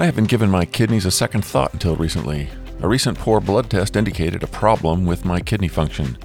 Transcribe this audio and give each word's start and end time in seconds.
I 0.00 0.06
haven't 0.06 0.30
given 0.30 0.48
my 0.48 0.64
kidneys 0.64 1.04
a 1.04 1.10
second 1.10 1.44
thought 1.44 1.74
until 1.74 1.94
recently. 1.94 2.48
A 2.80 2.88
recent 2.88 3.18
poor 3.18 3.38
blood 3.38 3.68
test 3.68 3.96
indicated 3.96 4.42
a 4.42 4.46
problem 4.46 5.04
with 5.04 5.26
my 5.26 5.40
kidney 5.40 5.68
function. 5.68 6.16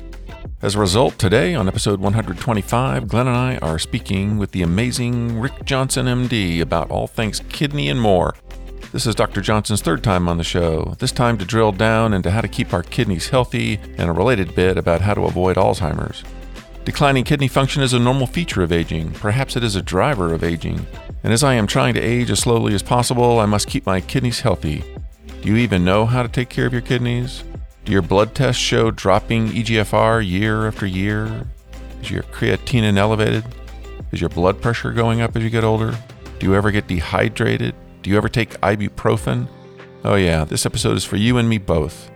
As 0.61 0.75
a 0.75 0.79
result, 0.79 1.19
today 1.19 1.53
on 1.55 1.67
episode 1.67 1.99
125, 1.99 3.09
Glen 3.09 3.27
and 3.27 3.35
I 3.35 3.57
are 3.57 3.77
speaking 3.77 4.37
with 4.37 4.51
the 4.53 4.61
amazing 4.61 5.41
Rick 5.41 5.65
Johnson, 5.65 6.05
MD, 6.05 6.61
about 6.61 6.89
all 6.89 7.05
things 7.05 7.41
kidney 7.49 7.89
and 7.89 7.99
more. 7.99 8.33
This 8.93 9.05
is 9.05 9.13
Dr. 9.13 9.41
Johnson's 9.41 9.81
third 9.81 10.05
time 10.05 10.29
on 10.29 10.37
the 10.37 10.45
show, 10.45 10.95
this 10.99 11.11
time 11.11 11.37
to 11.39 11.43
drill 11.43 11.73
down 11.73 12.13
into 12.13 12.31
how 12.31 12.39
to 12.39 12.47
keep 12.47 12.73
our 12.73 12.81
kidneys 12.81 13.27
healthy 13.27 13.81
and 13.97 14.09
a 14.09 14.13
related 14.13 14.55
bit 14.55 14.77
about 14.77 15.01
how 15.01 15.15
to 15.15 15.25
avoid 15.25 15.57
Alzheimer's. 15.57 16.23
Declining 16.85 17.23
kidney 17.23 17.47
function 17.47 17.81
is 17.81 17.93
a 17.93 17.99
normal 17.99 18.27
feature 18.27 18.61
of 18.61 18.71
aging. 18.71 19.09
Perhaps 19.13 19.55
it 19.55 19.63
is 19.63 19.75
a 19.75 19.81
driver 19.81 20.35
of 20.35 20.43
aging. 20.43 20.85
And 21.23 21.33
as 21.33 21.43
I 21.43 21.55
am 21.55 21.65
trying 21.65 21.95
to 21.95 21.99
age 21.99 22.29
as 22.29 22.41
slowly 22.41 22.75
as 22.75 22.83
possible, 22.83 23.39
I 23.39 23.47
must 23.47 23.67
keep 23.67 23.87
my 23.87 23.99
kidneys 23.99 24.41
healthy. 24.41 24.83
Do 25.41 25.49
you 25.49 25.57
even 25.57 25.83
know 25.83 26.05
how 26.05 26.21
to 26.21 26.29
take 26.29 26.49
care 26.49 26.67
of 26.67 26.73
your 26.73 26.83
kidneys? 26.83 27.43
Do 27.85 27.91
your 27.91 28.03
blood 28.03 28.35
tests 28.35 28.61
show 28.61 28.91
dropping 28.91 29.47
EGFR 29.47 30.29
year 30.29 30.67
after 30.67 30.85
year? 30.85 31.47
Is 32.03 32.11
your 32.11 32.21
creatinine 32.21 32.97
elevated? 32.97 33.43
Is 34.11 34.21
your 34.21 34.29
blood 34.29 34.61
pressure 34.61 34.91
going 34.91 35.21
up 35.21 35.35
as 35.35 35.41
you 35.41 35.49
get 35.49 35.63
older? 35.63 35.97
Do 36.37 36.45
you 36.45 36.53
ever 36.53 36.69
get 36.69 36.87
dehydrated? 36.87 37.73
Do 38.03 38.11
you 38.11 38.17
ever 38.17 38.29
take 38.29 38.61
ibuprofen? 38.61 39.47
Oh, 40.03 40.15
yeah, 40.15 40.45
this 40.45 40.67
episode 40.67 40.97
is 40.97 41.03
for 41.03 41.15
you 41.15 41.39
and 41.39 41.49
me 41.49 41.57
both. 41.57 42.11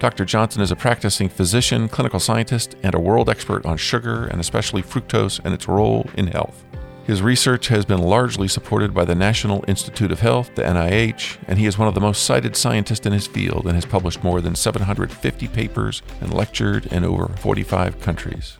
Dr. 0.00 0.24
Johnson 0.24 0.62
is 0.62 0.70
a 0.70 0.76
practicing 0.76 1.28
physician, 1.28 1.86
clinical 1.86 2.18
scientist, 2.18 2.74
and 2.82 2.94
a 2.94 2.98
world 2.98 3.28
expert 3.28 3.66
on 3.66 3.76
sugar 3.76 4.24
and 4.24 4.40
especially 4.40 4.82
fructose 4.82 5.38
and 5.44 5.52
its 5.52 5.68
role 5.68 6.08
in 6.14 6.28
health. 6.28 6.64
His 7.04 7.20
research 7.20 7.68
has 7.68 7.84
been 7.84 8.00
largely 8.00 8.48
supported 8.48 8.94
by 8.94 9.04
the 9.04 9.14
National 9.14 9.62
Institute 9.68 10.10
of 10.10 10.20
Health, 10.20 10.54
the 10.54 10.62
NIH, 10.62 11.36
and 11.46 11.58
he 11.58 11.66
is 11.66 11.76
one 11.76 11.86
of 11.86 11.94
the 11.94 12.00
most 12.00 12.22
cited 12.22 12.56
scientists 12.56 13.04
in 13.04 13.12
his 13.12 13.26
field 13.26 13.66
and 13.66 13.74
has 13.74 13.84
published 13.84 14.24
more 14.24 14.40
than 14.40 14.54
750 14.54 15.48
papers 15.48 16.00
and 16.22 16.32
lectured 16.32 16.86
in 16.86 17.04
over 17.04 17.28
45 17.36 18.00
countries. 18.00 18.56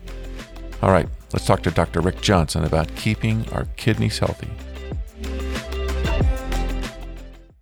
All 0.83 0.91
right, 0.91 1.09
let's 1.33 1.47
talk 1.47 1.63
to 1.63 1.71
Dr. 1.71 2.01
Rick 2.01 2.21
Johnson 2.21 2.65
about 2.65 2.95
keeping 2.95 3.49
our 3.51 3.65
kidneys 3.77 4.19
healthy. 4.19 4.51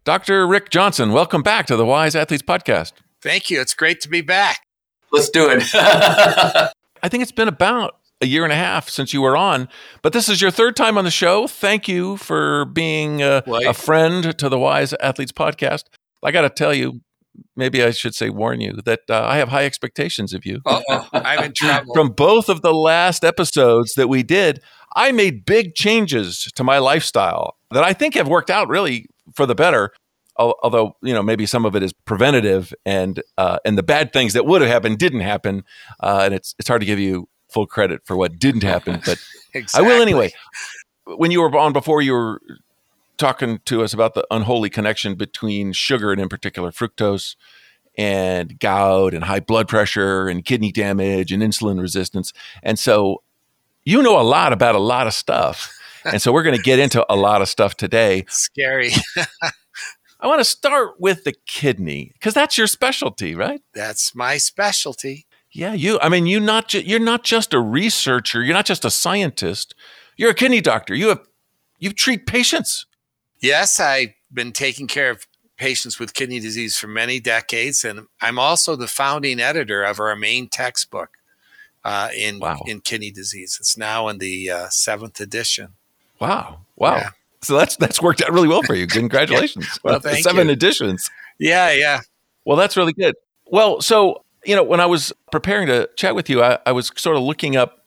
Dr. 0.03 0.45
Rick 0.47 0.69
Johnson, 0.69 1.13
welcome 1.13 1.43
back 1.43 1.65
to 1.67 1.77
the 1.77 1.85
Wise 1.85 2.13
Athletes 2.13 2.43
Podcast. 2.43 2.91
Thank 3.21 3.49
you. 3.49 3.59
It's 3.61 3.73
great 3.73 4.01
to 4.01 4.09
be 4.09 4.21
back. 4.21 4.61
Let's 5.11 5.29
do 5.29 5.49
it. 5.49 5.63
I 5.73 7.09
think 7.09 7.23
it's 7.23 7.31
been 7.31 7.47
about 7.47 7.97
a 8.21 8.27
year 8.27 8.43
and 8.43 8.51
a 8.51 8.55
half 8.55 8.89
since 8.89 9.13
you 9.13 9.21
were 9.21 9.37
on, 9.37 9.69
but 10.01 10.13
this 10.13 10.27
is 10.27 10.41
your 10.41 10.51
third 10.51 10.75
time 10.75 10.97
on 10.97 11.05
the 11.05 11.11
show. 11.11 11.47
Thank 11.47 11.87
you 11.87 12.17
for 12.17 12.65
being 12.65 13.21
a, 13.21 13.43
a 13.47 13.73
friend 13.73 14.37
to 14.37 14.49
the 14.49 14.59
Wise 14.59 14.93
Athletes 14.93 15.31
podcast. 15.31 15.85
I 16.21 16.31
got 16.31 16.41
to 16.41 16.49
tell 16.49 16.73
you, 16.73 17.01
maybe 17.55 17.81
I 17.81 17.91
should 17.91 18.13
say 18.13 18.29
warn 18.29 18.59
you 18.59 18.73
that 18.85 19.01
uh, 19.09 19.25
I 19.25 19.37
have 19.37 19.49
high 19.49 19.65
expectations 19.65 20.33
of 20.33 20.45
you. 20.45 20.61
I'm 21.13 21.45
in 21.45 21.53
trouble. 21.55 21.93
From 21.93 22.09
both 22.09 22.49
of 22.49 22.61
the 22.61 22.73
last 22.73 23.23
episodes 23.23 23.93
that 23.93 24.09
we 24.09 24.21
did, 24.21 24.61
I 24.95 25.11
made 25.13 25.45
big 25.45 25.75
changes 25.75 26.51
to 26.55 26.63
my 26.63 26.77
lifestyle 26.79 27.55
that 27.71 27.83
I 27.83 27.93
think 27.93 28.15
have 28.15 28.27
worked 28.27 28.49
out 28.49 28.67
really 28.67 29.05
for 29.33 29.45
the 29.45 29.55
better 29.55 29.91
although 30.39 30.95
you 31.01 31.13
know 31.13 31.21
maybe 31.21 31.45
some 31.45 31.65
of 31.65 31.75
it 31.75 31.83
is 31.83 31.93
preventative 31.93 32.73
and 32.85 33.21
uh, 33.37 33.59
and 33.65 33.77
the 33.77 33.83
bad 33.83 34.13
things 34.13 34.33
that 34.33 34.45
would 34.45 34.61
have 34.61 34.69
happened 34.69 34.97
didn't 34.97 35.19
happen 35.19 35.63
uh, 35.99 36.21
and 36.23 36.33
it's 36.33 36.55
it's 36.57 36.67
hard 36.67 36.81
to 36.81 36.85
give 36.85 36.99
you 36.99 37.27
full 37.49 37.67
credit 37.67 38.01
for 38.05 38.15
what 38.15 38.39
didn't 38.39 38.63
happen 38.63 39.01
but 39.05 39.21
exactly. 39.53 39.87
I 39.91 39.95
will 39.95 40.01
anyway. 40.01 40.31
When 41.05 41.31
you 41.31 41.41
were 41.41 41.55
on 41.57 41.73
before 41.73 42.01
you 42.01 42.13
were 42.13 42.41
talking 43.17 43.59
to 43.65 43.83
us 43.83 43.93
about 43.93 44.13
the 44.13 44.25
unholy 44.31 44.69
connection 44.69 45.15
between 45.15 45.73
sugar 45.73 46.11
and 46.11 46.21
in 46.21 46.29
particular 46.29 46.71
fructose 46.71 47.35
and 47.97 48.59
gout 48.59 49.13
and 49.13 49.25
high 49.25 49.41
blood 49.41 49.67
pressure 49.67 50.29
and 50.29 50.45
kidney 50.45 50.71
damage 50.71 51.31
and 51.31 51.43
insulin 51.43 51.81
resistance 51.81 52.31
and 52.63 52.79
so 52.79 53.21
you 53.83 54.01
know 54.01 54.19
a 54.19 54.23
lot 54.23 54.53
about 54.53 54.75
a 54.75 54.79
lot 54.79 55.05
of 55.05 55.13
stuff 55.13 55.75
and 56.05 56.21
so 56.21 56.31
we're 56.31 56.43
going 56.43 56.55
to 56.55 56.61
get 56.61 56.79
into 56.79 57.05
a 57.09 57.15
lot 57.15 57.41
of 57.41 57.49
stuff 57.49 57.75
today. 57.75 58.25
Scary 58.29 58.91
I 60.19 60.27
want 60.27 60.39
to 60.39 60.45
start 60.45 60.99
with 60.99 61.23
the 61.23 61.33
kidney 61.45 62.11
because 62.13 62.33
that's 62.33 62.57
your 62.57 62.67
specialty, 62.67 63.35
right? 63.35 63.61
That's 63.73 64.13
my 64.13 64.37
specialty. 64.37 65.25
Yeah, 65.51 65.73
you. 65.73 65.99
I 66.01 66.09
mean, 66.09 66.27
you 66.27 66.39
not 66.39 66.67
ju- 66.67 66.81
you're 66.81 66.99
not 66.99 67.23
just 67.23 67.53
a 67.53 67.59
researcher. 67.59 68.43
You're 68.43 68.53
not 68.53 68.65
just 68.65 68.85
a 68.85 68.91
scientist. 68.91 69.73
You're 70.17 70.31
a 70.31 70.35
kidney 70.35 70.61
doctor. 70.61 70.93
You 70.93 71.09
have 71.09 71.21
you 71.79 71.91
treat 71.93 72.25
patients. 72.25 72.85
Yes, 73.39 73.79
I've 73.79 74.13
been 74.31 74.51
taking 74.51 74.87
care 74.87 75.09
of 75.09 75.25
patients 75.57 75.99
with 75.99 76.13
kidney 76.13 76.39
disease 76.39 76.77
for 76.77 76.87
many 76.87 77.19
decades, 77.19 77.83
and 77.83 78.07
I'm 78.21 78.37
also 78.37 78.75
the 78.75 78.87
founding 78.87 79.39
editor 79.39 79.83
of 79.83 79.99
our 79.99 80.15
main 80.15 80.49
textbook 80.49 81.11
uh, 81.83 82.09
in 82.15 82.39
wow. 82.39 82.61
in 82.67 82.81
kidney 82.81 83.11
disease. 83.11 83.57
It's 83.59 83.77
now 83.77 84.07
in 84.09 84.17
the 84.19 84.49
uh, 84.51 84.69
seventh 84.69 85.19
edition. 85.19 85.75
Wow! 86.19 86.65
Wow! 86.75 86.97
Yeah. 86.97 87.09
So 87.41 87.57
that's 87.57 87.77
that's 87.77 88.01
worked 88.01 88.21
out 88.21 88.31
really 88.31 88.47
well 88.47 88.63
for 88.63 88.75
you. 88.75 88.87
Congratulations. 88.87 89.79
well, 89.83 89.99
thank 89.99 90.23
seven 90.23 90.47
you. 90.47 90.53
editions. 90.53 91.09
Yeah, 91.39 91.71
yeah. 91.71 92.01
Well, 92.45 92.57
that's 92.57 92.75
really 92.75 92.93
good. 92.93 93.15
Well, 93.45 93.81
so 93.81 94.23
you 94.45 94.55
know, 94.55 94.63
when 94.63 94.79
I 94.79 94.85
was 94.85 95.13
preparing 95.31 95.67
to 95.67 95.89
chat 95.95 96.15
with 96.15 96.29
you, 96.29 96.43
I, 96.43 96.59
I 96.65 96.71
was 96.71 96.91
sort 96.95 97.15
of 97.15 97.23
looking 97.23 97.55
up. 97.55 97.85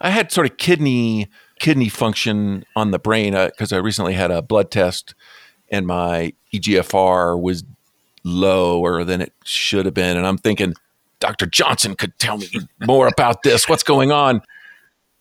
I 0.00 0.10
had 0.10 0.32
sort 0.32 0.50
of 0.50 0.56
kidney 0.56 1.28
kidney 1.60 1.88
function 1.88 2.64
on 2.74 2.90
the 2.90 2.98
brain 2.98 3.32
because 3.32 3.72
uh, 3.72 3.76
I 3.76 3.78
recently 3.78 4.14
had 4.14 4.30
a 4.30 4.42
blood 4.42 4.70
test, 4.70 5.14
and 5.70 5.86
my 5.86 6.32
EGFR 6.52 7.40
was 7.40 7.64
lower 8.24 9.04
than 9.04 9.20
it 9.20 9.32
should 9.44 9.84
have 9.84 9.94
been, 9.94 10.16
and 10.16 10.26
I'm 10.26 10.38
thinking 10.38 10.74
Dr. 11.20 11.46
Johnson 11.46 11.94
could 11.94 12.18
tell 12.18 12.38
me 12.38 12.48
more 12.86 13.06
about 13.06 13.42
this. 13.42 13.68
What's 13.68 13.82
going 13.82 14.12
on? 14.12 14.42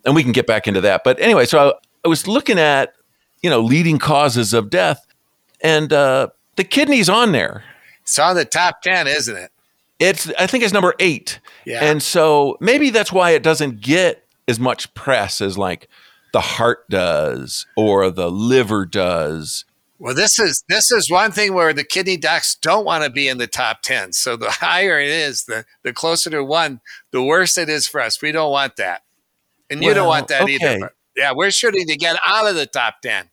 And 0.06 0.16
we 0.16 0.24
can 0.24 0.34
get 0.34 0.48
back 0.48 0.68
into 0.68 0.82
that. 0.82 1.04
But 1.04 1.20
anyway, 1.20 1.46
so 1.46 1.70
I, 1.70 1.74
I 2.04 2.08
was 2.10 2.28
looking 2.28 2.60
at 2.60 2.94
you 3.44 3.50
know, 3.50 3.60
leading 3.60 4.00
causes 4.00 4.54
of 4.54 4.70
death. 4.70 5.06
And 5.62 5.94
uh, 5.94 6.30
the 6.56 6.64
kidney's 6.64 7.10
on 7.10 7.34
there. 7.34 7.64
It's 8.02 8.18
on 8.18 8.36
the 8.36 8.46
top 8.46 8.82
10, 8.82 9.08
isn't 9.08 9.36
it? 9.36 9.52
It's, 10.00 10.32
I 10.40 10.48
think 10.48 10.64
it's 10.64 10.74
number 10.74 10.96
eight. 11.00 11.40
Yeah. 11.66 11.84
And 11.84 12.02
so 12.02 12.58
maybe 12.60 12.90
that's 12.90 13.12
why 13.12 13.32
it 13.32 13.44
doesn't 13.44 13.82
get 13.82 14.26
as 14.48 14.60
much 14.60 14.94
press 14.94 15.40
as 15.40 15.58
like 15.58 15.88
the 16.32 16.42
heart 16.42 16.90
does 16.90 17.66
or 17.78 18.10
the 18.10 18.32
liver 18.32 18.86
does. 18.86 19.66
Well, 20.00 20.16
this 20.16 20.38
is 20.38 20.66
this 20.68 20.92
is 20.92 21.10
one 21.10 21.32
thing 21.32 21.54
where 21.54 21.72
the 21.72 21.86
kidney 21.86 22.18
docs 22.18 22.56
don't 22.56 22.84
want 22.84 23.06
to 23.06 23.10
be 23.10 23.30
in 23.30 23.38
the 23.38 23.48
top 23.48 23.84
ten. 23.84 24.12
So 24.12 24.36
the 24.36 24.50
higher 24.52 25.00
it 25.00 25.08
is, 25.08 25.46
the 25.46 25.64
the 25.84 25.94
closer 25.94 26.30
to 26.32 26.44
one, 26.44 26.82
the 27.12 27.24
worse 27.24 27.58
it 27.58 27.70
is 27.70 27.88
for 27.88 28.02
us. 28.02 28.22
We 28.22 28.34
don't 28.34 28.52
want 28.52 28.76
that, 28.78 29.04
and 29.70 29.82
you 29.82 29.94
don't 29.94 30.08
want 30.08 30.28
that 30.28 30.42
okay. 30.42 30.56
either. 30.56 30.92
Yeah, 31.16 31.32
we're 31.34 31.52
shooting 31.52 31.88
to 31.88 31.96
get 31.96 32.18
out 32.26 32.50
of 32.50 32.56
the 32.56 32.66
top 32.66 32.96
ten 33.02 33.30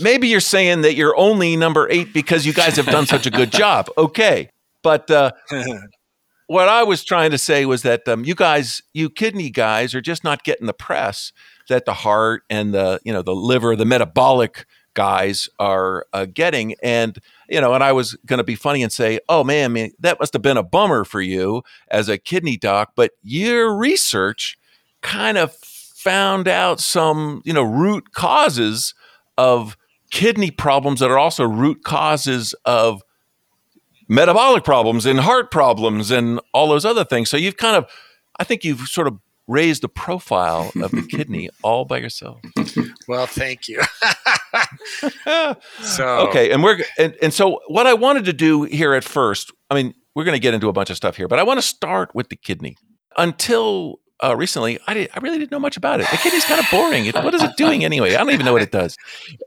maybe 0.00 0.28
you're 0.28 0.40
saying 0.40 0.82
that 0.82 0.94
you're 0.94 1.16
only 1.16 1.56
number 1.56 1.88
eight 1.90 2.12
because 2.12 2.46
you 2.46 2.52
guys 2.52 2.76
have 2.76 2.86
done 2.86 3.06
such 3.06 3.26
a 3.26 3.30
good 3.30 3.52
job. 3.52 3.88
Okay. 3.98 4.50
But 4.82 5.10
uh, 5.10 5.30
what 6.46 6.68
I 6.68 6.82
was 6.82 7.04
trying 7.04 7.30
to 7.30 7.38
say 7.38 7.64
was 7.64 7.82
that 7.82 8.06
um, 8.06 8.24
you 8.24 8.34
guys, 8.34 8.82
you 8.92 9.08
kidney 9.08 9.50
guys, 9.50 9.94
are 9.94 10.00
just 10.00 10.24
not 10.24 10.44
getting 10.44 10.66
the 10.66 10.74
press 10.74 11.32
that 11.68 11.86
the 11.86 11.94
heart 11.94 12.42
and 12.50 12.74
the, 12.74 13.00
you 13.04 13.12
know, 13.12 13.22
the 13.22 13.34
liver, 13.34 13.76
the 13.76 13.86
metabolic 13.86 14.66
guys 14.92 15.48
are 15.58 16.06
uh, 16.12 16.26
getting. 16.26 16.74
And, 16.82 17.18
you 17.48 17.60
know, 17.60 17.74
and 17.74 17.82
I 17.82 17.92
was 17.92 18.14
going 18.26 18.38
to 18.38 18.44
be 18.44 18.56
funny 18.56 18.82
and 18.82 18.92
say, 18.92 19.20
oh 19.28 19.42
man, 19.42 19.72
man, 19.72 19.90
that 20.00 20.20
must 20.20 20.32
have 20.34 20.42
been 20.42 20.56
a 20.56 20.62
bummer 20.62 21.04
for 21.04 21.20
you 21.20 21.62
as 21.88 22.08
a 22.08 22.18
kidney 22.18 22.56
doc. 22.56 22.92
But 22.94 23.12
your 23.22 23.74
research 23.74 24.58
kind 25.02 25.38
of 25.38 25.54
found 25.54 26.48
out 26.48 26.80
some, 26.80 27.42
you 27.44 27.52
know, 27.52 27.62
root 27.62 28.12
causes 28.12 28.94
of 29.36 29.76
kidney 30.14 30.52
problems 30.52 31.00
that 31.00 31.10
are 31.10 31.18
also 31.18 31.42
root 31.44 31.82
causes 31.82 32.54
of 32.64 33.02
metabolic 34.08 34.62
problems 34.62 35.06
and 35.06 35.18
heart 35.18 35.50
problems 35.50 36.12
and 36.12 36.40
all 36.54 36.68
those 36.68 36.84
other 36.84 37.04
things. 37.04 37.28
So 37.28 37.36
you've 37.36 37.56
kind 37.56 37.76
of, 37.76 37.90
I 38.38 38.44
think 38.44 38.62
you've 38.62 38.86
sort 38.86 39.08
of 39.08 39.18
raised 39.48 39.82
the 39.82 39.88
profile 39.88 40.70
of 40.80 40.92
the 40.92 41.02
kidney 41.02 41.50
all 41.62 41.84
by 41.84 41.98
yourself. 41.98 42.40
Well, 43.08 43.26
thank 43.26 43.66
you. 43.66 43.82
so 45.82 46.28
okay, 46.28 46.52
and 46.52 46.62
we're 46.62 46.78
and, 46.96 47.16
and 47.20 47.34
so 47.34 47.60
what 47.66 47.88
I 47.88 47.94
wanted 47.94 48.24
to 48.26 48.32
do 48.32 48.62
here 48.62 48.94
at 48.94 49.02
first, 49.02 49.52
I 49.68 49.74
mean, 49.74 49.94
we're 50.14 50.24
going 50.24 50.36
to 50.36 50.40
get 50.40 50.54
into 50.54 50.68
a 50.68 50.72
bunch 50.72 50.90
of 50.90 50.96
stuff 50.96 51.16
here, 51.16 51.26
but 51.26 51.40
I 51.40 51.42
want 51.42 51.58
to 51.58 51.66
start 51.66 52.14
with 52.14 52.28
the 52.28 52.36
kidney. 52.36 52.76
Until 53.16 54.00
uh, 54.22 54.36
recently, 54.36 54.78
I, 54.86 54.94
did, 54.94 55.10
I 55.14 55.20
really 55.20 55.38
didn't 55.38 55.50
know 55.50 55.58
much 55.58 55.76
about 55.76 56.00
it. 56.00 56.08
The 56.10 56.16
kidney's 56.16 56.44
kind 56.44 56.60
of 56.60 56.66
boring. 56.70 57.06
It, 57.06 57.14
what 57.16 57.34
is 57.34 57.42
it 57.42 57.56
doing 57.56 57.84
anyway? 57.84 58.14
I 58.14 58.18
don't 58.18 58.30
even 58.30 58.46
know 58.46 58.52
what 58.52 58.62
it 58.62 58.70
does. 58.70 58.96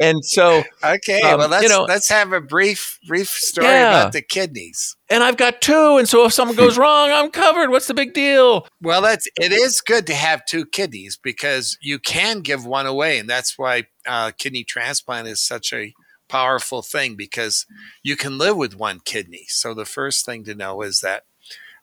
And 0.02 0.24
so, 0.26 0.64
okay, 0.84 1.22
um, 1.22 1.40
well, 1.40 1.50
let's 1.50 1.64
you 1.64 1.70
know, 1.70 1.84
let's 1.84 2.10
have 2.10 2.34
a 2.34 2.42
brief 2.42 3.00
brief 3.08 3.30
story 3.30 3.68
yeah. 3.68 4.02
about 4.02 4.14
the 4.14 4.22
kidneys. 4.22 4.96
And 5.10 5.24
I've 5.24 5.38
got 5.38 5.62
two, 5.62 5.98
and 5.98 6.08
so 6.08 6.26
if 6.26 6.34
something 6.34 6.58
goes 6.58 6.78
wrong, 6.78 7.12
I'm 7.12 7.32
covered. 7.32 7.70
What's 7.70 7.88
the 7.88 7.94
big 7.94 8.14
deal? 8.14 8.68
Well, 8.82 9.02
that's 9.02 9.28
it 9.40 9.54
is 9.54 9.80
good 9.80 10.06
to 10.08 10.16
have 10.16 10.46
two 10.46 10.66
kidneys 10.66 11.18
because 11.18 11.78
you 11.82 11.98
can 11.98 12.42
give 12.42 12.66
one 12.66 12.86
away, 12.86 13.20
and 13.20 13.30
that's 13.30 13.58
why 13.58 13.86
uh, 14.06 14.32
kidney 14.38 14.66
transplant 14.66 15.28
is 15.28 15.42
such 15.42 15.72
a 15.72 15.94
powerful 16.28 16.82
thing 16.82 17.16
because 17.16 17.66
you 18.04 18.18
can 18.18 18.38
live 18.38 18.58
with 18.58 18.76
one 18.76 19.00
kidney. 19.06 19.46
So 19.48 19.74
the 19.74 19.86
first 19.86 20.26
thing 20.26 20.44
to 20.44 20.56
know 20.56 20.82
is 20.82 21.00
that 21.00 21.24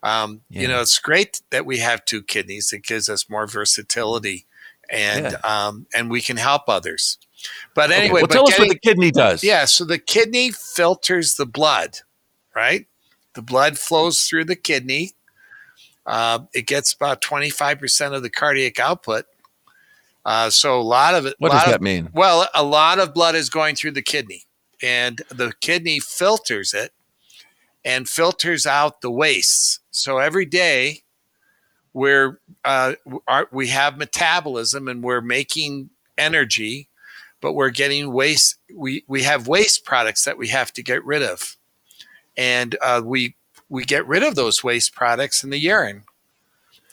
um, 0.05 0.43
yeah. 0.51 0.63
you 0.63 0.69
know 0.69 0.81
it's 0.81 0.99
great 0.99 1.41
that 1.51 1.67
we 1.67 1.79
have 1.79 2.05
two 2.05 2.23
kidneys. 2.23 2.73
It 2.73 2.85
gives 2.85 3.09
us 3.09 3.29
more 3.29 3.47
versatility, 3.47 4.47
and 4.91 5.33
yeah. 5.33 5.39
um, 5.67 5.87
and 5.95 6.11
we 6.11 6.21
can 6.21 6.37
help 6.37 6.69
others. 6.69 7.19
But 7.75 7.91
anyway, 7.91 8.05
okay. 8.05 8.13
well, 8.13 8.23
but 8.23 8.31
tell 8.31 8.47
getting, 8.47 8.65
us 8.65 8.69
what 8.69 8.75
the 8.75 8.79
kidney 8.79 9.11
does. 9.11 9.43
Yeah, 9.43 9.65
so 9.65 9.85
the 9.85 9.99
kidney 9.99 10.51
filters 10.51 11.35
the 11.35 11.47
blood, 11.47 11.99
right? 12.55 12.87
The 13.35 13.43
blood 13.43 13.79
flows 13.79 14.23
through 14.23 14.45
the 14.45 14.57
kidney. 14.57 15.13
Uh, 16.07 16.41
it 16.53 16.67
gets 16.67 16.93
about 16.93 17.23
25% 17.23 18.15
of 18.15 18.23
the 18.23 18.29
cardiac 18.29 18.79
output. 18.79 19.25
Uh, 20.27 20.51
so 20.51 20.79
a 20.79 20.83
lot 20.83 21.15
of 21.15 21.27
it. 21.27 21.35
What 21.39 21.53
does 21.53 21.65
that 21.65 21.77
of, 21.77 21.81
mean? 21.81 22.11
Well, 22.13 22.47
a 22.55 22.63
lot 22.63 22.99
of 22.99 23.15
blood 23.15 23.35
is 23.35 23.49
going 23.49 23.75
through 23.75 23.93
the 23.93 24.03
kidney, 24.03 24.45
and 24.83 25.23
the 25.31 25.53
kidney 25.61 25.99
filters 25.99 26.75
it 26.75 26.93
and 27.85 28.09
filters 28.09 28.67
out 28.67 29.01
the 29.01 29.11
wastes. 29.11 29.81
So 29.91 30.19
every 30.19 30.47
day, 30.47 31.03
we're 31.93 32.41
uh, 32.65 32.95
we 33.53 33.69
have 33.69 33.99
metabolism 33.99 34.89
and 34.89 35.03
we're 35.03 35.21
making 35.21 35.91
energy, 36.19 36.89
but 37.41 37.53
we're 37.53 37.71
getting 37.71 38.13
waste. 38.13 38.57
We 38.75 39.05
we 39.07 39.23
have 39.23 39.47
waste 39.47 39.85
products 39.85 40.25
that 40.25 40.39
we 40.39 40.49
have 40.49 40.73
to 40.73 40.83
get 40.83 41.05
rid 41.05 41.23
of 41.23 41.57
and 42.37 42.77
uh, 42.83 43.03
we 43.05 43.37
we 43.69 43.85
get 43.85 44.07
rid 44.07 44.23
of 44.23 44.35
those 44.35 44.63
waste 44.63 44.95
products 44.95 45.43
in 45.43 45.51
the 45.51 45.59
urine. 45.59 46.05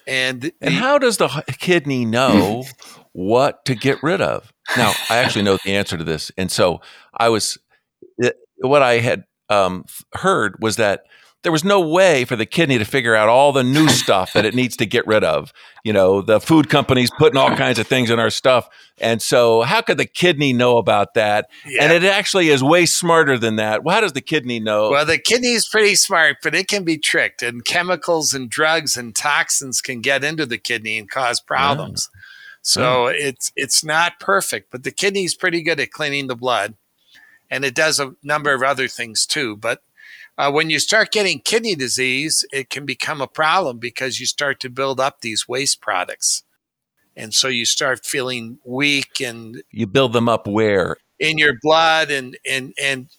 And 0.08 0.42
the, 0.42 0.54
and 0.62 0.74
how 0.74 0.98
does 0.98 1.18
the 1.18 1.28
kidney 1.60 2.06
know 2.06 2.64
what 3.12 3.66
to 3.66 3.76
get 3.76 4.02
rid 4.02 4.22
of? 4.22 4.52
Now, 4.76 4.94
I 5.10 5.18
actually 5.18 5.44
know 5.44 5.58
the 5.64 5.76
answer 5.76 5.98
to 5.98 6.04
this, 6.04 6.32
and 6.38 6.52
so 6.52 6.82
I 7.14 7.30
was 7.30 7.58
what 8.58 8.82
I 8.82 9.00
had 9.00 9.26
um, 9.52 9.86
heard 10.14 10.56
was 10.60 10.78
that 10.78 11.04
there 11.44 11.52
was 11.52 11.64
no 11.64 11.80
way 11.80 12.24
for 12.24 12.36
the 12.36 12.46
kidney 12.46 12.78
to 12.78 12.86
figure 12.86 13.16
out 13.16 13.28
all 13.28 13.52
the 13.52 13.64
new 13.64 13.88
stuff 13.90 14.34
that 14.34 14.46
it 14.46 14.54
needs 14.54 14.78
to 14.78 14.86
get 14.86 15.06
rid 15.08 15.24
of. 15.24 15.52
You 15.84 15.94
know, 15.94 16.22
the 16.22 16.40
food 16.40 16.70
companies 16.70 17.10
putting 17.18 17.38
all 17.38 17.56
kinds 17.56 17.80
of 17.80 17.88
things 17.88 18.10
in 18.10 18.20
our 18.20 18.30
stuff. 18.30 18.70
And 19.00 19.22
so, 19.22 19.64
how 19.64 19.82
could 19.82 19.98
the 19.98 20.06
kidney 20.06 20.54
know 20.54 20.78
about 20.78 21.16
that? 21.16 21.50
Yeah. 21.66 21.84
And 21.84 21.92
it 21.92 22.04
actually 22.04 22.50
is 22.50 22.64
way 22.64 22.86
smarter 22.86 23.38
than 23.38 23.56
that. 23.56 23.84
Well, 23.84 23.96
how 23.96 24.02
does 24.02 24.14
the 24.14 24.22
kidney 24.22 24.60
know? 24.60 24.92
Well, 24.92 25.06
the 25.06 25.18
kidney 25.18 25.54
is 25.54 25.68
pretty 25.68 25.96
smart, 25.96 26.38
but 26.44 26.54
it 26.54 26.68
can 26.68 26.84
be 26.84 26.98
tricked, 26.98 27.42
and 27.42 27.66
chemicals 27.66 28.34
and 28.34 28.50
drugs 28.50 28.96
and 28.96 29.16
toxins 29.16 29.82
can 29.82 30.02
get 30.02 30.24
into 30.24 30.46
the 30.46 30.60
kidney 30.60 30.98
and 31.00 31.10
cause 31.10 31.42
problems. 31.42 32.10
Yeah. 32.14 32.22
So 32.64 33.08
yeah. 33.08 33.28
it's 33.28 33.52
it's 33.56 33.84
not 33.84 34.20
perfect, 34.20 34.70
but 34.72 34.84
the 34.84 34.92
kidney 34.92 35.24
is 35.24 35.34
pretty 35.34 35.64
good 35.64 35.80
at 35.80 35.92
cleaning 35.92 36.28
the 36.28 36.36
blood, 36.36 36.76
and 37.52 37.66
it 37.66 37.76
does 37.76 38.00
a 38.00 38.16
number 38.24 38.54
of 38.54 38.64
other 38.64 38.88
things 38.88 39.26
too. 39.26 39.58
But 39.58 39.84
uh, 40.38 40.50
when 40.52 40.70
you 40.70 40.80
start 40.80 41.12
getting 41.12 41.42
kidney 41.42 41.76
disease, 41.76 42.46
it 42.54 42.70
can 42.70 42.86
become 42.86 43.22
a 43.22 43.28
problem 43.28 43.78
because 43.78 44.20
you 44.20 44.26
start 44.26 44.62
to 44.62 44.70
build 44.70 45.00
up 45.00 45.20
these 45.20 45.48
waste 45.48 45.82
products. 45.82 46.44
And 47.16 47.34
so 47.34 47.50
you 47.50 47.66
start 47.66 48.06
feeling 48.06 48.60
weak 48.66 49.20
and 49.20 49.62
you 49.70 49.86
build 49.86 50.14
them 50.14 50.30
up 50.30 50.48
where? 50.48 50.96
In 51.20 51.38
your 51.38 51.54
blood 51.62 52.10
and 52.10 52.38
and 52.50 52.74
and 52.82 53.10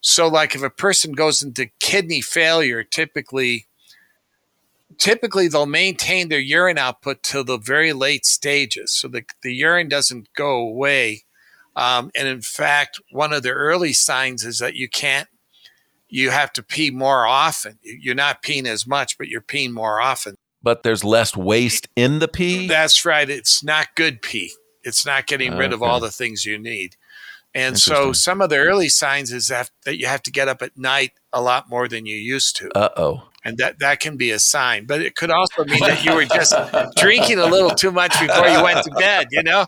so 0.00 0.26
like 0.26 0.54
if 0.54 0.62
a 0.62 0.70
person 0.70 1.12
goes 1.12 1.42
into 1.42 1.68
kidney 1.78 2.22
failure, 2.22 2.82
typically 2.82 3.66
typically 4.98 5.48
they'll 5.48 5.66
maintain 5.66 6.28
their 6.28 6.40
urine 6.40 6.78
output 6.78 7.22
till 7.22 7.44
the 7.44 7.58
very 7.58 7.92
late 7.92 8.24
stages. 8.24 8.94
So 8.94 9.08
the, 9.08 9.24
the 9.42 9.54
urine 9.54 9.88
doesn't 9.88 10.32
go 10.34 10.56
away. 10.56 11.24
Um, 11.74 12.10
and 12.14 12.28
in 12.28 12.42
fact, 12.42 13.00
one 13.10 13.32
of 13.32 13.42
the 13.42 13.50
early 13.50 13.92
signs 13.92 14.44
is 14.44 14.58
that 14.58 14.74
you 14.74 14.88
can't 14.88 15.28
you 16.12 16.30
have 16.30 16.52
to 16.52 16.62
pee 16.62 16.90
more 16.90 17.26
often. 17.26 17.78
You're 17.82 18.14
not 18.14 18.42
peeing 18.42 18.66
as 18.66 18.86
much, 18.86 19.16
but 19.16 19.28
you're 19.28 19.40
peeing 19.40 19.72
more 19.72 19.98
often. 19.98 20.34
But 20.62 20.82
there's 20.82 21.02
less 21.02 21.34
waste 21.34 21.88
in 21.96 22.18
the 22.18 22.28
pee? 22.28 22.68
That's 22.68 23.04
right. 23.06 23.28
It's 23.28 23.64
not 23.64 23.88
good 23.96 24.20
pee. 24.20 24.52
It's 24.84 25.06
not 25.06 25.26
getting 25.26 25.56
rid 25.56 25.72
of 25.72 25.82
all 25.82 26.00
the 26.00 26.10
things 26.10 26.44
you 26.44 26.58
need. 26.58 26.96
And 27.54 27.78
so 27.78 28.12
some 28.12 28.40
of 28.40 28.50
the 28.50 28.58
early 28.58 28.88
signs 28.88 29.32
is 29.32 29.48
that, 29.48 29.70
that 29.84 29.98
you 29.98 30.06
have 30.06 30.22
to 30.22 30.30
get 30.30 30.48
up 30.48 30.62
at 30.62 30.76
night 30.76 31.12
a 31.32 31.40
lot 31.40 31.68
more 31.68 31.88
than 31.88 32.06
you 32.06 32.16
used 32.16 32.56
to. 32.56 32.70
Uh 32.76 32.90
oh. 32.96 33.28
And 33.44 33.56
that, 33.58 33.78
that 33.80 34.00
can 34.00 34.16
be 34.16 34.30
a 34.30 34.38
sign. 34.38 34.86
But 34.86 35.02
it 35.02 35.16
could 35.16 35.30
also 35.30 35.64
mean 35.64 35.80
that 35.80 36.04
you 36.04 36.14
were 36.14 36.24
just 36.24 36.54
drinking 36.96 37.38
a 37.38 37.46
little 37.46 37.70
too 37.70 37.90
much 37.90 38.12
before 38.20 38.48
you 38.48 38.62
went 38.62 38.84
to 38.84 38.90
bed, 38.92 39.28
you 39.30 39.42
know? 39.42 39.66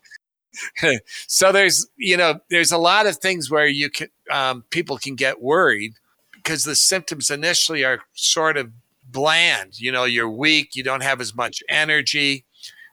so 1.27 1.53
there's, 1.53 1.87
you 1.97 2.17
know, 2.17 2.41
there's 2.51 2.73
a 2.73 2.79
lot 2.79 3.07
of 3.07 3.17
things 3.19 3.51
where 3.51 3.67
you 3.67 3.91
can, 3.91 4.09
um, 4.31 4.65
people 4.71 4.99
can 4.99 5.15
get 5.15 5.41
worried 5.43 5.95
because 6.35 6.65
the 6.65 6.75
symptoms 6.77 7.31
initially 7.31 7.85
are 7.85 8.01
sort 8.15 8.57
of 8.57 8.71
bland. 9.05 9.81
You 9.81 9.93
know, 9.93 10.05
you're 10.05 10.31
weak, 10.31 10.77
you 10.77 10.83
don't 10.83 11.03
have 11.03 11.21
as 11.21 11.35
much 11.35 11.63
energy. 11.69 12.45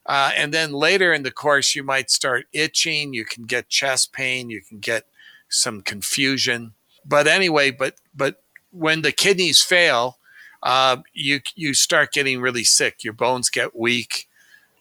Uh, 0.05 0.31
and 0.35 0.53
then 0.53 0.71
later 0.73 1.13
in 1.13 1.23
the 1.23 1.31
course, 1.31 1.75
you 1.75 1.83
might 1.83 2.09
start 2.09 2.45
itching, 2.53 3.13
you 3.13 3.25
can 3.25 3.45
get 3.45 3.69
chest 3.69 4.13
pain, 4.13 4.49
you 4.49 4.61
can 4.61 4.79
get 4.79 5.05
some 5.49 5.81
confusion. 5.81 6.73
But 7.05 7.27
anyway, 7.27 7.71
but 7.71 7.95
but 8.15 8.43
when 8.71 9.01
the 9.01 9.11
kidneys 9.11 9.61
fail, 9.61 10.17
uh, 10.63 10.97
you 11.13 11.41
you 11.55 11.73
start 11.73 12.11
getting 12.13 12.41
really 12.41 12.63
sick. 12.63 13.03
Your 13.03 13.13
bones 13.13 13.49
get 13.49 13.75
weak, 13.75 14.27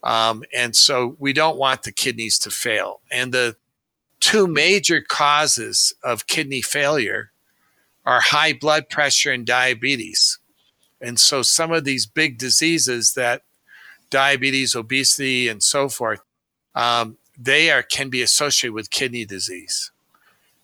um, 0.03 0.43
and 0.55 0.75
so 0.75 1.17
we 1.19 1.33
don't 1.33 1.59
want 1.59 1.83
the 1.83 1.93
kidneys 1.93 2.39
to 2.41 2.51
fail. 2.51 3.01
And 3.11 3.33
the 3.33 3.57
two 4.19 4.47
major 4.47 5.03
causes 5.03 5.93
of 6.03 6.27
kidney 6.27 6.63
failure 6.63 7.33
are 8.07 8.21
high 8.21 8.53
blood 8.53 8.89
pressure 8.89 9.33
and 9.33 9.47
diabetes. 9.47 10.39
And 11.01 11.19
so 11.19 11.43
some 11.43 11.73
of 11.73 11.85
these 11.85 12.07
big 12.07 12.39
diseases 12.39 13.15
that 13.15 13.43
diabetes, 14.11 14.75
obesity, 14.75 15.49
and 15.49 15.63
so 15.63 15.89
forth, 15.89 16.21
um, 16.75 17.17
they 17.39 17.71
are 17.71 17.83
can 17.83 18.11
be 18.11 18.23
associated 18.23 18.75
with 18.75 18.91
kidney 18.91 19.25
disease. 19.25 19.91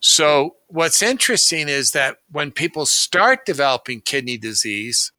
So 0.00 0.56
what's 0.69 1.03
interesting 1.03 1.69
is 1.69 1.93
that 1.93 2.19
when 2.31 2.50
people 2.50 2.85
start 2.85 3.47
developing 3.47 4.03
kidney 4.03 4.37
disease, 4.37 5.12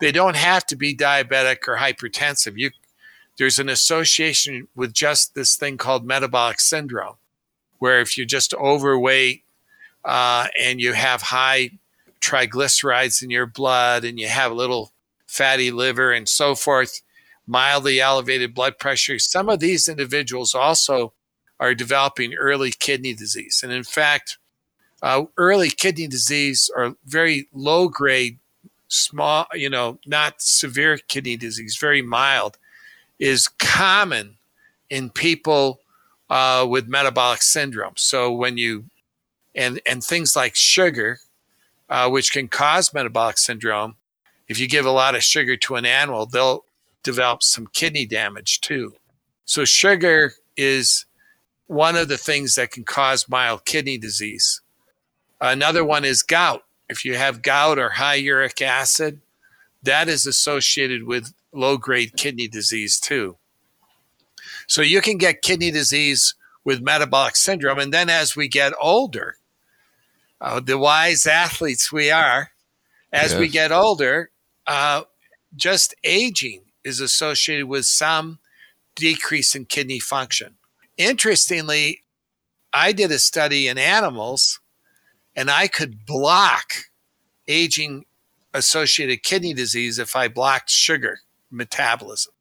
they 0.00 0.10
don't 0.10 0.36
have 0.36 0.66
to 0.66 0.76
be 0.76 0.96
diabetic 0.96 1.68
or 1.68 1.76
hypertensive. 1.76 2.54
You, 2.56 2.70
there's 3.38 3.58
an 3.58 3.68
association 3.68 4.68
with 4.74 4.92
just 4.92 5.34
this 5.34 5.56
thing 5.56 5.76
called 5.76 6.06
metabolic 6.06 6.60
syndrome, 6.60 7.16
where 7.78 8.00
if 8.00 8.16
you're 8.16 8.26
just 8.26 8.54
overweight 8.54 9.44
uh, 10.04 10.46
and 10.60 10.80
you 10.80 10.92
have 10.92 11.22
high 11.22 11.70
triglycerides 12.20 13.22
in 13.22 13.30
your 13.30 13.46
blood 13.46 14.04
and 14.04 14.18
you 14.18 14.28
have 14.28 14.52
a 14.52 14.54
little 14.54 14.92
fatty 15.26 15.70
liver 15.70 16.12
and 16.12 16.28
so 16.28 16.54
forth, 16.54 17.02
mildly 17.46 18.00
elevated 18.00 18.54
blood 18.54 18.78
pressure, 18.78 19.18
some 19.18 19.48
of 19.48 19.60
these 19.60 19.88
individuals 19.88 20.54
also 20.54 21.12
are 21.60 21.74
developing 21.74 22.34
early 22.34 22.70
kidney 22.70 23.14
disease. 23.14 23.60
And 23.62 23.72
in 23.72 23.84
fact, 23.84 24.38
uh, 25.02 25.24
early 25.36 25.70
kidney 25.70 26.06
disease 26.06 26.70
or 26.74 26.96
very 27.04 27.48
low 27.52 27.88
grade, 27.88 28.38
small, 28.88 29.46
you 29.52 29.68
know, 29.68 29.98
not 30.06 30.40
severe 30.40 30.96
kidney 30.96 31.36
disease, 31.36 31.76
very 31.76 32.02
mild, 32.02 32.58
is 33.18 33.48
common 33.48 34.36
in 34.90 35.10
people 35.10 35.80
uh, 36.30 36.66
with 36.68 36.88
metabolic 36.88 37.42
syndrome. 37.42 37.94
So 37.96 38.32
when 38.32 38.56
you 38.56 38.84
and 39.54 39.80
and 39.86 40.04
things 40.04 40.36
like 40.36 40.54
sugar, 40.54 41.18
uh, 41.88 42.08
which 42.08 42.32
can 42.32 42.48
cause 42.48 42.92
metabolic 42.92 43.38
syndrome. 43.38 43.96
If 44.48 44.60
you 44.60 44.68
give 44.68 44.86
a 44.86 44.90
lot 44.90 45.14
of 45.14 45.24
sugar 45.24 45.56
to 45.56 45.76
an 45.76 45.86
animal, 45.86 46.26
they'll 46.26 46.64
develop 47.02 47.42
some 47.42 47.68
kidney 47.72 48.06
damage 48.06 48.60
too. 48.60 48.94
So 49.44 49.64
sugar 49.64 50.34
is 50.56 51.06
one 51.66 51.96
of 51.96 52.08
the 52.08 52.16
things 52.16 52.54
that 52.54 52.70
can 52.70 52.84
cause 52.84 53.28
mild 53.28 53.64
kidney 53.64 53.98
disease. 53.98 54.60
Another 55.40 55.84
one 55.84 56.04
is 56.04 56.22
gout. 56.22 56.64
If 56.88 57.04
you 57.04 57.16
have 57.16 57.42
gout 57.42 57.78
or 57.78 57.90
high 57.90 58.14
uric 58.14 58.62
acid, 58.62 59.20
that 59.82 60.08
is 60.08 60.26
associated 60.26 61.04
with 61.04 61.32
low 61.56 61.76
grade 61.76 62.16
kidney 62.16 62.48
disease 62.48 62.98
too. 63.00 63.36
So 64.66 64.82
you 64.82 65.00
can 65.00 65.18
get 65.18 65.42
kidney 65.42 65.70
disease 65.70 66.34
with 66.64 66.82
metabolic 66.82 67.36
syndrome. 67.36 67.78
And 67.78 67.92
then 67.92 68.10
as 68.10 68.36
we 68.36 68.48
get 68.48 68.72
older, 68.80 69.36
uh, 70.40 70.60
the 70.60 70.78
wise 70.78 71.26
athletes 71.26 71.92
we 71.92 72.10
are, 72.10 72.50
as 73.12 73.32
yes. 73.32 73.40
we 73.40 73.48
get 73.48 73.72
older, 73.72 74.30
uh, 74.66 75.02
just 75.54 75.94
aging 76.04 76.62
is 76.84 77.00
associated 77.00 77.66
with 77.66 77.86
some 77.86 78.38
decrease 78.94 79.54
in 79.54 79.64
kidney 79.64 80.00
function. 80.00 80.56
Interestingly, 80.96 82.02
I 82.72 82.92
did 82.92 83.10
a 83.10 83.18
study 83.18 83.68
in 83.68 83.78
animals 83.78 84.60
and 85.34 85.50
I 85.50 85.68
could 85.68 86.04
block 86.04 86.72
aging 87.46 88.04
associated 88.52 89.22
kidney 89.22 89.54
disease 89.54 89.98
if 89.98 90.16
I 90.16 90.28
blocked 90.28 90.70
sugar 90.70 91.20
metabolism. 91.56 92.32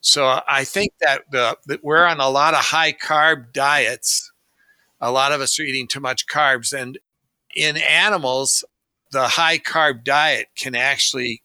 So 0.00 0.40
I 0.48 0.64
think 0.64 0.92
that, 1.00 1.22
the, 1.30 1.56
that 1.66 1.84
we're 1.84 2.04
on 2.04 2.20
a 2.20 2.28
lot 2.28 2.54
of 2.54 2.60
high 2.60 2.92
carb 2.92 3.52
diets 3.52 4.32
a 5.02 5.10
lot 5.10 5.32
of 5.32 5.40
us 5.40 5.58
are 5.58 5.64
eating 5.64 5.88
too 5.88 6.00
much 6.00 6.28
carbs. 6.28 6.72
And 6.72 6.96
in 7.54 7.76
animals, 7.76 8.64
the 9.10 9.26
high 9.26 9.58
carb 9.58 10.04
diet 10.04 10.46
can 10.56 10.76
actually 10.76 11.42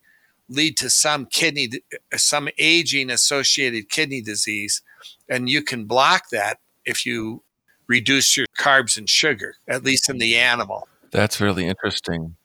lead 0.48 0.78
to 0.78 0.90
some 0.90 1.26
kidney, 1.26 1.70
some 2.16 2.48
aging 2.60 3.10
associated 3.10 3.90
kidney 3.90 4.22
disease. 4.22 4.84
And 5.28 5.50
you 5.50 5.64
can 5.64 5.86
block 5.86 6.30
that 6.32 6.60
if 6.86 7.06
you 7.06 7.44
reduce 7.88 8.38
your 8.38 8.46
carbs 8.58 8.96
and 8.96 9.10
sugar, 9.10 9.56
at 9.68 9.84
least 9.84 10.08
in 10.08 10.20
the 10.20 10.38
animal. 10.38 10.88
That's 11.12 11.42
really 11.42 11.68
interesting. 11.68 12.36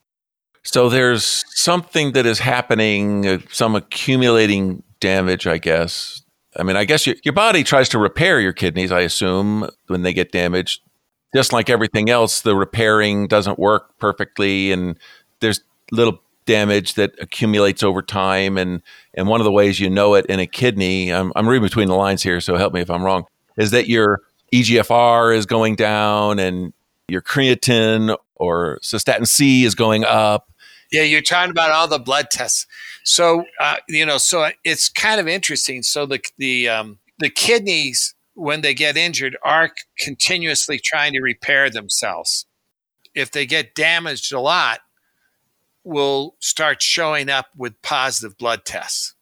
So 0.64 0.88
there's 0.88 1.45
something 1.49 2.12
that 2.12 2.25
is 2.25 2.38
happening, 2.38 3.26
uh, 3.26 3.38
some 3.50 3.75
accumulating 3.75 4.83
damage, 5.00 5.47
I 5.47 5.59
guess. 5.59 6.23
I 6.57 6.62
mean, 6.62 6.76
I 6.76 6.85
guess 6.85 7.07
your, 7.07 7.16
your 7.25 7.35
body 7.35 7.64
tries 7.64 7.88
to 7.90 7.99
repair 7.99 8.40
your 8.40 8.52
kidneys, 8.52 8.92
I 8.92 9.00
assume, 9.00 9.69
when 9.88 10.02
they 10.02 10.12
get 10.12 10.33
damaged. 10.33 10.83
Just 11.35 11.52
like 11.52 11.71
everything 11.71 12.11
else, 12.11 12.42
the 12.42 12.54
repairing 12.54 13.26
doesn't 13.26 13.59
work 13.59 13.99
perfectly, 13.99 14.71
and 14.71 14.99
there's 15.40 15.62
little 15.90 16.21
damage 16.45 16.95
that 16.95 17.12
accumulates 17.21 17.83
over 17.83 18.02
time. 18.02 18.59
And, 18.59 18.83
and 19.14 19.28
one 19.28 19.40
of 19.40 19.45
the 19.45 19.52
ways 19.52 19.81
you 19.81 19.88
know 19.88 20.14
it 20.14 20.26
in 20.26 20.40
a 20.40 20.47
kidney, 20.47 21.12
I'm, 21.12 21.33
I'm 21.35 21.49
reading 21.49 21.64
between 21.64 21.88
the 21.88 21.95
lines 21.95 22.23
here, 22.23 22.40
so 22.40 22.57
help 22.57 22.75
me 22.75 22.81
if 22.81 22.90
I'm 22.90 23.02
wrong, 23.02 23.25
is 23.57 23.71
that 23.71 23.88
your 23.88 24.21
EGFR 24.52 25.35
is 25.35 25.47
going 25.47 25.76
down 25.76 26.38
and 26.38 26.73
your 27.09 27.23
creatine 27.23 28.16
or 28.37 28.78
cystatin 28.83 29.26
C 29.26 29.64
is 29.64 29.75
going 29.75 30.04
up. 30.04 30.52
Yeah, 30.93 31.03
you're 31.03 31.23
talking 31.23 31.51
about 31.51 31.71
all 31.71 31.89
the 31.89 31.99
blood 31.99 32.31
tests. 32.31 32.67
So 33.03 33.45
uh, 33.59 33.77
you 33.89 34.07
know, 34.07 34.19
so 34.19 34.51
it's 34.63 34.89
kind 34.89 35.21
of 35.21 35.27
interesting. 35.27 35.83
So 35.83 36.07
the 36.07 36.21
the 36.39 36.69
um, 36.69 36.99
the 37.19 37.31
kidneys 37.31 38.15
when 38.35 38.61
they 38.61 38.75
get 38.75 38.97
injured 38.97 39.37
are 39.43 39.73
continuously 39.99 40.79
trying 40.79 41.13
to 41.13 41.21
repair 41.21 41.71
themselves. 41.71 42.47
If 43.15 43.31
they 43.31 43.47
get 43.47 43.75
damaged 43.75 44.33
a 44.33 44.41
lot, 44.41 44.81
will 45.85 46.37
start 46.39 46.81
showing 46.83 47.29
up 47.29 47.47
with 47.57 47.81
positive 47.83 48.37
blood 48.39 48.65
tests, 48.65 49.15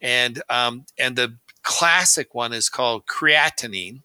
and 0.00 0.42
um, 0.48 0.86
and 0.98 1.16
the 1.16 1.36
classic 1.62 2.34
one 2.34 2.52
is 2.52 2.68
called 2.68 3.06
creatinine, 3.06 4.02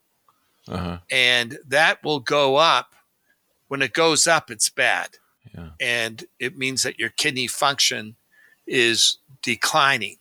uh-huh. 0.68 1.00
and 1.10 1.58
that 1.68 2.04
will 2.04 2.20
go 2.20 2.58
up. 2.58 2.96
When 3.68 3.82
it 3.82 3.94
goes 3.94 4.28
up, 4.28 4.52
it's 4.52 4.70
bad, 4.70 5.12
yeah. 5.56 5.70
and 5.80 6.26
it 6.40 6.58
means 6.58 6.84
that 6.84 7.00
your 7.00 7.10
kidney 7.10 7.48
function 7.48 8.16
is 8.68 9.18
declining. 9.42 10.18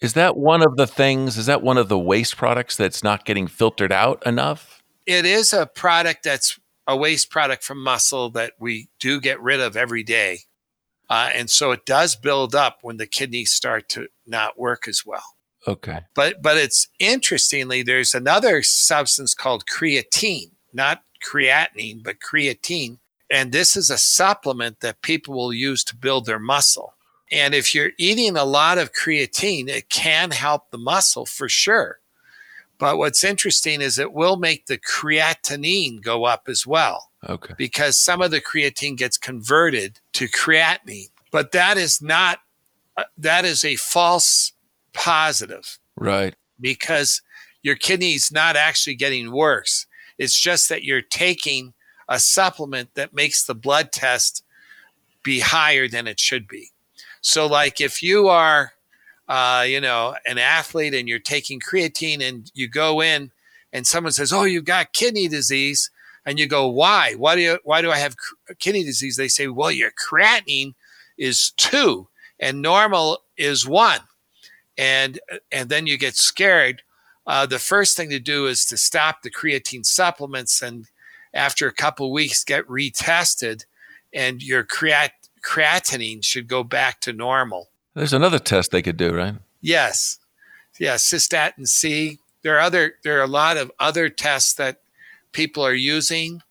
Is 0.00 0.12
that 0.12 0.36
one 0.36 0.62
of 0.62 0.76
the 0.76 0.86
things? 0.86 1.36
Is 1.36 1.46
that 1.46 1.62
one 1.62 1.76
of 1.76 1.88
the 1.88 1.98
waste 1.98 2.36
products 2.36 2.76
that's 2.76 3.02
not 3.02 3.24
getting 3.24 3.48
filtered 3.48 3.92
out 3.92 4.24
enough? 4.24 4.82
It 5.06 5.24
is 5.24 5.52
a 5.52 5.66
product 5.66 6.22
that's 6.22 6.58
a 6.86 6.96
waste 6.96 7.30
product 7.30 7.64
from 7.64 7.82
muscle 7.82 8.30
that 8.30 8.52
we 8.58 8.88
do 9.00 9.20
get 9.20 9.40
rid 9.40 9.60
of 9.60 9.76
every 9.76 10.02
day. 10.02 10.40
Uh, 11.10 11.30
and 11.34 11.50
so 11.50 11.72
it 11.72 11.84
does 11.84 12.16
build 12.16 12.54
up 12.54 12.78
when 12.82 12.98
the 12.98 13.06
kidneys 13.06 13.52
start 13.52 13.88
to 13.88 14.08
not 14.26 14.58
work 14.58 14.86
as 14.86 15.04
well. 15.04 15.24
Okay. 15.66 16.00
But 16.14 16.40
but 16.40 16.56
it's 16.56 16.88
interestingly, 16.98 17.82
there's 17.82 18.14
another 18.14 18.62
substance 18.62 19.34
called 19.34 19.64
creatine, 19.66 20.52
not 20.72 21.02
creatinine, 21.24 22.02
but 22.02 22.16
creatine. 22.20 22.98
And 23.30 23.52
this 23.52 23.76
is 23.76 23.90
a 23.90 23.98
supplement 23.98 24.80
that 24.80 25.02
people 25.02 25.34
will 25.34 25.52
use 25.52 25.84
to 25.84 25.96
build 25.96 26.26
their 26.26 26.38
muscle. 26.38 26.94
And 27.30 27.54
if 27.54 27.74
you're 27.74 27.92
eating 27.98 28.36
a 28.36 28.44
lot 28.44 28.78
of 28.78 28.92
creatine, 28.92 29.68
it 29.68 29.90
can 29.90 30.30
help 30.30 30.70
the 30.70 30.78
muscle 30.78 31.26
for 31.26 31.48
sure. 31.48 32.00
But 32.78 32.96
what's 32.96 33.24
interesting 33.24 33.82
is 33.82 33.98
it 33.98 34.12
will 34.12 34.36
make 34.36 34.66
the 34.66 34.78
creatinine 34.78 36.00
go 36.00 36.24
up 36.24 36.48
as 36.48 36.66
well. 36.66 37.10
Okay. 37.28 37.54
Because 37.58 37.98
some 37.98 38.22
of 38.22 38.30
the 38.30 38.40
creatine 38.40 38.96
gets 38.96 39.18
converted 39.18 40.00
to 40.14 40.28
creatinine. 40.28 41.10
But 41.30 41.52
that 41.52 41.76
is 41.76 42.00
not, 42.00 42.38
uh, 42.96 43.04
that 43.18 43.44
is 43.44 43.64
a 43.64 43.76
false 43.76 44.52
positive. 44.94 45.78
Right. 45.96 46.34
Because 46.60 47.20
your 47.62 47.74
kidney's 47.74 48.32
not 48.32 48.56
actually 48.56 48.94
getting 48.94 49.32
worse. 49.32 49.86
It's 50.16 50.40
just 50.40 50.68
that 50.68 50.84
you're 50.84 51.02
taking 51.02 51.74
a 52.08 52.18
supplement 52.18 52.94
that 52.94 53.12
makes 53.12 53.44
the 53.44 53.54
blood 53.54 53.92
test 53.92 54.42
be 55.22 55.40
higher 55.40 55.88
than 55.88 56.06
it 56.06 56.18
should 56.18 56.48
be. 56.48 56.70
So, 57.20 57.46
like 57.46 57.80
if 57.80 58.02
you 58.02 58.28
are, 58.28 58.72
uh, 59.28 59.64
you 59.68 59.80
know, 59.80 60.16
an 60.26 60.38
athlete 60.38 60.94
and 60.94 61.08
you're 61.08 61.18
taking 61.18 61.60
creatine 61.60 62.26
and 62.26 62.50
you 62.54 62.68
go 62.68 63.02
in 63.02 63.30
and 63.72 63.86
someone 63.86 64.12
says, 64.12 64.32
"Oh, 64.32 64.44
you've 64.44 64.64
got 64.64 64.92
kidney 64.92 65.28
disease," 65.28 65.90
and 66.24 66.38
you 66.38 66.46
go, 66.46 66.66
"Why? 66.68 67.14
Why 67.14 67.34
do 67.34 67.42
you, 67.42 67.58
why 67.64 67.82
do 67.82 67.90
I 67.90 67.98
have 67.98 68.16
kidney 68.58 68.84
disease?" 68.84 69.16
They 69.16 69.28
say, 69.28 69.48
"Well, 69.48 69.70
your 69.70 69.90
creatinine 69.90 70.74
is 71.18 71.52
two 71.56 72.08
and 72.40 72.62
normal 72.62 73.24
is 73.36 73.66
one," 73.66 74.00
and 74.78 75.20
and 75.52 75.68
then 75.68 75.86
you 75.86 75.98
get 75.98 76.16
scared. 76.16 76.82
Uh, 77.26 77.44
the 77.44 77.58
first 77.58 77.96
thing 77.96 78.08
to 78.08 78.18
do 78.20 78.46
is 78.46 78.64
to 78.64 78.78
stop 78.78 79.20
the 79.20 79.30
creatine 79.30 79.84
supplements 79.84 80.62
and 80.62 80.86
after 81.34 81.66
a 81.68 81.72
couple 81.72 82.12
weeks 82.12 82.44
get 82.44 82.66
retested 82.66 83.64
and 84.12 84.42
your 84.42 84.64
creat 84.64 85.12
creatinine 85.44 86.24
should 86.24 86.48
go 86.48 86.62
back 86.62 87.00
to 87.00 87.12
normal. 87.12 87.68
There's 87.94 88.12
another 88.12 88.38
test 88.38 88.70
they 88.70 88.82
could 88.82 88.96
do, 88.96 89.14
right? 89.14 89.34
Yes. 89.60 90.18
Yeah, 90.78 90.94
cystatin 90.94 91.66
C. 91.66 92.18
There 92.42 92.56
are 92.56 92.60
other 92.60 92.94
there 93.02 93.18
are 93.18 93.24
a 93.24 93.28
lot 93.28 93.56
of 93.56 93.72
other 93.78 94.08
tests 94.08 94.54
that 94.54 94.80
people 95.32 95.64
are 95.64 95.74
using. 95.74 96.42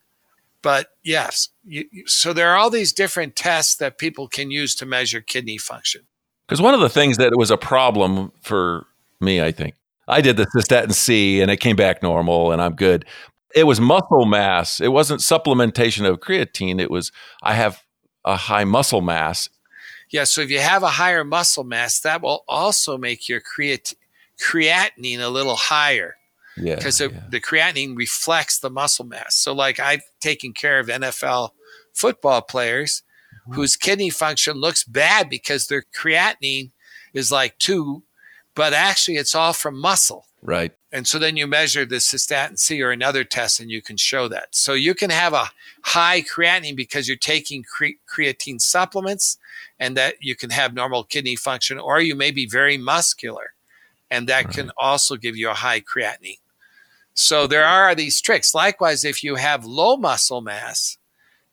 But 0.62 0.88
yes, 1.04 1.50
you, 1.64 1.86
so 2.06 2.34
there 2.34 2.50
are 2.50 2.58
all 2.58 2.70
these 2.70 2.92
different 2.92 3.36
tests 3.36 3.76
that 3.76 3.98
people 3.98 4.28
can 4.28 4.52
use 4.52 4.76
to 4.76 4.86
measure 4.86 5.22
kidney 5.22 5.58
function. 5.58 6.02
Because 6.46 6.62
one 6.62 6.74
of 6.74 6.80
the 6.80 6.90
things 6.90 7.18
that 7.18 7.36
was 7.38 7.52
a 7.52 7.58
problem 7.58 8.32
for 8.42 8.88
me, 9.22 9.42
I 9.42 9.52
think, 9.52 9.76
I 10.08 10.22
did 10.22 10.38
the 10.38 10.48
cystatin 10.56 10.94
C 10.94 11.42
and 11.42 11.52
it 11.52 11.58
came 11.58 11.76
back 11.76 12.02
normal 12.02 12.52
and 12.52 12.62
I'm 12.62 12.76
good. 12.76 13.06
It 13.56 13.64
was 13.64 13.80
muscle 13.80 14.26
mass. 14.26 14.80
It 14.80 14.90
wasn't 14.90 15.22
supplementation 15.22 16.08
of 16.08 16.20
creatine. 16.20 16.82
It 16.82 16.92
was 16.92 17.12
I 17.42 17.54
have 17.54 17.84
a 18.26 18.36
high 18.36 18.66
muscle 18.66 19.02
mass. 19.02 19.50
Yeah, 20.10 20.24
so 20.24 20.42
if 20.42 20.50
you 20.50 20.60
have 20.60 20.84
a 20.84 20.90
higher 20.90 21.24
muscle 21.24 21.64
mass, 21.64 22.00
that 22.02 22.22
will 22.22 22.44
also 22.48 22.98
make 22.98 23.28
your 23.28 23.42
creat- 23.42 23.96
creatinine 24.40 25.20
a 25.20 25.28
little 25.28 25.56
higher. 25.56 26.16
Yeah. 26.56 26.76
Because 26.76 27.00
yeah. 27.00 27.10
the 27.30 27.40
creatinine 27.40 27.96
reflects 27.96 28.60
the 28.60 28.70
muscle 28.70 29.06
mass. 29.06 29.36
So, 29.36 29.54
like 29.54 29.80
I've 29.80 30.02
taken 30.20 30.54
care 30.54 30.80
of 30.80 30.88
NFL 30.88 31.52
football 31.94 32.42
players 32.42 33.04
mm-hmm. 33.44 33.54
whose 33.54 33.76
kidney 33.76 34.10
function 34.10 34.58
looks 34.58 34.84
bad 34.84 35.30
because 35.30 35.68
their 35.68 35.84
creatinine 35.96 36.72
is 37.14 37.32
like 37.32 37.58
two, 37.60 38.04
but 38.56 38.74
actually 38.74 39.18
it's 39.18 39.36
all 39.36 39.54
from 39.54 39.80
muscle. 39.80 40.26
Right. 40.42 40.72
And 40.92 41.06
so 41.06 41.20
then 41.20 41.36
you 41.36 41.48
measure 41.48 41.86
the 41.86 41.98
cystatin 41.98 42.58
C 42.58 42.82
or 42.82 42.92
another 42.92 43.24
test 43.24 43.60
and 43.60 43.70
you 43.70 43.82
can 43.82 43.98
show 43.98 44.28
that. 44.30 44.56
So 44.56 44.74
you 44.74 44.94
can 44.94 45.10
have 45.10 45.34
a 45.34 45.52
high 45.84 46.22
creatinine 46.22 46.78
because 46.78 47.08
you're 47.08 47.18
taking 47.18 47.64
cre- 47.64 48.00
creatine 48.10 48.62
supplements 48.62 49.38
and 49.80 49.98
that 49.98 50.16
you 50.22 50.36
can 50.36 50.50
have 50.50 50.74
normal 50.74 51.04
kidney 51.04 51.36
function, 51.36 51.78
or 51.78 52.00
you 52.00 52.16
may 52.16 52.32
be 52.32 52.46
very 52.46 52.78
muscular 52.78 53.54
and 54.10 54.28
that 54.28 54.46
right. 54.46 54.54
can 54.54 54.72
also 54.78 55.18
give 55.18 55.36
you 55.36 55.50
a 55.50 55.54
high 55.54 55.82
creatinine. 55.82 56.40
So 57.14 57.48
there 57.48 57.66
are 57.66 57.96
these 57.96 58.22
tricks. 58.22 58.54
Likewise, 58.54 59.04
if 59.04 59.24
you 59.24 59.36
have 59.36 59.66
low 59.66 59.98
muscle 59.98 60.42
mass, 60.42 60.98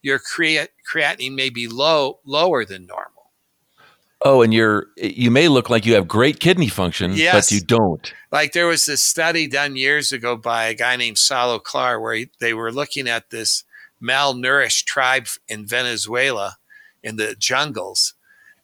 your 0.03 0.21
creatinine 0.21 1.35
may 1.35 1.49
be 1.49 1.67
low, 1.67 2.21
lower 2.25 2.65
than 2.65 2.87
normal. 2.87 3.14
Oh, 4.27 4.41
and 4.41 4.55
you're 4.55 4.87
you 4.97 5.31
may 5.31 5.49
look 5.49 5.69
like 5.69 5.85
you 5.85 5.95
have 5.95 6.09
great 6.09 6.41
kidney 6.41 6.69
function, 6.69 7.13
yes. 7.13 7.35
but 7.35 7.55
you 7.55 7.61
don't. 7.61 8.13
Like 8.33 8.53
there 8.53 8.67
was 8.67 8.87
this 8.87 9.03
study 9.03 9.47
done 9.47 9.77
years 9.77 10.13
ago 10.13 10.35
by 10.35 10.65
a 10.65 10.75
guy 10.75 10.97
named 10.97 11.19
Saulo 11.19 11.61
Klahr 11.61 12.01
where 12.01 12.15
he, 12.15 12.31
they 12.41 12.55
were 12.55 12.73
looking 12.73 13.07
at 13.07 13.29
this 13.29 13.65
malnourished 14.03 14.85
tribe 14.85 15.27
in 15.49 15.67
Venezuela 15.67 16.57
in 17.03 17.17
the 17.17 17.37
jungles. 17.39 18.15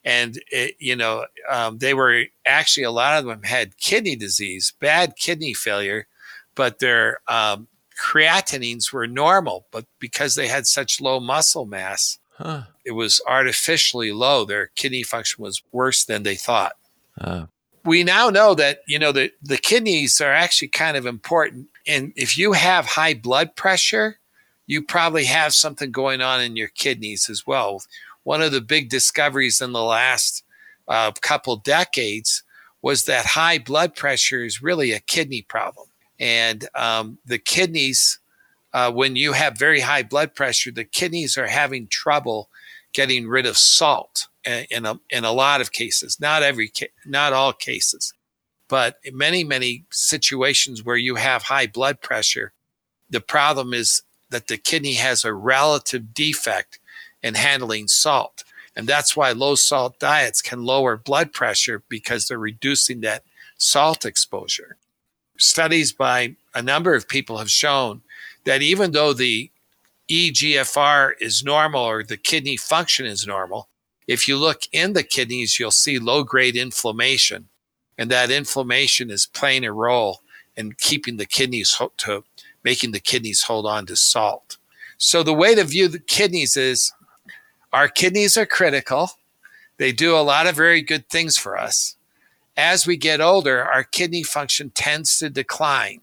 And, 0.03 0.41
it, 0.51 0.77
you 0.79 0.97
know, 0.97 1.27
um, 1.51 1.79
they 1.79 1.93
were 1.93 2.25
actually, 2.47 2.85
a 2.85 2.91
lot 2.91 3.19
of 3.19 3.27
them 3.27 3.43
had 3.43 3.77
kidney 3.77 4.17
disease, 4.17 4.73
bad 4.81 5.15
kidney 5.17 5.53
failure, 5.53 6.07
but 6.55 6.79
their 6.79 7.21
um, 7.29 7.69
creatinines 8.03 8.93
were 8.93 9.07
normal. 9.07 9.67
But 9.71 9.85
because 9.99 10.35
they 10.35 10.49
had 10.49 10.67
such 10.67 11.03
low 11.03 11.21
muscle 11.21 11.67
mass, 11.67 12.19
huh. 12.41 12.63
it 12.85 12.93
was 12.93 13.21
artificially 13.29 14.13
low. 14.13 14.45
Their 14.45 14.69
kidney 14.75 15.03
function 15.03 15.43
was 15.43 15.63
worse 15.73 16.05
than 16.05 16.23
they 16.23 16.37
thought. 16.37 16.73
Uh. 17.21 17.47
We 17.85 18.05
now 18.05 18.29
know 18.29 18.55
that, 18.55 18.81
you 18.87 18.99
know, 18.99 19.11
the, 19.11 19.33
the 19.43 19.57
kidneys 19.57 20.21
are 20.21 20.33
actually 20.33 20.69
kind 20.69 20.97
of 20.97 21.07
important. 21.07 21.69
And 21.87 22.13
if 22.15 22.37
you 22.37 22.53
have 22.53 22.85
high 22.85 23.15
blood 23.15 23.57
pressure, 23.57 24.19
you 24.67 24.83
probably 24.83 25.25
have 25.25 25.53
something 25.55 25.91
going 25.91 26.21
on 26.21 26.41
in 26.41 26.57
your 26.57 26.69
kidneys 26.69 27.29
as 27.29 27.47
well. 27.47 27.83
One 28.23 28.43
of 28.43 28.53
the 28.53 28.61
big 28.61 28.89
discoveries 28.89 29.61
in 29.61 29.73
the 29.73 29.83
last 29.83 30.45
uh, 30.89 31.11
couple 31.23 31.57
decades 31.57 32.45
was 32.81 33.05
that 33.05 33.27
high 33.27 33.59
blood 33.59 33.97
pressure 33.97 34.45
is 34.45 34.63
really 34.63 34.93
a 34.93 35.01
kidney 35.01 35.43
problem. 35.43 35.89
And 36.21 36.69
um, 36.75 37.19
the 37.25 37.39
kidneys 37.39 38.20
uh, 38.73 38.93
when 38.93 39.17
you 39.17 39.33
have 39.33 39.59
very 39.59 39.81
high 39.81 40.03
blood 40.03 40.35
pressure, 40.35 40.71
the 40.71 40.85
kidneys 40.85 41.37
are 41.37 41.49
having 41.49 41.87
trouble 41.89 42.49
getting 42.93 43.29
rid 43.29 43.47
of 43.47 43.57
salt 43.57 44.27
in 44.45 44.87
a, 44.87 44.99
in 45.11 45.25
a 45.25 45.33
lot 45.33 45.61
of 45.61 45.73
cases, 45.73 46.19
not 46.21 46.43
every, 46.43 46.73
not 47.05 47.33
all 47.33 47.53
cases, 47.53 48.15
but 48.69 48.99
many, 49.13 49.45
many 49.45 49.85
situations 49.91 50.85
where 50.85 50.97
you 50.97 51.17
have 51.17 51.43
high 51.43 51.67
blood 51.67 52.01
pressure, 52.01 52.53
the 53.09 53.21
problem 53.21 53.75
is 53.75 54.03
that 54.31 54.47
the 54.47 54.57
kidney 54.57 54.95
has 54.95 55.25
a 55.25 55.35
relative 55.35 56.15
defect 56.15 56.79
in 57.23 57.35
handling 57.35 57.89
salt. 57.89 58.45
And 58.77 58.87
that's 58.87 59.17
why 59.17 59.33
low 59.33 59.57
salt 59.57 59.99
diets 59.99 60.41
can 60.41 60.65
lower 60.65 60.97
blood 60.97 61.33
pressure 61.33 61.83
because 61.89 62.29
they're 62.29 62.39
reducing 62.39 63.01
that 63.01 63.25
salt 63.59 64.07
exposure. 64.07 64.77
Studies 65.37 65.93
by 65.93 66.37
a 66.55 66.63
number 66.63 66.95
of 66.95 67.09
people 67.09 67.39
have 67.39 67.51
shown 67.51 68.03
that 68.45 68.63
even 68.63 68.93
though 68.93 69.13
the 69.13 69.51
EGFR 70.09 71.13
is 71.21 71.45
normal 71.45 71.83
or 71.83 72.03
the 72.03 72.17
kidney 72.17 72.57
function 72.57 73.07
is 73.07 73.27
normal, 73.27 73.69
if 74.07 74.27
you 74.27 74.37
look 74.37 74.63
in 74.73 74.93
the 74.93 75.05
kidneys, 75.05 75.59
you'll 75.59 75.71
see 75.71 75.99
low 75.99 76.25
grade 76.25 76.57
inflammation. 76.57 77.49
And 77.97 78.11
that 78.11 78.31
inflammation 78.31 79.11
is 79.11 79.27
playing 79.27 79.65
a 79.65 79.73
role 79.73 80.21
in 80.57 80.73
keeping 80.73 81.17
the 81.17 81.27
kidneys 81.27 81.81
to 81.99 82.25
making 82.65 82.93
the 82.93 83.01
kidneys 83.01 83.45
hold 83.45 83.67
on 83.67 83.87
to 83.87 83.97
salt. 83.97 84.57
So 84.99 85.23
the 85.23 85.33
way 85.33 85.55
to 85.55 85.65
view 85.65 85.89
the 85.89 85.99
kidneys 85.99 86.57
is 86.57 86.93
our 87.73 87.89
kidneys 87.89 88.37
are 88.37 88.47
critical. 88.47 89.11
They 89.79 89.93
do 89.93 90.15
a 90.17 90.19
lot 90.19 90.47
of 90.47 90.57
very 90.57 90.83
good 90.83 91.09
things 91.09 91.39
for 91.39 91.57
us. 91.57 91.97
As 92.57 92.87
we 92.87 92.97
get 92.97 93.21
older, 93.21 93.65
our 93.65 93.85
kidney 93.85 94.23
function 94.23 94.71
tends 94.71 95.19
to 95.19 95.31
decline. 95.31 96.01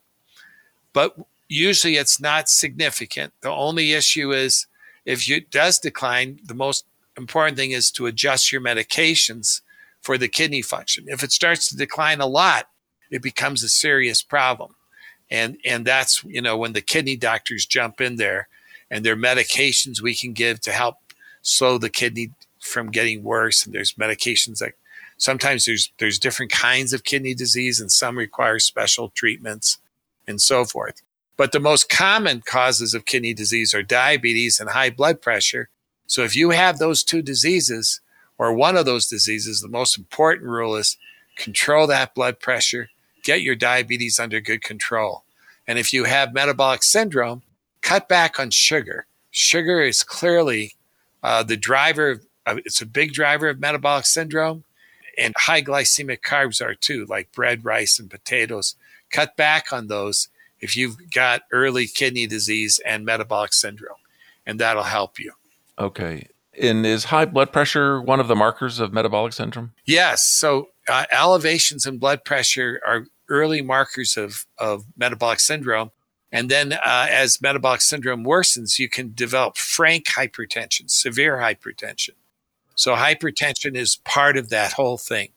But 0.94 1.16
usually 1.48 1.96
it's 1.96 2.20
not 2.20 2.50
significant. 2.50 3.34
The 3.42 3.52
only 3.52 3.94
issue 3.94 4.32
is 4.32 4.68
if 5.06 5.30
it 5.30 5.52
does 5.52 5.80
decline, 5.80 6.40
the 6.44 6.54
most 6.54 6.86
important 7.18 7.58
thing 7.58 7.72
is 7.72 7.92
to 7.92 8.06
adjust 8.06 8.52
your 8.52 8.62
medications 8.62 9.62
for 10.02 10.18
the 10.18 10.28
kidney 10.28 10.62
function. 10.62 11.06
If 11.08 11.24
it 11.24 11.32
starts 11.32 11.70
to 11.70 11.78
decline 11.78 12.22
a 12.22 12.28
lot, 12.28 12.70
it 13.10 13.22
becomes 13.22 13.64
a 13.64 13.70
serious 13.70 14.22
problem. 14.22 14.76
And 15.30 15.58
and 15.66 15.86
that's, 15.86 16.24
you 16.24 16.42
know, 16.42 16.58
when 16.58 16.74
the 16.74 16.82
kidney 16.82 17.18
doctors 17.18 17.66
jump 17.66 18.00
in 18.00 18.16
there 18.16 18.48
and 18.90 19.06
there 19.06 19.14
are 19.14 19.18
medications 19.18 20.02
we 20.02 20.16
can 20.16 20.34
give 20.34 20.62
to 20.62 20.72
help 20.72 20.96
slow 21.42 21.78
the 21.78 21.90
kidney 21.90 22.32
from 22.60 22.92
getting 22.92 23.24
worse. 23.24 23.66
And 23.66 23.74
there's 23.74 23.94
medications 23.94 24.60
that 24.60 24.74
sometimes 25.18 25.66
there's 25.66 25.92
there's 26.00 26.20
different 26.20 26.52
kinds 26.52 26.94
of 26.94 27.04
kidney 27.04 27.34
disease 27.34 27.80
and 27.80 27.92
some 27.92 28.18
require 28.18 28.60
special 28.60 29.10
treatments 29.10 29.80
and 30.28 30.42
so 30.42 30.64
forth. 30.66 31.02
But 31.38 31.52
the 31.52 31.60
most 31.60 31.88
common 31.88 32.42
causes 32.42 32.94
of 32.94 33.06
kidney 33.06 33.34
disease 33.34 33.74
are 33.74 33.84
diabetes 33.84 34.60
and 34.60 34.72
high 34.72 34.90
blood 34.90 35.22
pressure. 35.22 35.70
So 36.08 36.24
if 36.24 36.36
you 36.36 36.50
have 36.50 36.80
those 36.80 37.04
two 37.04 37.22
diseases 37.22 38.02
or 38.38 38.54
one 38.54 38.76
of 38.76 38.86
those 38.86 39.08
diseases, 39.08 39.62
the 39.62 39.68
most 39.68 39.98
important 39.98 40.50
rule 40.50 40.76
is 40.76 40.98
control 41.38 41.86
that 41.88 42.16
blood 42.16 42.40
pressure, 42.40 42.90
get 43.24 43.42
your 43.42 43.56
diabetes 43.56 44.20
under 44.20 44.42
good 44.42 44.64
control. 44.64 45.24
And 45.68 45.78
if 45.78 45.94
you 45.94 46.06
have 46.06 46.34
metabolic 46.34 46.82
syndrome, 46.82 47.44
cut 47.82 48.10
back 48.10 48.40
on 48.40 48.50
sugar. 48.50 49.06
Sugar 49.30 49.82
is 49.82 50.04
clearly 50.04 50.74
uh, 51.22 51.44
the 51.44 51.58
driver, 51.58 52.22
of, 52.46 52.58
it's 52.60 52.82
a 52.82 52.86
big 52.86 53.14
driver 53.14 53.50
of 53.50 53.60
metabolic 53.60 54.06
syndrome. 54.06 54.64
And 55.18 55.34
high 55.36 55.62
glycemic 55.62 56.22
carbs 56.22 56.62
are 56.62 56.76
too, 56.76 57.06
like 57.06 57.32
bread, 57.32 57.66
rice, 57.66 58.00
and 58.00 58.10
potatoes. 58.10 58.76
Cut 59.12 59.36
back 59.36 59.74
on 59.74 59.88
those 59.88 60.30
if 60.60 60.76
you've 60.76 61.12
got 61.12 61.42
early 61.52 61.88
kidney 61.88 62.28
disease 62.28 62.80
and 62.86 63.06
metabolic 63.06 63.54
syndrome, 63.54 63.98
and 64.46 64.60
that'll 64.60 64.84
help 64.84 65.20
you. 65.20 65.34
Okay. 65.78 66.28
And 66.60 66.86
is 66.86 67.06
high 67.06 67.26
blood 67.26 67.52
pressure 67.52 68.02
one 68.02 68.20
of 68.20 68.28
the 68.28 68.36
markers 68.36 68.80
of 68.80 68.92
metabolic 68.92 69.34
syndrome? 69.34 69.74
Yes. 69.86 70.26
So 70.26 70.70
uh, 70.88 71.06
elevations 71.12 71.86
in 71.86 72.00
blood 72.00 72.24
pressure 72.24 72.82
are 72.86 73.06
early 73.30 73.62
markers 73.62 74.18
of, 74.18 74.46
of 74.58 74.86
metabolic 74.98 75.40
syndrome. 75.40 75.92
And 76.32 76.50
then 76.50 76.74
uh, 76.74 77.08
as 77.10 77.42
metabolic 77.42 77.82
syndrome 77.82 78.26
worsens, 78.26 78.80
you 78.80 78.90
can 78.90 79.14
develop 79.14 79.58
frank 79.58 80.06
hypertension, 80.06 80.90
severe 80.90 81.38
hypertension. 81.38 82.12
So 82.76 82.96
hypertension 82.96 83.76
is 83.76 83.98
part 83.98 84.38
of 84.38 84.50
that 84.50 84.74
whole 84.74 84.98
thing. 84.98 85.30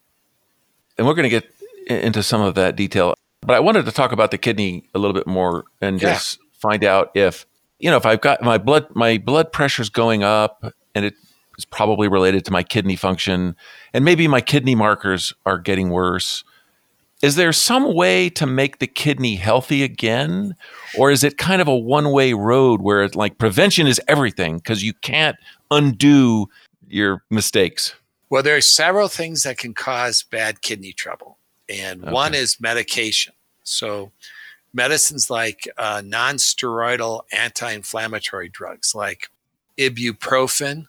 And 0.99 1.07
we're 1.07 1.15
going 1.15 1.31
to 1.31 1.41
get 1.41 1.55
into 1.87 2.23
some 2.23 2.41
of 2.41 2.55
that 2.57 2.77
detail. 2.77 3.15
But 3.43 3.57
I 3.57 3.61
wanted 3.61 3.87
to 3.87 3.93
talk 3.93 4.13
about 4.13 4.31
the 4.31 4.39
kidney 4.39 4.85
a 4.95 4.99
little 4.99 5.15
bit 5.15 5.27
more 5.27 5.65
and 5.81 6.01
yeah. 6.01 6.15
just 6.15 6.39
find 6.53 6.85
out 6.85 7.11
if 7.15 7.47
you 7.79 7.91
know 7.91 7.97
if 7.97 8.05
I've 8.05 8.21
got 8.21 8.43
my 8.43 8.59
blood 8.59 8.87
my 8.95 9.19
blood 9.19 9.53
pressure's 9.53 9.89
going 9.89 10.23
up 10.23 10.65
and 10.95 11.05
it 11.05 11.15
is 11.57 11.65
probably 11.65 12.09
related 12.09 12.45
to 12.47 12.53
my 12.53 12.63
kidney 12.63 12.97
function 12.97 13.57
and 13.95 14.05
maybe 14.05 14.29
my 14.29 14.41
kidney 14.41 14.75
markers 14.75 15.33
are 15.47 15.59
getting 15.59 15.91
worse. 15.91 16.45
Is 17.23 17.37
there 17.37 17.53
some 17.53 17.95
way 17.95 18.31
to 18.31 18.47
make 18.47 18.79
the 18.79 18.87
kidney 18.87 19.37
healthy 19.37 19.83
again 19.83 20.55
or 20.99 21.11
is 21.11 21.23
it 21.23 21.37
kind 21.37 21.61
of 21.61 21.69
a 21.69 21.77
one-way 21.77 22.33
road 22.33 22.81
where 22.81 23.03
it's 23.03 23.15
like 23.15 23.37
prevention 23.37 23.87
is 23.87 24.01
everything 24.09 24.57
because 24.57 24.83
you 24.83 24.95
can't 24.95 25.37
undo 25.71 26.47
your 26.89 27.23
mistakes? 27.31 27.95
Well, 28.31 28.43
there 28.43 28.57
are 28.57 28.63
several 28.63 29.09
things 29.09 29.43
that 29.43 29.59
can 29.59 29.75
cause 29.75 30.23
bad 30.23 30.63
kidney 30.63 30.93
trouble. 30.93 31.37
And 31.71 32.03
okay. 32.03 32.13
one 32.13 32.35
is 32.35 32.61
medication. 32.61 33.35
So, 33.63 34.11
medicines 34.73 35.31
like 35.31 35.69
uh, 35.79 36.03
non-steroidal 36.05 37.23
anti-inflammatory 37.33 38.49
drugs 38.49 38.95
like 38.95 39.31
ibuprofen. 39.79 40.87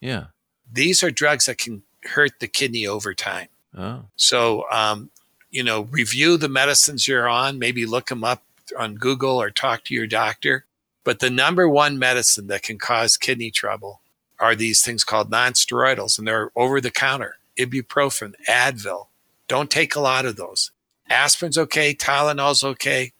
Yeah, 0.00 0.26
these 0.70 1.02
are 1.02 1.10
drugs 1.10 1.46
that 1.46 1.58
can 1.58 1.82
hurt 2.04 2.40
the 2.40 2.48
kidney 2.48 2.86
over 2.86 3.14
time. 3.14 3.48
Oh. 3.76 4.04
So, 4.16 4.64
um, 4.70 5.10
you 5.50 5.62
know, 5.62 5.82
review 5.82 6.36
the 6.36 6.48
medicines 6.48 7.06
you're 7.06 7.28
on. 7.28 7.58
Maybe 7.58 7.86
look 7.86 8.06
them 8.06 8.24
up 8.24 8.42
on 8.78 8.96
Google 8.96 9.40
or 9.40 9.50
talk 9.50 9.84
to 9.84 9.94
your 9.94 10.06
doctor. 10.06 10.64
But 11.04 11.20
the 11.20 11.30
number 11.30 11.68
one 11.68 11.98
medicine 11.98 12.48
that 12.48 12.62
can 12.62 12.78
cause 12.78 13.16
kidney 13.16 13.50
trouble 13.52 14.00
are 14.40 14.54
these 14.54 14.82
things 14.82 15.04
called 15.04 15.30
non-steroidals, 15.30 16.18
and 16.18 16.26
they're 16.26 16.50
over 16.56 16.80
the 16.80 16.90
counter: 16.90 17.36
ibuprofen, 17.58 18.34
Advil, 18.48 19.05
don't 19.48 19.70
take 19.70 19.94
a 19.94 20.00
lot 20.00 20.24
of 20.24 20.36
those. 20.36 20.70
Aspirin's 21.08 21.58
okay, 21.58 21.94
Tylenol's 21.94 22.64
okay, 22.64 23.12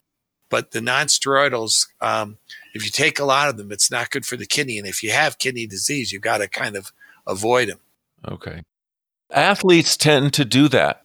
but 0.49 0.71
the 0.71 0.79
nonsteroidals, 0.79 1.87
um, 2.01 2.37
if 2.73 2.83
you 2.83 2.91
take 2.91 3.19
a 3.19 3.25
lot 3.25 3.49
of 3.49 3.57
them, 3.57 3.71
it's 3.71 3.91
not 3.91 4.11
good 4.11 4.25
for 4.25 4.37
the 4.37 4.45
kidney. 4.45 4.77
And 4.77 4.87
if 4.87 5.03
you 5.03 5.11
have 5.11 5.39
kidney 5.39 5.67
disease, 5.67 6.11
you've 6.11 6.21
got 6.21 6.39
to 6.39 6.47
kind 6.47 6.75
of 6.75 6.91
avoid 7.25 7.69
them. 7.69 7.79
Okay. 8.27 8.63
Athletes 9.31 9.97
tend 9.97 10.33
to 10.33 10.45
do 10.45 10.67
that. 10.69 11.03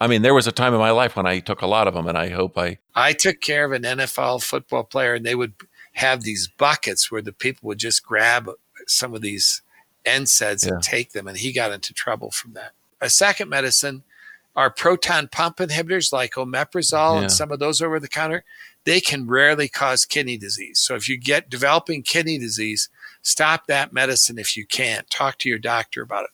I 0.00 0.08
mean, 0.08 0.22
there 0.22 0.34
was 0.34 0.46
a 0.46 0.52
time 0.52 0.74
in 0.74 0.80
my 0.80 0.90
life 0.90 1.16
when 1.16 1.26
I 1.26 1.38
took 1.38 1.62
a 1.62 1.66
lot 1.66 1.86
of 1.86 1.94
them, 1.94 2.08
and 2.08 2.18
I 2.18 2.30
hope 2.30 2.58
I. 2.58 2.78
I 2.94 3.12
took 3.12 3.40
care 3.40 3.64
of 3.64 3.72
an 3.72 3.82
NFL 3.82 4.42
football 4.42 4.82
player, 4.82 5.14
and 5.14 5.24
they 5.24 5.36
would 5.36 5.54
have 5.92 6.22
these 6.22 6.48
buckets 6.48 7.10
where 7.10 7.22
the 7.22 7.32
people 7.32 7.68
would 7.68 7.78
just 7.78 8.04
grab 8.04 8.50
some 8.88 9.14
of 9.14 9.20
these 9.20 9.62
NSAIDs 10.04 10.66
yeah. 10.66 10.74
and 10.74 10.82
take 10.82 11.12
them, 11.12 11.28
and 11.28 11.38
he 11.38 11.52
got 11.52 11.70
into 11.70 11.94
trouble 11.94 12.32
from 12.32 12.54
that. 12.54 12.72
A 13.00 13.08
second 13.08 13.48
medicine 13.48 14.02
our 14.54 14.70
proton 14.70 15.28
pump 15.28 15.56
inhibitors 15.58 16.12
like 16.12 16.32
omeprazole 16.32 17.16
yeah. 17.16 17.22
and 17.22 17.32
some 17.32 17.50
of 17.50 17.58
those 17.58 17.80
over 17.80 17.98
the 17.98 18.08
counter, 18.08 18.44
they 18.84 19.00
can 19.00 19.26
rarely 19.26 19.68
cause 19.68 20.04
kidney 20.04 20.36
disease. 20.36 20.80
So 20.80 20.94
if 20.94 21.08
you 21.08 21.16
get 21.16 21.48
developing 21.48 22.02
kidney 22.02 22.38
disease, 22.38 22.88
stop 23.22 23.66
that 23.66 23.92
medicine 23.92 24.38
if 24.38 24.56
you 24.56 24.66
can't 24.66 25.08
Talk 25.10 25.38
to 25.38 25.48
your 25.48 25.58
doctor 25.58 26.02
about 26.02 26.24
it. 26.24 26.30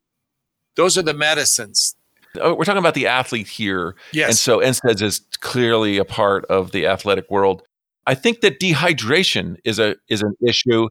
Those 0.76 0.96
are 0.96 1.02
the 1.02 1.14
medicines. 1.14 1.96
Oh, 2.40 2.54
we're 2.54 2.64
talking 2.64 2.78
about 2.78 2.94
the 2.94 3.06
athlete 3.06 3.48
here. 3.48 3.96
Yes. 4.12 4.28
And 4.28 4.38
so 4.38 4.58
NSAIDs 4.60 5.02
is 5.02 5.20
clearly 5.40 5.98
a 5.98 6.04
part 6.04 6.44
of 6.46 6.72
the 6.72 6.86
athletic 6.86 7.30
world. 7.30 7.62
I 8.06 8.14
think 8.14 8.40
that 8.40 8.60
dehydration 8.60 9.56
is 9.64 9.78
a 9.78 9.96
is 10.08 10.22
an 10.22 10.34
issue 10.46 10.88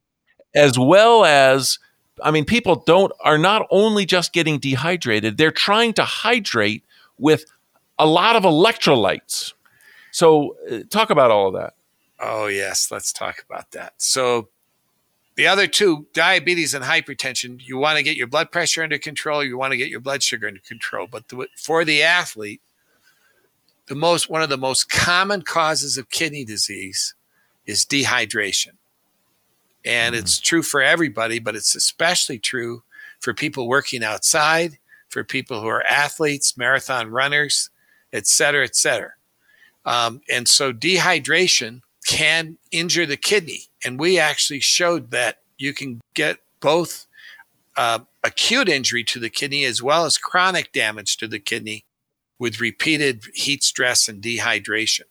as 0.56 0.78
well 0.78 1.26
as 1.26 1.80
I 2.24 2.32
mean 2.32 2.46
people 2.46 2.84
don't 2.86 3.12
are 3.22 3.38
not 3.38 3.68
only 3.72 4.06
just 4.06 4.34
getting 4.34 4.60
dehydrated, 4.60 5.38
they're 5.38 5.52
trying 5.52 5.94
to 5.94 6.04
hydrate 6.04 6.84
with 7.18 7.46
a 8.00 8.06
lot 8.06 8.36
of 8.36 8.44
electrolytes. 8.44 9.54
So, 10.12 10.56
uh, 10.72 10.80
talk 10.90 11.10
about 11.10 11.32
all 11.32 11.48
of 11.48 11.54
that. 11.54 11.74
Oh, 12.20 12.48
yes. 12.48 12.90
Let's 12.92 13.14
talk 13.14 13.44
about 13.48 13.72
that. 13.72 13.94
So, 13.98 14.50
the 15.36 15.48
other 15.48 15.68
two, 15.68 16.08
diabetes 16.14 16.74
and 16.74 16.84
hypertension, 16.84 17.62
you 17.64 17.78
want 17.78 17.98
to 17.98 18.04
get 18.04 18.18
your 18.18 18.26
blood 18.26 18.52
pressure 18.52 18.82
under 18.82 18.98
control, 18.98 19.44
you 19.44 19.58
want 19.58 19.72
to 19.72 19.78
get 19.78 19.90
your 19.90 20.00
blood 20.00 20.24
sugar 20.24 20.48
under 20.48 20.60
control. 20.60 21.08
But 21.10 21.28
the, 21.28 21.48
for 21.56 21.86
the 21.86 22.02
athlete, 22.02 22.62
the 23.86 23.96
most 23.96 24.30
one 24.30 24.42
of 24.42 24.50
the 24.50 24.58
most 24.58 24.90
common 24.90 25.44
causes 25.44 25.98
of 25.98 26.10
kidney 26.10 26.44
disease 26.44 27.14
is 27.68 27.86
dehydration. 27.86 28.74
And 29.86 30.16
mm-hmm. 30.16 30.24
it's 30.24 30.40
true 30.40 30.64
for 30.64 30.82
everybody, 30.82 31.38
but 31.38 31.56
it's 31.56 31.76
especially 31.76 32.40
true 32.40 32.84
for 33.20 33.34
people 33.34 33.68
working 33.68 34.04
outside 34.04 34.80
for 35.18 35.24
people 35.24 35.62
who 35.62 35.68
are 35.68 35.84
athletes, 35.88 36.56
marathon 36.60 37.10
runners, 37.10 37.72
et 38.14 38.28
cetera, 38.28 38.64
et 38.64 38.76
cetera. 38.76 39.14
Um, 39.84 40.22
and 40.30 40.48
so 40.48 40.72
dehydration 40.72 41.82
can 42.06 42.60
injure 42.70 43.08
the 43.08 43.18
kidney. 43.18 43.64
And 43.84 44.00
we 44.00 44.20
actually 44.20 44.60
showed 44.60 45.10
that 45.10 45.40
you 45.58 45.74
can 45.74 46.02
get 46.14 46.38
both 46.60 47.08
uh, 47.76 48.02
acute 48.24 48.70
injury 48.70 49.04
to 49.06 49.20
the 49.20 49.32
kidney 49.32 49.66
as 49.66 49.82
well 49.82 50.06
as 50.06 50.20
chronic 50.20 50.72
damage 50.72 51.18
to 51.18 51.28
the 51.28 51.40
kidney 51.40 51.84
with 52.38 52.62
repeated 52.62 53.24
heat 53.34 53.64
stress 53.64 54.08
and 54.08 54.22
dehydration. 54.22 55.06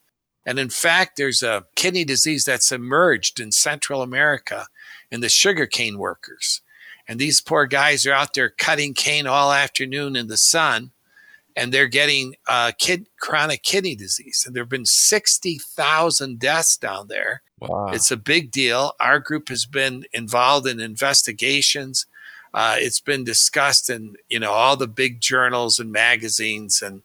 And 0.46 0.60
in 0.60 0.70
fact, 0.70 1.16
there's 1.16 1.42
a 1.42 1.64
kidney 1.74 2.04
disease 2.04 2.44
that's 2.44 2.70
emerged 2.70 3.40
in 3.40 3.50
Central 3.50 4.02
America 4.02 4.68
in 5.10 5.20
the 5.20 5.28
sugarcane 5.28 5.98
workers. 5.98 6.60
And 7.08 7.18
these 7.18 7.40
poor 7.40 7.66
guys 7.66 8.06
are 8.06 8.12
out 8.12 8.34
there 8.34 8.50
cutting 8.50 8.94
cane 8.94 9.26
all 9.26 9.52
afternoon 9.52 10.16
in 10.16 10.26
the 10.26 10.36
sun 10.36 10.90
and 11.56 11.72
they're 11.72 11.88
getting 11.88 12.34
uh, 12.46 12.72
kid, 12.78 13.06
chronic 13.18 13.62
kidney 13.62 13.96
disease. 13.96 14.44
And 14.46 14.54
there 14.54 14.62
have 14.62 14.68
been 14.68 14.84
60,000 14.84 16.38
deaths 16.38 16.76
down 16.76 17.08
there. 17.08 17.42
Wow. 17.60 17.88
It's 17.88 18.10
a 18.10 18.16
big 18.16 18.50
deal. 18.50 18.92
Our 19.00 19.18
group 19.18 19.48
has 19.48 19.64
been 19.64 20.04
involved 20.12 20.66
in 20.66 20.78
investigations. 20.78 22.06
Uh, 22.52 22.76
it's 22.78 23.00
been 23.00 23.24
discussed 23.24 23.88
in 23.88 24.16
you 24.28 24.38
know 24.38 24.52
all 24.52 24.76
the 24.76 24.86
big 24.86 25.20
journals 25.20 25.78
and 25.78 25.90
magazines, 25.90 26.80
and 26.80 27.02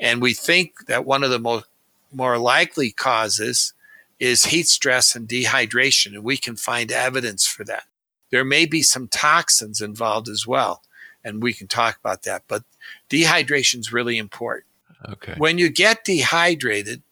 and 0.00 0.20
we 0.20 0.34
think 0.34 0.86
that 0.86 1.04
one 1.04 1.22
of 1.22 1.30
the 1.30 1.38
most 1.38 1.66
more 2.12 2.38
likely 2.38 2.90
causes 2.90 3.74
is 4.18 4.46
heat 4.46 4.66
stress 4.66 5.14
and 5.14 5.28
dehydration, 5.28 6.14
and 6.14 6.24
we 6.24 6.36
can 6.36 6.56
find 6.56 6.90
evidence 6.90 7.46
for 7.46 7.64
that. 7.64 7.84
There 8.30 8.44
may 8.44 8.66
be 8.66 8.82
some 8.82 9.08
toxins 9.08 9.80
involved 9.80 10.28
as 10.28 10.46
well, 10.46 10.82
and 11.24 11.42
we 11.42 11.52
can 11.52 11.66
talk 11.66 11.98
about 11.98 12.22
that. 12.22 12.44
But 12.48 12.64
dehydration 13.10 13.80
is 13.80 13.92
really 13.92 14.18
important. 14.18 14.66
Okay. 15.08 15.34
When 15.36 15.58
you 15.58 15.70
get 15.70 16.04
dehydrated, 16.04 17.02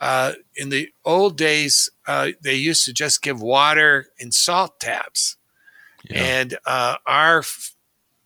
uh, 0.00 0.32
in 0.56 0.68
the 0.68 0.90
old 1.04 1.38
days, 1.38 1.88
uh, 2.06 2.30
they 2.42 2.54
used 2.54 2.84
to 2.84 2.92
just 2.92 3.22
give 3.22 3.40
water 3.40 4.08
in 4.18 4.32
salt 4.32 4.78
tabs. 4.80 5.36
Yeah. 6.10 6.22
And 6.22 6.58
uh, 6.66 6.96
our 7.06 7.42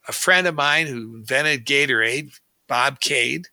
a 0.08 0.12
friend 0.12 0.46
of 0.46 0.54
mine 0.54 0.86
who 0.86 1.14
invented 1.14 1.66
Gatorade, 1.66 2.40
Bob 2.66 2.98
Cade, 2.98 3.48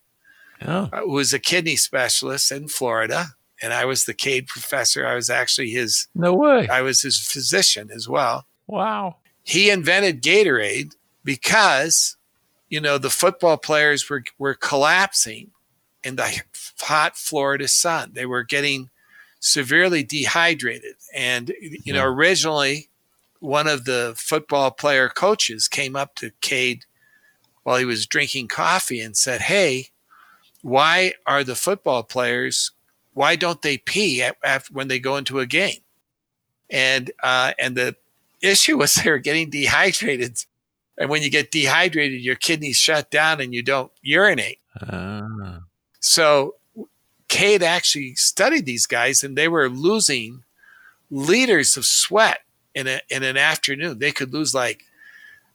yeah. 0.60 0.88
uh, 0.92 1.02
was 1.06 1.32
a 1.32 1.38
kidney 1.38 1.76
specialist 1.76 2.50
in 2.50 2.66
Florida, 2.66 3.26
and 3.62 3.72
I 3.72 3.84
was 3.84 4.04
the 4.04 4.14
Cade 4.14 4.46
professor. 4.46 5.06
I 5.06 5.14
was 5.14 5.30
actually 5.30 5.70
his 5.70 6.08
no 6.14 6.34
way. 6.34 6.66
I 6.68 6.80
was 6.80 7.02
his 7.02 7.18
physician 7.18 7.90
as 7.94 8.08
well. 8.08 8.46
Wow. 8.66 9.16
He 9.42 9.70
invented 9.70 10.22
Gatorade 10.22 10.96
because 11.24 12.16
you 12.68 12.80
know 12.80 12.98
the 12.98 13.10
football 13.10 13.56
players 13.56 14.08
were 14.10 14.24
were 14.38 14.54
collapsing 14.54 15.50
in 16.02 16.16
the 16.16 16.42
hot 16.80 17.16
Florida 17.16 17.68
sun. 17.68 18.12
They 18.14 18.26
were 18.26 18.42
getting 18.42 18.90
severely 19.40 20.02
dehydrated, 20.02 20.96
and 21.14 21.52
you 21.60 21.92
know 21.92 22.04
originally 22.04 22.88
one 23.40 23.68
of 23.68 23.84
the 23.84 24.14
football 24.16 24.70
player 24.70 25.08
coaches 25.08 25.68
came 25.68 25.94
up 25.94 26.14
to 26.16 26.32
Cade 26.40 26.84
while 27.62 27.78
he 27.78 27.84
was 27.84 28.06
drinking 28.06 28.48
coffee 28.48 29.00
and 29.00 29.16
said, 29.16 29.42
"Hey, 29.42 29.88
why 30.62 31.14
are 31.26 31.44
the 31.44 31.54
football 31.54 32.02
players? 32.02 32.72
Why 33.14 33.36
don't 33.36 33.62
they 33.62 33.78
pee 33.78 34.22
after 34.22 34.72
when 34.72 34.88
they 34.88 34.98
go 34.98 35.16
into 35.16 35.38
a 35.38 35.46
game?" 35.46 35.80
And 36.68 37.12
uh, 37.22 37.52
and 37.60 37.76
the 37.76 37.96
issue 38.42 38.78
was 38.78 38.94
they 38.94 39.10
were 39.10 39.18
getting 39.18 39.50
dehydrated, 39.50 40.44
and 40.98 41.10
when 41.10 41.22
you 41.22 41.30
get 41.30 41.50
dehydrated, 41.50 42.20
your 42.20 42.36
kidneys 42.36 42.76
shut 42.76 43.10
down 43.10 43.40
and 43.40 43.54
you 43.54 43.62
don't 43.62 43.92
urinate. 44.02 44.60
Uh. 44.80 45.60
So 46.00 46.56
Cade 47.28 47.62
actually 47.62 48.14
studied 48.14 48.66
these 48.66 48.86
guys, 48.86 49.22
and 49.22 49.36
they 49.36 49.48
were 49.48 49.68
losing 49.68 50.44
liters 51.10 51.76
of 51.76 51.84
sweat 51.84 52.40
in 52.74 52.86
a 52.86 53.00
in 53.08 53.22
an 53.22 53.36
afternoon. 53.36 53.98
They 53.98 54.12
could 54.12 54.32
lose 54.32 54.54
like 54.54 54.84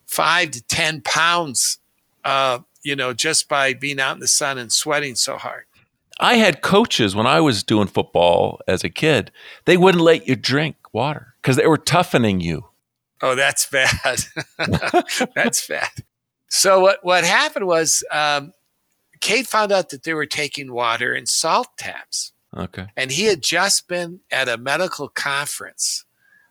five 0.05 0.51
to 0.51 0.63
ten 0.63 1.01
pounds 1.01 1.79
uh, 2.23 2.59
you 2.83 2.95
know, 2.95 3.13
just 3.13 3.47
by 3.47 3.73
being 3.73 3.99
out 3.99 4.15
in 4.15 4.19
the 4.19 4.27
sun 4.27 4.57
and 4.57 4.71
sweating 4.71 5.15
so 5.15 5.37
hard. 5.37 5.65
I 6.19 6.35
had 6.35 6.61
coaches 6.61 7.15
when 7.15 7.25
I 7.25 7.41
was 7.41 7.63
doing 7.63 7.87
football 7.87 8.59
as 8.67 8.83
a 8.83 8.89
kid. 8.89 9.31
They 9.65 9.77
wouldn't 9.77 10.03
let 10.03 10.27
you 10.27 10.35
drink 10.35 10.75
water 10.93 11.33
because 11.41 11.55
they 11.55 11.67
were 11.67 11.77
toughening 11.77 12.39
you. 12.41 12.65
Oh, 13.21 13.36
that's 13.36 13.67
bad. 13.67 14.19
that's 15.36 15.67
bad. 15.67 15.89
So 16.47 16.79
what 16.79 16.99
what 17.03 17.23
happened 17.23 17.67
was 17.67 18.03
um, 18.12 18.53
Cade 19.21 19.47
found 19.47 19.71
out 19.71 19.89
that 19.89 20.03
they 20.03 20.13
were 20.13 20.25
taking 20.25 20.73
water 20.73 21.13
in 21.13 21.25
salt 21.25 21.69
tabs. 21.77 22.34
Okay. 22.55 22.88
And 22.97 23.12
he 23.12 23.25
had 23.25 23.41
just 23.41 23.88
been 23.88 24.19
at 24.29 24.49
a 24.49 24.57
medical 24.57 25.07
conference, 25.07 26.03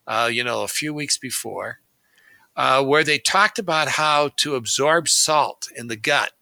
uh, 0.06 0.30
you 0.32 0.42
know, 0.42 0.62
a 0.62 0.68
few 0.68 0.94
weeks 0.94 1.18
before, 1.18 1.80
uh, 2.56 2.82
where 2.82 3.04
they 3.04 3.18
talked 3.18 3.58
about 3.58 3.88
how 3.88 4.30
to 4.36 4.54
absorb 4.54 5.08
salt 5.08 5.68
in 5.76 5.88
the 5.88 5.96
gut, 5.96 6.32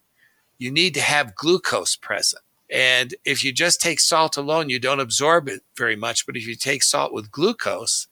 you 0.57 0.71
need 0.71 0.93
to 0.93 1.01
have 1.01 1.35
glucose 1.35 1.95
present. 1.95 2.43
And 2.71 3.15
if 3.25 3.43
you 3.43 3.51
just 3.51 3.81
take 3.81 3.99
salt 3.99 4.37
alone, 4.37 4.69
you 4.69 4.79
don't 4.79 4.99
absorb 4.99 5.49
it 5.49 5.61
very 5.75 5.95
much. 5.95 6.25
But 6.25 6.37
if 6.37 6.47
you 6.47 6.55
take 6.55 6.83
salt 6.83 7.11
with 7.11 7.31
glucose, 7.31 8.07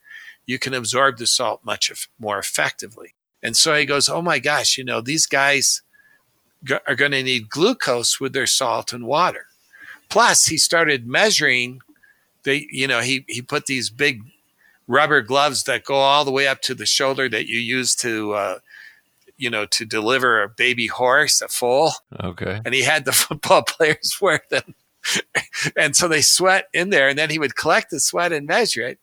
you 0.48 0.58
can 0.58 0.72
absorb 0.72 1.18
the 1.18 1.26
salt 1.26 1.60
much 1.62 2.08
more 2.18 2.38
effectively. 2.38 3.14
And 3.42 3.54
so 3.54 3.76
he 3.76 3.84
goes, 3.84 4.08
Oh 4.08 4.22
my 4.22 4.38
gosh, 4.40 4.78
you 4.78 4.82
know, 4.82 5.00
these 5.02 5.26
guys 5.26 5.82
are 6.86 6.96
going 6.96 7.12
to 7.12 7.22
need 7.22 7.50
glucose 7.50 8.18
with 8.18 8.32
their 8.32 8.46
salt 8.46 8.92
and 8.92 9.06
water. 9.06 9.46
Plus, 10.08 10.46
he 10.46 10.56
started 10.56 11.06
measuring 11.06 11.80
the, 12.44 12.66
you 12.72 12.88
know, 12.88 13.00
he, 13.00 13.26
he 13.28 13.42
put 13.42 13.66
these 13.66 13.90
big 13.90 14.22
rubber 14.88 15.20
gloves 15.20 15.64
that 15.64 15.84
go 15.84 15.96
all 15.96 16.24
the 16.24 16.32
way 16.32 16.48
up 16.48 16.62
to 16.62 16.74
the 16.74 16.86
shoulder 16.86 17.28
that 17.28 17.46
you 17.46 17.58
use 17.58 17.94
to, 17.96 18.32
uh, 18.32 18.58
you 19.36 19.50
know, 19.50 19.66
to 19.66 19.84
deliver 19.84 20.42
a 20.42 20.48
baby 20.48 20.86
horse, 20.86 21.42
a 21.42 21.48
foal. 21.48 21.92
Okay. 22.24 22.62
And 22.64 22.74
he 22.74 22.82
had 22.82 23.04
the 23.04 23.12
football 23.24 23.62
players 23.62 24.16
wear 24.20 24.40
them. 24.50 24.74
and 25.76 25.94
so 25.94 26.08
they 26.08 26.22
sweat 26.22 26.68
in 26.72 26.88
there, 26.88 27.08
and 27.08 27.18
then 27.18 27.28
he 27.28 27.38
would 27.38 27.54
collect 27.54 27.90
the 27.90 28.00
sweat 28.00 28.32
and 28.32 28.46
measure 28.46 28.82
it. 28.82 28.98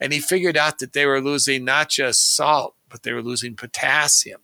And 0.00 0.12
he 0.12 0.20
figured 0.20 0.56
out 0.56 0.78
that 0.78 0.92
they 0.92 1.06
were 1.06 1.20
losing 1.20 1.64
not 1.64 1.90
just 1.90 2.34
salt, 2.34 2.74
but 2.88 3.02
they 3.02 3.12
were 3.12 3.22
losing 3.22 3.54
potassium. 3.54 4.40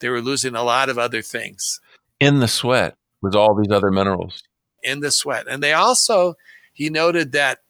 They 0.00 0.08
were 0.08 0.20
losing 0.20 0.54
a 0.54 0.62
lot 0.62 0.88
of 0.88 0.98
other 0.98 1.22
things. 1.22 1.80
In 2.20 2.40
the 2.40 2.48
sweat 2.48 2.96
with 3.22 3.34
all 3.34 3.54
these 3.54 3.72
other 3.72 3.90
minerals. 3.90 4.42
In 4.82 5.00
the 5.00 5.10
sweat. 5.10 5.46
And 5.48 5.62
they 5.62 5.72
also, 5.72 6.34
he 6.72 6.90
noted 6.90 7.32
that 7.32 7.60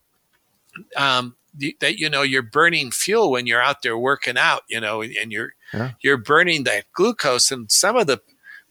um, 0.96 1.37
that 1.81 1.98
you 1.98 2.09
know 2.09 2.22
you're 2.22 2.42
burning 2.42 2.90
fuel 2.90 3.31
when 3.31 3.46
you're 3.46 3.62
out 3.62 3.83
there 3.83 3.98
working 3.98 4.37
out 4.37 4.62
you 4.68 4.81
know 4.81 5.03
and 5.03 5.33
you're 5.33 5.55
yeah. 5.72 5.92
you're 6.01 6.16
burning 6.16 6.64
that 6.64 6.85
glucose 6.92 7.51
and 7.51 7.70
some 7.70 7.96
of 7.96 8.07
the 8.07 8.20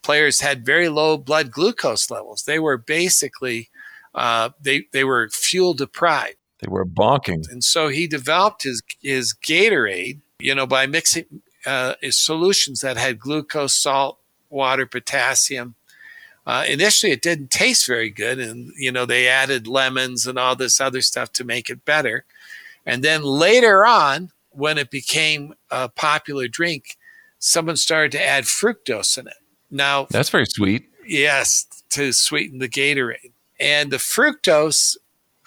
players 0.03 0.39
had 0.39 0.65
very 0.65 0.89
low 0.89 1.17
blood 1.17 1.51
glucose 1.51 2.09
levels 2.09 2.43
they 2.43 2.59
were 2.59 2.77
basically 2.77 3.69
uh, 4.15 4.49
they 4.61 4.85
they 4.93 5.03
were 5.03 5.29
fuel 5.29 5.73
deprived 5.73 6.37
they 6.59 6.69
were 6.69 6.85
bonking 6.85 7.49
and 7.49 7.63
so 7.63 7.87
he 7.87 8.07
developed 8.07 8.63
his 8.63 8.81
his 9.01 9.33
gatorade 9.33 10.19
you 10.39 10.53
know 10.53 10.67
by 10.67 10.85
mixing 10.85 11.25
uh, 11.65 11.95
solutions 12.09 12.81
that 12.81 12.97
had 12.97 13.19
glucose 13.19 13.75
salt 13.75 14.19
water 14.49 14.85
potassium 14.85 15.75
uh, 16.45 16.63
initially 16.67 17.11
it 17.11 17.21
didn't 17.21 17.51
taste 17.51 17.85
very 17.85 18.09
good 18.09 18.39
and 18.39 18.71
you 18.77 18.91
know 18.91 19.05
they 19.05 19.27
added 19.27 19.67
lemons 19.67 20.25
and 20.25 20.39
all 20.39 20.55
this 20.55 20.79
other 20.79 21.01
stuff 21.01 21.31
to 21.33 21.43
make 21.43 21.69
it 21.69 21.83
better 21.83 22.25
and 22.87 23.03
then 23.03 23.21
later 23.21 23.85
on, 23.85 24.31
when 24.51 24.77
it 24.77 24.89
became 24.89 25.53
a 25.69 25.89
popular 25.89 26.47
drink, 26.47 26.97
someone 27.37 27.75
started 27.75 28.13
to 28.13 28.25
add 28.25 28.45
fructose 28.45 29.17
in 29.17 29.27
it. 29.27 29.35
Now, 29.69 30.07
that's 30.09 30.29
very 30.29 30.45
sweet. 30.45 30.89
Yes, 31.05 31.67
to 31.89 32.13
sweeten 32.13 32.59
the 32.59 32.69
Gatorade. 32.69 33.33
And 33.59 33.91
the 33.91 33.97
fructose, 33.97 34.95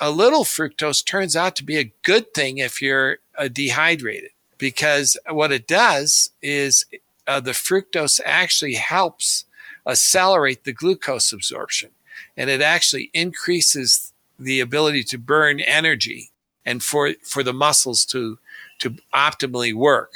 a 0.00 0.10
little 0.10 0.44
fructose 0.44 1.04
turns 1.04 1.36
out 1.36 1.54
to 1.56 1.64
be 1.64 1.76
a 1.76 1.92
good 2.02 2.32
thing 2.32 2.58
if 2.58 2.80
you're 2.80 3.18
uh, 3.36 3.48
dehydrated 3.48 4.30
because 4.58 5.16
what 5.28 5.52
it 5.52 5.66
does 5.66 6.30
is 6.42 6.86
uh, 7.26 7.40
the 7.40 7.52
fructose 7.52 8.20
actually 8.24 8.74
helps 8.74 9.44
accelerate 9.86 10.64
the 10.64 10.72
glucose 10.72 11.32
absorption 11.32 11.90
and 12.36 12.50
it 12.50 12.60
actually 12.60 13.10
increases 13.12 14.12
the 14.38 14.60
ability 14.60 15.02
to 15.04 15.18
burn 15.18 15.60
energy 15.60 16.30
and 16.64 16.82
for 16.82 17.12
for 17.22 17.42
the 17.42 17.52
muscles 17.52 18.04
to 18.06 18.38
to 18.78 18.96
optimally 19.14 19.74
work. 19.74 20.12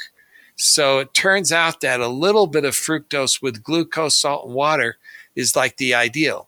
So 0.55 0.99
it 0.99 1.13
turns 1.13 1.51
out 1.51 1.81
that 1.81 1.99
a 1.99 2.07
little 2.07 2.47
bit 2.47 2.65
of 2.65 2.73
fructose 2.73 3.41
with 3.41 3.63
glucose, 3.63 4.15
salt, 4.15 4.45
and 4.45 4.55
water 4.55 4.97
is 5.35 5.55
like 5.55 5.77
the 5.77 5.93
ideal. 5.93 6.47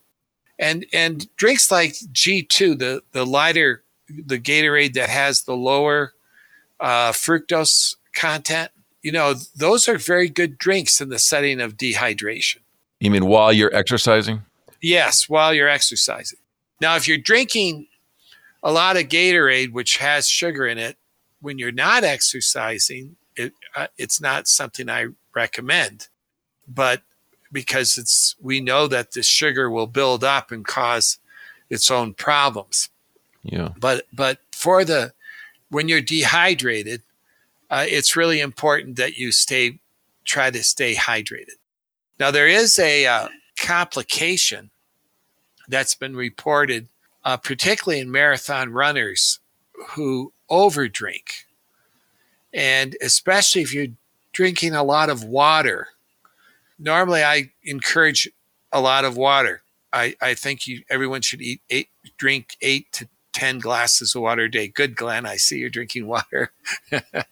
And 0.59 0.85
and 0.91 1.27
drinks 1.35 1.71
like 1.71 1.93
G2, 1.93 2.79
the 2.79 3.01
the 3.11 3.25
lighter 3.25 3.83
the 4.09 4.39
Gatorade 4.39 4.93
that 4.93 5.09
has 5.09 5.43
the 5.43 5.55
lower 5.55 6.13
uh, 6.79 7.11
fructose 7.11 7.95
content, 8.15 8.71
you 9.01 9.11
know, 9.11 9.35
those 9.55 9.87
are 9.87 9.97
very 9.97 10.29
good 10.29 10.57
drinks 10.57 11.01
in 11.01 11.09
the 11.09 11.19
setting 11.19 11.59
of 11.61 11.77
dehydration. 11.77 12.59
You 12.99 13.11
mean 13.11 13.25
while 13.25 13.53
you're 13.53 13.73
exercising? 13.75 14.43
Yes, 14.81 15.29
while 15.29 15.53
you're 15.53 15.69
exercising. 15.69 16.39
Now, 16.81 16.95
if 16.95 17.07
you're 17.07 17.17
drinking 17.17 17.87
a 18.63 18.71
lot 18.71 18.97
of 18.97 19.03
Gatorade, 19.03 19.71
which 19.71 19.97
has 19.97 20.27
sugar 20.27 20.65
in 20.67 20.77
it, 20.77 20.97
when 21.41 21.59
you're 21.59 21.71
not 21.71 22.03
exercising, 22.03 23.15
it, 23.35 23.53
uh, 23.75 23.87
it's 23.97 24.19
not 24.19 24.47
something 24.47 24.89
I 24.89 25.07
recommend. 25.35 26.07
But 26.67 27.03
because 27.51 27.97
it's 27.97 28.35
we 28.41 28.59
know 28.59 28.87
that 28.87 29.11
the 29.11 29.23
sugar 29.23 29.69
will 29.69 29.87
build 29.87 30.23
up 30.23 30.51
and 30.51 30.65
cause 30.65 31.19
its 31.69 31.91
own 31.91 32.13
problems. 32.13 32.89
Yeah. 33.43 33.69
But 33.79 34.05
but 34.13 34.39
for 34.51 34.83
the 34.83 35.13
when 35.69 35.87
you're 35.87 36.01
dehydrated, 36.01 37.01
uh, 37.69 37.85
it's 37.87 38.15
really 38.15 38.39
important 38.39 38.95
that 38.97 39.17
you 39.17 39.31
stay 39.31 39.79
try 40.25 40.51
to 40.51 40.63
stay 40.63 40.95
hydrated. 40.95 41.55
Now 42.19 42.31
there 42.31 42.47
is 42.47 42.77
a 42.79 43.05
uh, 43.05 43.29
complication 43.59 44.69
that's 45.67 45.95
been 45.95 46.15
reported, 46.15 46.87
uh, 47.23 47.37
particularly 47.37 48.01
in 48.01 48.11
marathon 48.11 48.71
runners 48.71 49.39
who 49.89 50.31
overdrink, 50.49 51.45
and 52.53 52.95
especially 53.01 53.61
if 53.61 53.73
you're 53.73 53.87
drinking 54.31 54.73
a 54.73 54.83
lot 54.83 55.09
of 55.09 55.23
water. 55.23 55.89
Normally, 56.79 57.23
I 57.23 57.51
encourage 57.63 58.29
a 58.71 58.81
lot 58.81 59.05
of 59.05 59.17
water. 59.17 59.63
I, 59.93 60.15
I 60.21 60.33
think 60.33 60.67
you 60.67 60.83
everyone 60.89 61.21
should 61.21 61.41
eat 61.41 61.61
eight, 61.69 61.89
drink 62.17 62.57
eight 62.61 62.91
to 62.93 63.07
10 63.33 63.59
glasses 63.59 64.15
of 64.15 64.23
water 64.23 64.43
a 64.43 64.51
day. 64.51 64.67
Good, 64.67 64.95
Glen. 64.95 65.25
I 65.25 65.37
see 65.37 65.59
you're 65.59 65.69
drinking 65.69 66.07
water. 66.07 66.51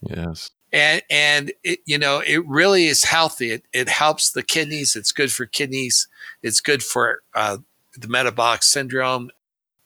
yes. 0.02 0.52
And, 0.72 1.02
and 1.10 1.54
it, 1.64 1.80
you 1.86 1.98
know, 1.98 2.22
it 2.26 2.46
really 2.46 2.86
is 2.88 3.06
healthy. 3.06 3.52
It, 3.52 3.64
it 3.74 3.90
helps 3.90 4.32
the 4.32 4.44
kidneys. 4.44 4.96
It's 4.96 5.12
good 5.12 5.32
for 5.32 5.46
kidneys. 5.46 6.08
It's 6.44 6.60
good 6.60 6.84
for 6.84 7.22
uh, 7.34 7.58
the 7.98 8.08
metabolic 8.08 8.62
syndrome. 8.64 9.32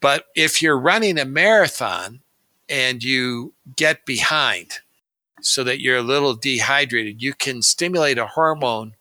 But 0.02 0.26
if 0.36 0.62
you're 0.62 0.80
running 0.80 1.18
a 1.20 1.26
marathon 1.26 2.22
and 2.68 3.04
you 3.04 3.54
get 3.76 4.06
behind 4.06 4.80
so 5.42 5.64
that 5.64 5.82
you're 5.82 5.98
a 5.98 6.02
little 6.02 6.36
dehydrated, 6.36 7.22
you 7.22 7.34
can 7.34 7.62
stimulate 7.62 8.18
a 8.18 8.28
hormone 8.28 8.96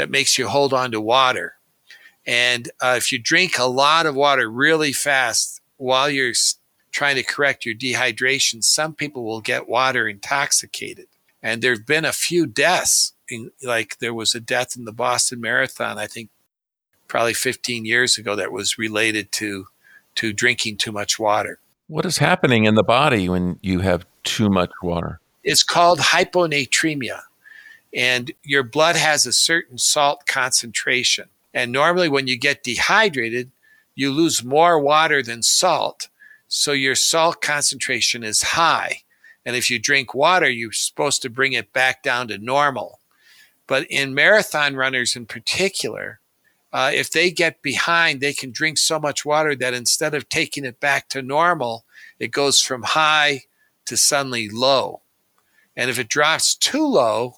that 0.00 0.10
makes 0.10 0.38
you 0.38 0.48
hold 0.48 0.72
on 0.72 0.90
to 0.92 1.00
water. 1.00 1.56
And 2.26 2.70
uh, 2.80 2.94
if 2.96 3.12
you 3.12 3.18
drink 3.18 3.58
a 3.58 3.66
lot 3.66 4.06
of 4.06 4.14
water 4.14 4.50
really 4.50 4.94
fast, 4.94 5.60
while 5.76 6.08
you're 6.08 6.32
trying 6.90 7.16
to 7.16 7.22
correct 7.22 7.66
your 7.66 7.74
dehydration, 7.74 8.64
some 8.64 8.94
people 8.94 9.24
will 9.24 9.42
get 9.42 9.68
water 9.68 10.08
intoxicated. 10.08 11.06
And 11.42 11.60
there 11.60 11.74
have 11.74 11.84
been 11.84 12.06
a 12.06 12.12
few 12.12 12.46
deaths. 12.46 13.12
In, 13.28 13.50
like 13.62 13.98
there 13.98 14.14
was 14.14 14.34
a 14.34 14.40
death 14.40 14.74
in 14.74 14.86
the 14.86 14.92
Boston 14.92 15.38
Marathon, 15.38 15.98
I 15.98 16.06
think 16.06 16.30
probably 17.06 17.34
15 17.34 17.84
years 17.84 18.16
ago, 18.16 18.34
that 18.36 18.52
was 18.52 18.78
related 18.78 19.32
to 19.32 19.66
to 20.16 20.32
drinking 20.32 20.78
too 20.78 20.92
much 20.92 21.18
water. 21.18 21.60
What 21.88 22.06
is 22.06 22.18
happening 22.18 22.64
in 22.64 22.74
the 22.74 22.82
body 22.82 23.28
when 23.28 23.58
you 23.60 23.80
have 23.80 24.06
too 24.24 24.48
much 24.48 24.70
water? 24.82 25.20
It's 25.44 25.62
called 25.62 25.98
hyponatremia. 25.98 27.20
And 27.94 28.32
your 28.42 28.62
blood 28.62 28.96
has 28.96 29.26
a 29.26 29.32
certain 29.32 29.78
salt 29.78 30.26
concentration. 30.26 31.28
And 31.52 31.72
normally, 31.72 32.08
when 32.08 32.26
you 32.28 32.38
get 32.38 32.62
dehydrated, 32.62 33.50
you 33.94 34.12
lose 34.12 34.44
more 34.44 34.78
water 34.78 35.22
than 35.22 35.42
salt. 35.42 36.08
So 36.46 36.72
your 36.72 36.94
salt 36.94 37.40
concentration 37.40 38.22
is 38.22 38.42
high. 38.42 39.02
And 39.44 39.56
if 39.56 39.70
you 39.70 39.78
drink 39.78 40.14
water, 40.14 40.48
you're 40.48 40.72
supposed 40.72 41.22
to 41.22 41.30
bring 41.30 41.52
it 41.52 41.72
back 41.72 42.02
down 42.02 42.28
to 42.28 42.38
normal. 42.38 43.00
But 43.66 43.86
in 43.90 44.14
marathon 44.14 44.74
runners 44.76 45.16
in 45.16 45.26
particular, 45.26 46.20
uh, 46.72 46.90
if 46.94 47.10
they 47.10 47.30
get 47.30 47.62
behind, 47.62 48.20
they 48.20 48.32
can 48.32 48.52
drink 48.52 48.78
so 48.78 49.00
much 49.00 49.24
water 49.24 49.56
that 49.56 49.74
instead 49.74 50.14
of 50.14 50.28
taking 50.28 50.64
it 50.64 50.78
back 50.80 51.08
to 51.08 51.22
normal, 51.22 51.84
it 52.18 52.30
goes 52.30 52.60
from 52.60 52.82
high 52.82 53.42
to 53.86 53.96
suddenly 53.96 54.48
low. 54.48 55.02
And 55.76 55.90
if 55.90 55.98
it 55.98 56.08
drops 56.08 56.54
too 56.54 56.86
low, 56.86 57.36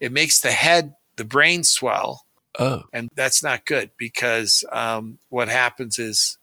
it 0.00 0.12
makes 0.12 0.40
the 0.40 0.52
head, 0.52 0.94
the 1.16 1.24
brain 1.24 1.64
swell, 1.64 2.24
Oh. 2.58 2.82
And 2.92 3.10
that's 3.14 3.42
not 3.42 3.66
good 3.66 3.90
because 3.98 4.64
um, 4.70 5.18
what 5.28 5.48
happens 5.48 5.98
is 5.98 6.38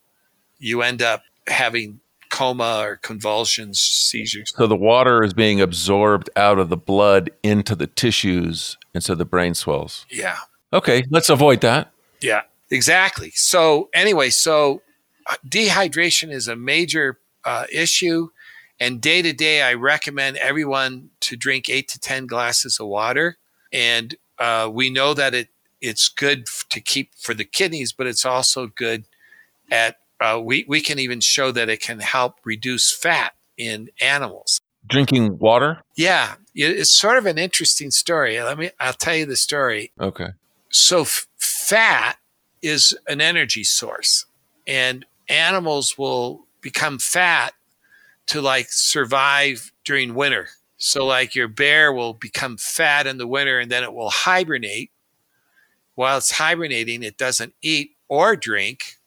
you 0.60 0.82
end 0.82 1.02
up 1.02 1.24
having 1.48 2.00
coma 2.30 2.82
or 2.82 2.98
convulsions, 2.98 3.80
seizures. 3.80 4.52
So 4.56 4.68
the 4.68 4.76
water 4.76 5.24
is 5.24 5.34
being 5.34 5.62
absorbed 5.62 6.30
out 6.36 6.60
of 6.60 6.70
the 6.70 6.78
blood 6.78 7.30
into 7.44 7.76
the 7.76 7.88
tissues, 7.88 8.78
and 8.94 9.04
so 9.04 9.16
the 9.16 9.26
brain 9.26 9.54
swells. 9.54 10.06
Yeah. 10.10 10.38
Okay, 10.74 11.04
let's 11.10 11.30
avoid 11.30 11.62
that. 11.62 11.92
Yeah, 12.22 12.44
exactly. 12.70 13.32
So, 13.32 13.90
anyway, 13.94 14.30
so 14.30 14.82
uh, 15.28 15.36
dehydration 15.48 16.32
is 16.32 16.48
a 16.48 16.56
major 16.56 17.20
uh, 17.44 17.66
issue. 17.72 18.30
And 18.80 19.02
day 19.02 19.22
to 19.22 19.34
day, 19.34 19.62
I 19.62 19.74
recommend 19.74 20.38
everyone 20.38 21.10
to 21.22 21.36
drink 21.36 21.70
eight 21.70 21.88
to 21.90 22.00
10 22.00 22.26
glasses 22.28 22.80
of 22.80 22.88
water. 22.88 23.38
And 23.72 24.16
uh, 24.40 24.70
we 24.72 24.90
know 24.90 25.14
that 25.14 25.34
it 25.34 25.50
it's 25.82 26.10
good 26.10 26.46
to 26.70 26.80
keep 26.80 27.16
for 27.16 27.34
the 27.34 27.44
kidneys, 27.44 27.92
but 27.92 28.08
it's 28.08 28.26
also 28.26 28.68
good 28.68 29.06
at 29.72 29.98
uh, 30.20 30.40
we 30.42 30.66
we 30.68 30.82
can 30.82 31.00
even 31.00 31.20
show 31.20 31.52
that 31.52 31.70
it 31.70 31.82
can 31.82 32.00
help 32.00 32.36
reduce 32.46 32.92
fat 32.96 33.34
in 33.58 33.90
animals. 34.00 34.62
Drinking 34.88 35.38
water? 35.40 35.82
Yeah, 35.96 36.36
it's 36.56 36.92
sort 36.92 37.18
of 37.18 37.26
an 37.26 37.38
interesting 37.38 37.92
story. 37.92 38.42
Let 38.42 38.58
me 38.58 38.70
I'll 38.80 38.94
tell 38.94 39.16
you 39.16 39.26
the 39.26 39.36
story. 39.36 39.92
Okay. 40.00 40.30
So 40.70 41.02
f- 41.02 41.28
fat 41.38 42.18
is 42.62 42.98
an 43.08 43.22
energy 43.22 43.64
source, 43.64 44.26
and 44.68 45.06
animals 45.28 45.98
will 45.98 46.46
become 46.62 47.00
fat 47.00 47.54
to 48.28 48.42
like 48.42 48.68
survive 48.70 49.72
during 49.84 50.14
winter. 50.14 50.50
So 50.84 51.06
like 51.06 51.36
your 51.36 51.48
bear 51.48 51.94
will 51.94 52.14
become 52.14 52.58
fat 52.58 53.06
in 53.06 53.20
the 53.20 53.28
winter 53.28 53.60
and 53.60 53.72
then 53.72 53.84
it 53.84 53.94
will 53.94 54.10
hibernate 54.10 54.90
while 55.94 56.18
it's 56.18 56.32
hibernating, 56.32 57.04
it 57.04 57.18
doesn't 57.20 57.54
eat 57.62 57.92
or 58.08 58.36
drink 58.36 58.98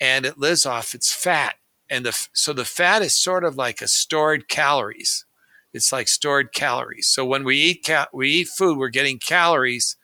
and 0.00 0.24
it 0.24 0.38
lives 0.38 0.64
off 0.64 0.94
its 0.94 1.12
fat. 1.12 1.56
And 1.90 2.06
the, 2.06 2.28
so 2.32 2.52
the 2.52 2.64
fat 2.64 3.02
is 3.02 3.12
sort 3.12 3.42
of 3.42 3.56
like 3.56 3.82
a 3.82 3.88
stored 3.88 4.48
calories. 4.48 5.24
It's 5.72 5.92
like 5.92 6.06
stored 6.06 6.52
calories. 6.52 7.08
So 7.08 7.24
when 7.24 7.42
we 7.42 7.56
eat, 7.56 7.84
ca- 7.84 8.06
we 8.12 8.30
eat 8.30 8.48
food, 8.48 8.78
we're 8.78 8.88
getting 8.88 9.18
calories 9.18 9.96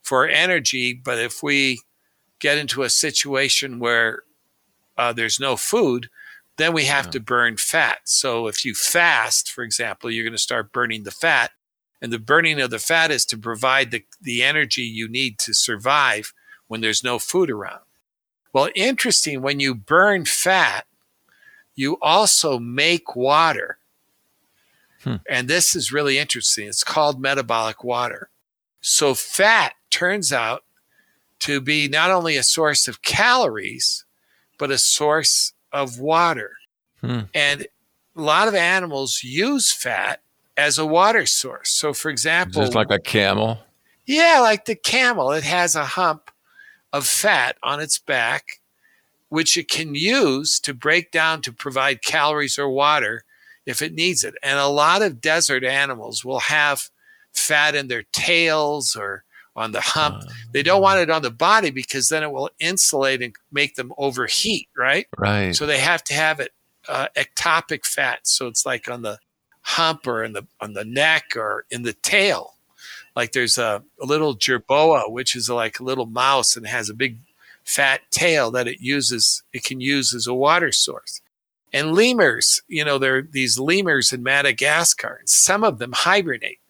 for 0.00 0.28
energy. 0.28 0.94
But 0.94 1.18
if 1.18 1.42
we 1.42 1.80
get 2.38 2.56
into 2.56 2.84
a 2.84 2.88
situation 2.88 3.80
where 3.80 4.22
uh, 4.96 5.12
there's 5.12 5.40
no 5.40 5.56
food, 5.56 6.08
then 6.56 6.72
we 6.72 6.84
have 6.84 7.06
yeah. 7.06 7.10
to 7.12 7.20
burn 7.20 7.56
fat. 7.56 8.00
So 8.04 8.46
if 8.46 8.64
you 8.64 8.74
fast, 8.74 9.50
for 9.50 9.62
example, 9.62 10.10
you're 10.10 10.24
going 10.24 10.32
to 10.32 10.38
start 10.38 10.72
burning 10.72 11.02
the 11.02 11.10
fat. 11.10 11.50
And 12.00 12.12
the 12.12 12.18
burning 12.18 12.60
of 12.60 12.70
the 12.70 12.78
fat 12.78 13.10
is 13.10 13.24
to 13.26 13.38
provide 13.38 13.90
the, 13.90 14.04
the 14.20 14.42
energy 14.42 14.82
you 14.82 15.08
need 15.08 15.38
to 15.40 15.54
survive 15.54 16.32
when 16.66 16.80
there's 16.80 17.04
no 17.04 17.18
food 17.18 17.50
around. 17.50 17.80
Well, 18.52 18.68
interesting, 18.74 19.42
when 19.42 19.60
you 19.60 19.74
burn 19.74 20.24
fat, 20.24 20.86
you 21.74 21.98
also 22.00 22.58
make 22.58 23.14
water. 23.14 23.78
Hmm. 25.04 25.16
And 25.28 25.48
this 25.48 25.76
is 25.76 25.92
really 25.92 26.18
interesting. 26.18 26.68
It's 26.68 26.84
called 26.84 27.20
metabolic 27.20 27.84
water. 27.84 28.30
So, 28.80 29.14
fat 29.14 29.74
turns 29.90 30.32
out 30.32 30.64
to 31.40 31.60
be 31.60 31.86
not 31.88 32.10
only 32.10 32.36
a 32.36 32.42
source 32.42 32.88
of 32.88 33.02
calories, 33.02 34.04
but 34.58 34.70
a 34.70 34.78
source 34.78 35.52
of 35.76 36.00
water. 36.00 36.52
Hmm. 37.00 37.20
And 37.34 37.66
a 38.16 38.20
lot 38.20 38.48
of 38.48 38.54
animals 38.54 39.22
use 39.22 39.72
fat 39.72 40.20
as 40.56 40.78
a 40.78 40.86
water 40.86 41.26
source. 41.26 41.70
So, 41.70 41.92
for 41.92 42.10
example, 42.10 42.62
just 42.62 42.74
like 42.74 42.90
a 42.90 42.98
camel. 42.98 43.58
Yeah, 44.06 44.38
like 44.40 44.64
the 44.64 44.74
camel, 44.74 45.32
it 45.32 45.44
has 45.44 45.74
a 45.74 45.84
hump 45.84 46.30
of 46.92 47.06
fat 47.06 47.56
on 47.62 47.80
its 47.80 47.98
back, 47.98 48.60
which 49.28 49.58
it 49.58 49.68
can 49.68 49.94
use 49.94 50.58
to 50.60 50.72
break 50.72 51.10
down 51.10 51.42
to 51.42 51.52
provide 51.52 52.04
calories 52.04 52.58
or 52.58 52.70
water 52.70 53.24
if 53.66 53.82
it 53.82 53.92
needs 53.92 54.24
it. 54.24 54.34
And 54.42 54.58
a 54.58 54.68
lot 54.68 55.02
of 55.02 55.20
desert 55.20 55.64
animals 55.64 56.24
will 56.24 56.40
have 56.40 56.88
fat 57.32 57.74
in 57.74 57.88
their 57.88 58.04
tails 58.12 58.96
or 58.96 59.24
on 59.56 59.72
the 59.72 59.80
hump. 59.80 60.22
Uh, 60.22 60.32
they 60.52 60.62
don't 60.62 60.82
want 60.82 61.00
it 61.00 61.10
on 61.10 61.22
the 61.22 61.30
body 61.30 61.70
because 61.70 62.08
then 62.08 62.22
it 62.22 62.30
will 62.30 62.50
insulate 62.60 63.22
and 63.22 63.34
make 63.50 63.74
them 63.74 63.92
overheat, 63.96 64.68
right? 64.76 65.06
Right. 65.16 65.54
So 65.54 65.66
they 65.66 65.78
have 65.78 66.04
to 66.04 66.14
have 66.14 66.40
it 66.40 66.52
uh, 66.88 67.08
ectopic 67.16 67.84
fat. 67.84 68.20
So 68.26 68.46
it's 68.46 68.66
like 68.66 68.88
on 68.88 69.02
the 69.02 69.18
hump 69.62 70.06
or 70.06 70.22
in 70.22 70.32
the 70.32 70.46
on 70.60 70.74
the 70.74 70.84
neck 70.84 71.36
or 71.36 71.64
in 71.70 71.82
the 71.82 71.94
tail. 71.94 72.54
Like 73.16 73.32
there's 73.32 73.58
a, 73.58 73.82
a 74.00 74.04
little 74.04 74.36
jerboa, 74.36 75.10
which 75.10 75.34
is 75.34 75.48
like 75.48 75.80
a 75.80 75.84
little 75.84 76.06
mouse 76.06 76.56
and 76.56 76.66
has 76.66 76.90
a 76.90 76.94
big 76.94 77.18
fat 77.64 78.02
tail 78.10 78.50
that 78.52 78.68
it 78.68 78.80
uses 78.80 79.42
it 79.52 79.64
can 79.64 79.80
use 79.80 80.14
as 80.14 80.26
a 80.26 80.34
water 80.34 80.70
source. 80.70 81.20
And 81.72 81.94
lemurs, 81.94 82.62
you 82.68 82.84
know, 82.84 82.98
there 82.98 83.16
are 83.16 83.22
these 83.22 83.58
lemurs 83.58 84.12
in 84.12 84.22
Madagascar, 84.22 85.16
and 85.18 85.28
some 85.28 85.64
of 85.64 85.78
them 85.78 85.92
hibernate. 85.92 86.60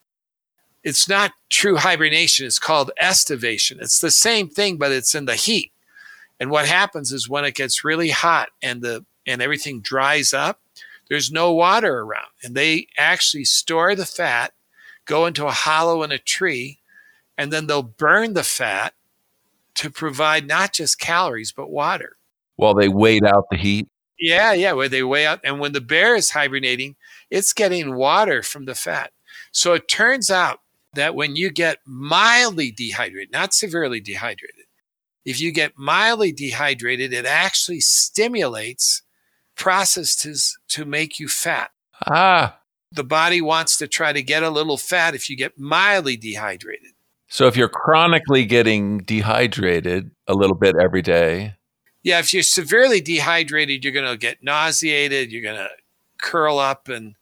It's 0.87 1.09
not 1.09 1.33
true 1.51 1.79
hibernation, 1.79 2.46
it's 2.46 2.61
called 2.61 2.92
estivation. 2.96 3.79
It's 3.81 3.99
the 3.99 4.12
same 4.12 4.49
thing, 4.49 4.77
but 4.77 4.92
it's 4.92 5.16
in 5.16 5.25
the 5.25 5.35
heat. 5.35 5.72
And 6.38 6.49
what 6.49 6.68
happens 6.68 7.11
is 7.11 7.29
when 7.29 7.44
it 7.44 7.57
gets 7.57 7.85
really 7.85 8.11
hot 8.11 8.51
and 8.62 8.83
the 8.83 9.05
and 9.27 9.42
everything 9.42 9.81
dries 9.81 10.33
up, 10.33 10.61
there's 11.09 11.33
no 11.33 11.53
water 11.53 12.03
around. 12.03 12.31
And 12.44 12.55
they 12.55 12.87
actually 12.96 13.46
store 13.46 13.96
the 13.96 14.07
fat, 14.07 14.53
go 15.07 15.27
into 15.27 15.46
a 15.46 15.51
hollow 15.51 16.05
in 16.05 16.12
a 16.12 16.18
tree, 16.18 16.79
and 17.37 17.53
then 17.53 17.66
they'll 17.66 17.83
burn 17.83 18.35
the 18.35 18.44
fat 18.44 18.94
to 19.75 19.90
provide 19.90 20.46
not 20.46 20.72
just 20.72 21.01
calories, 21.01 21.51
but 21.51 21.68
water. 21.68 22.16
While 22.55 22.75
they 22.75 22.88
wait 22.88 23.25
out 23.25 23.46
the 23.51 23.57
heat? 23.57 23.88
Yeah, 24.20 24.53
yeah, 24.53 24.70
where 24.70 24.88
they 24.88 25.03
weigh 25.03 25.27
out. 25.27 25.40
And 25.42 25.59
when 25.59 25.72
the 25.72 25.81
bear 25.81 26.14
is 26.14 26.31
hibernating, 26.31 26.94
it's 27.29 27.53
getting 27.53 27.96
water 27.96 28.40
from 28.44 28.66
the 28.66 28.77
fat. 28.77 29.11
So 29.51 29.72
it 29.72 29.88
turns 29.88 30.31
out 30.31 30.61
that 30.97 31.15
when 31.15 31.37
you 31.37 31.51
get 31.51 31.79
mildly 31.87 32.71
dehydrated, 32.71 33.33
not 33.33 33.55
severely 33.55 34.01
dehydrated, 34.01 34.67
if 35.25 35.41
you 35.41 35.53
get 35.53 35.73
mildly 35.77 36.33
dehydrated, 36.33 37.13
it 37.13 37.27
actually 37.27 37.81
stimulates 37.81 39.03
processes 39.57 40.57
to 40.69 40.85
make 40.85 41.19
you 41.19 41.29
fat. 41.29 41.71
Ah. 42.07 42.61
The 42.93 43.03
body 43.03 43.41
wants 43.41 43.77
to 43.79 43.89
try 43.89 44.13
to 44.13 44.23
get 44.23 44.43
a 44.43 44.51
little 44.51 44.77
fat 44.77 45.15
if 45.15 45.29
you 45.29 45.37
get 45.37 45.59
mildly 45.59 46.17
dehydrated. 46.17 46.93
So 47.29 47.49
if 47.49 47.57
you're 47.57 47.69
chronically 47.69 48.45
getting 48.45 48.99
dehydrated 48.99 50.13
a 50.29 50.35
little 50.35 50.57
bit 50.57 50.77
every 50.81 51.03
day. 51.03 51.57
Yeah, 52.05 52.21
if 52.21 52.33
you're 52.33 52.45
severely 52.45 53.01
dehydrated, 53.01 53.83
you're 53.83 53.93
going 53.93 54.09
to 54.09 54.17
get 54.17 54.45
nauseated, 54.45 55.33
you're 55.33 55.43
going 55.43 55.57
to 55.57 55.69
curl 56.23 56.61
up 56.61 56.89
and 56.89 57.15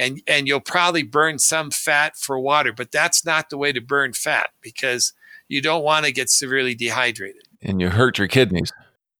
and 0.00 0.22
and 0.26 0.48
you'll 0.48 0.60
probably 0.60 1.02
burn 1.02 1.38
some 1.38 1.70
fat 1.70 2.16
for 2.16 2.40
water, 2.40 2.72
but 2.72 2.90
that's 2.90 3.24
not 3.24 3.50
the 3.50 3.58
way 3.58 3.70
to 3.70 3.80
burn 3.80 4.14
fat 4.14 4.50
because 4.62 5.12
you 5.46 5.60
don't 5.60 5.84
want 5.84 6.06
to 6.06 6.12
get 6.12 6.30
severely 6.30 6.74
dehydrated. 6.74 7.42
And 7.60 7.80
you 7.80 7.90
hurt 7.90 8.18
your 8.18 8.26
kidneys. 8.26 8.72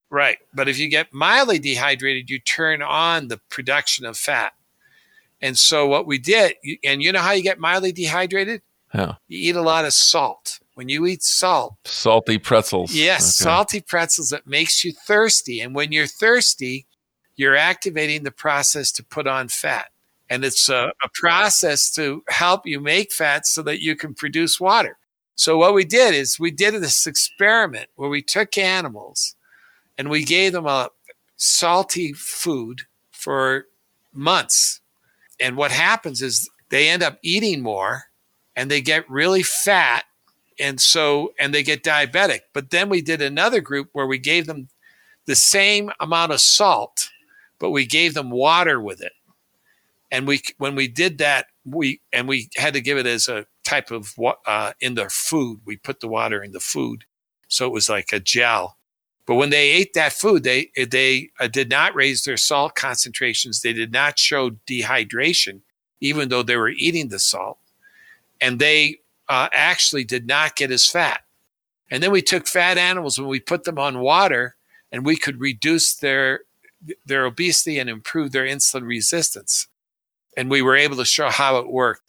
Right. 0.08 0.38
But 0.54 0.68
if 0.68 0.78
you 0.78 0.88
get 0.88 1.12
mildly 1.12 1.58
dehydrated, 1.58 2.30
you 2.30 2.38
turn 2.38 2.82
on 2.82 3.28
the 3.28 3.38
production 3.50 4.06
of 4.06 4.16
fat. 4.16 4.54
And 5.42 5.56
so 5.56 5.86
what 5.86 6.06
we 6.06 6.18
did, 6.18 6.54
and 6.84 7.02
you 7.02 7.12
know 7.12 7.20
how 7.20 7.32
you 7.32 7.42
get 7.42 7.58
mildly 7.58 7.92
dehydrated? 7.92 8.62
How? 8.88 9.18
You 9.28 9.50
eat 9.50 9.56
a 9.56 9.62
lot 9.62 9.84
of 9.84 9.92
salt. 9.92 10.60
When 10.74 10.88
you 10.88 11.06
eat 11.06 11.22
salt, 11.22 11.74
salty 11.84 12.38
pretzels. 12.38 12.94
Yes, 12.94 13.20
okay. 13.20 13.50
salty 13.50 13.80
pretzels 13.82 14.30
that 14.30 14.46
makes 14.46 14.82
you 14.82 14.92
thirsty. 14.92 15.60
And 15.60 15.74
when 15.74 15.92
you're 15.92 16.06
thirsty, 16.06 16.86
you're 17.36 17.56
activating 17.56 18.22
the 18.22 18.30
process 18.30 18.90
to 18.92 19.04
put 19.04 19.26
on 19.26 19.48
fat. 19.48 19.89
And 20.30 20.44
it's 20.44 20.68
a, 20.68 20.92
a 21.04 21.08
process 21.12 21.90
to 21.92 22.22
help 22.28 22.64
you 22.64 22.80
make 22.80 23.12
fat 23.12 23.46
so 23.46 23.62
that 23.64 23.82
you 23.82 23.96
can 23.96 24.14
produce 24.14 24.60
water. 24.60 24.96
So 25.34 25.58
what 25.58 25.74
we 25.74 25.84
did 25.84 26.14
is 26.14 26.38
we 26.38 26.50
did 26.50 26.74
this 26.74 27.06
experiment 27.06 27.88
where 27.96 28.08
we 28.08 28.22
took 28.22 28.56
animals 28.56 29.34
and 29.98 30.08
we 30.08 30.24
gave 30.24 30.52
them 30.52 30.66
a 30.66 30.90
salty 31.36 32.12
food 32.12 32.82
for 33.10 33.66
months. 34.12 34.80
And 35.40 35.56
what 35.56 35.72
happens 35.72 36.22
is 36.22 36.48
they 36.68 36.88
end 36.88 37.02
up 37.02 37.18
eating 37.22 37.62
more 37.62 38.04
and 38.54 38.70
they 38.70 38.80
get 38.80 39.10
really 39.10 39.42
fat 39.42 40.04
and 40.60 40.80
so 40.80 41.32
and 41.38 41.52
they 41.52 41.62
get 41.62 41.82
diabetic. 41.82 42.40
But 42.52 42.70
then 42.70 42.88
we 42.88 43.00
did 43.00 43.22
another 43.22 43.60
group 43.60 43.88
where 43.92 44.06
we 44.06 44.18
gave 44.18 44.46
them 44.46 44.68
the 45.24 45.34
same 45.34 45.90
amount 46.00 46.32
of 46.32 46.40
salt, 46.40 47.10
but 47.58 47.70
we 47.70 47.86
gave 47.86 48.14
them 48.14 48.30
water 48.30 48.80
with 48.80 49.00
it. 49.00 49.12
And 50.10 50.26
we 50.26 50.42
when 50.58 50.74
we 50.74 50.88
did 50.88 51.18
that, 51.18 51.46
we 51.64 52.00
and 52.12 52.26
we 52.28 52.48
had 52.56 52.74
to 52.74 52.80
give 52.80 52.98
it 52.98 53.06
as 53.06 53.28
a 53.28 53.46
type 53.64 53.90
of 53.90 54.14
uh, 54.46 54.72
in 54.80 54.94
their 54.94 55.10
food. 55.10 55.60
We 55.64 55.76
put 55.76 56.00
the 56.00 56.08
water 56.08 56.42
in 56.42 56.52
the 56.52 56.60
food, 56.60 57.04
so 57.48 57.66
it 57.66 57.72
was 57.72 57.88
like 57.88 58.12
a 58.12 58.20
gel. 58.20 58.76
But 59.26 59.36
when 59.36 59.50
they 59.50 59.70
ate 59.70 59.94
that 59.94 60.12
food, 60.12 60.42
they 60.42 60.70
they 60.76 61.30
uh, 61.38 61.46
did 61.46 61.70
not 61.70 61.94
raise 61.94 62.24
their 62.24 62.36
salt 62.36 62.74
concentrations. 62.74 63.60
They 63.60 63.72
did 63.72 63.92
not 63.92 64.18
show 64.18 64.50
dehydration, 64.68 65.60
even 66.00 66.28
though 66.28 66.42
they 66.42 66.56
were 66.56 66.70
eating 66.70 67.08
the 67.08 67.20
salt, 67.20 67.58
and 68.40 68.58
they 68.58 68.98
uh, 69.28 69.48
actually 69.52 70.02
did 70.02 70.26
not 70.26 70.56
get 70.56 70.72
as 70.72 70.88
fat. 70.88 71.20
And 71.92 72.02
then 72.02 72.10
we 72.10 72.22
took 72.22 72.48
fat 72.48 72.78
animals 72.78 73.18
and 73.18 73.28
we 73.28 73.40
put 73.40 73.64
them 73.64 73.78
on 73.78 74.00
water, 74.00 74.56
and 74.90 75.06
we 75.06 75.16
could 75.16 75.40
reduce 75.40 75.94
their 75.94 76.40
their 77.06 77.24
obesity 77.26 77.78
and 77.78 77.88
improve 77.88 78.32
their 78.32 78.46
insulin 78.46 78.86
resistance. 78.86 79.68
And 80.36 80.50
we 80.50 80.62
were 80.62 80.76
able 80.76 80.96
to 80.96 81.04
show 81.04 81.28
how 81.28 81.58
it 81.58 81.68
worked. 81.68 82.02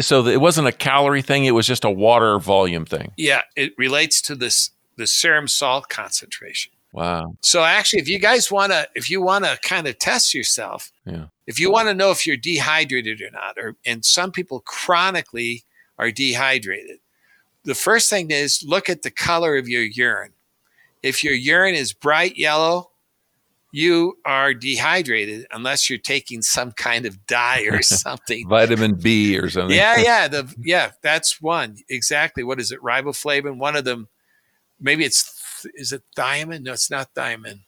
So 0.00 0.26
it 0.26 0.40
wasn't 0.40 0.68
a 0.68 0.72
calorie 0.72 1.22
thing; 1.22 1.44
it 1.44 1.50
was 1.50 1.66
just 1.66 1.84
a 1.84 1.90
water 1.90 2.38
volume 2.38 2.84
thing. 2.86 3.12
Yeah, 3.16 3.42
it 3.56 3.72
relates 3.76 4.22
to 4.22 4.34
this 4.34 4.70
the 4.96 5.06
serum 5.06 5.48
salt 5.48 5.88
concentration. 5.88 6.72
Wow. 6.92 7.36
So 7.40 7.62
actually, 7.62 8.00
if 8.00 8.08
you 8.08 8.18
guys 8.18 8.50
want 8.50 8.72
to, 8.72 8.88
if 8.94 9.10
you 9.10 9.22
want 9.22 9.44
to 9.44 9.58
kind 9.62 9.86
of 9.86 9.98
test 9.98 10.34
yourself, 10.34 10.92
yeah. 11.06 11.26
If 11.46 11.58
you 11.58 11.72
want 11.72 11.88
to 11.88 11.94
know 11.94 12.10
if 12.10 12.26
you're 12.26 12.36
dehydrated 12.36 13.20
or 13.20 13.30
not, 13.30 13.58
or 13.58 13.76
and 13.84 14.04
some 14.04 14.30
people 14.30 14.60
chronically 14.60 15.64
are 15.98 16.10
dehydrated, 16.10 16.98
the 17.64 17.74
first 17.74 18.08
thing 18.08 18.30
is 18.30 18.64
look 18.66 18.88
at 18.88 19.02
the 19.02 19.10
color 19.10 19.56
of 19.56 19.68
your 19.68 19.82
urine. 19.82 20.34
If 21.02 21.24
your 21.24 21.34
urine 21.34 21.74
is 21.74 21.92
bright 21.92 22.36
yellow, 22.36 22.91
you 23.72 24.18
are 24.26 24.52
dehydrated 24.52 25.46
unless 25.50 25.88
you're 25.88 25.98
taking 25.98 26.42
some 26.42 26.72
kind 26.72 27.06
of 27.06 27.26
dye 27.26 27.62
or 27.62 27.82
something. 27.82 28.46
Vitamin 28.46 28.94
B 28.94 29.38
or 29.38 29.48
something. 29.48 29.76
Yeah, 29.76 29.96
yeah, 29.98 30.28
the 30.28 30.54
yeah, 30.62 30.92
that's 31.02 31.40
one. 31.40 31.78
Exactly. 31.88 32.44
What 32.44 32.60
is 32.60 32.70
it? 32.70 32.80
Riboflavin. 32.80 33.56
One 33.56 33.74
of 33.74 33.84
them 33.84 34.08
maybe 34.78 35.04
it's 35.04 35.66
is 35.74 35.92
it 35.92 36.02
thiamine? 36.16 36.62
No, 36.62 36.74
it's 36.74 36.90
not 36.90 37.14
thiamine. 37.14 37.60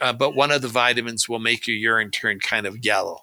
Uh, 0.00 0.12
but 0.12 0.36
one 0.36 0.50
of 0.50 0.60
the 0.60 0.68
vitamins 0.68 1.28
will 1.28 1.38
make 1.38 1.66
your 1.66 1.76
urine 1.76 2.10
turn 2.10 2.38
kind 2.38 2.66
of 2.66 2.84
yellow. 2.84 3.20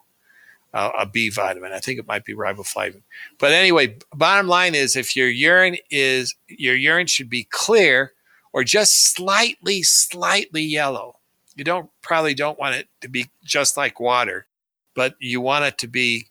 Uh, 0.74 0.90
a 0.98 1.06
B 1.06 1.30
vitamin. 1.30 1.72
I 1.72 1.78
think 1.78 2.00
it 2.00 2.08
might 2.08 2.26
be 2.26 2.34
riboflavin. 2.34 3.04
But 3.38 3.52
anyway, 3.52 3.98
bottom 4.16 4.48
line 4.48 4.74
is 4.74 4.96
if 4.96 5.16
your 5.16 5.30
urine 5.30 5.78
is 5.92 6.34
your 6.48 6.76
urine 6.76 7.06
should 7.06 7.30
be 7.30 7.44
clear 7.44 8.14
or 8.52 8.64
just 8.64 9.14
slightly, 9.14 9.84
slightly 9.84 10.64
yellow 10.64 11.20
you 11.56 11.64
don't 11.64 11.90
probably 12.02 12.34
don't 12.34 12.60
want 12.60 12.76
it 12.76 12.88
to 13.02 13.08
be 13.08 13.30
just 13.44 13.78
like 13.78 14.00
water, 14.00 14.48
but 14.96 15.16
you 15.20 15.42
want 15.42 15.66
it 15.66 15.78
to 15.80 15.88
be 15.88 16.28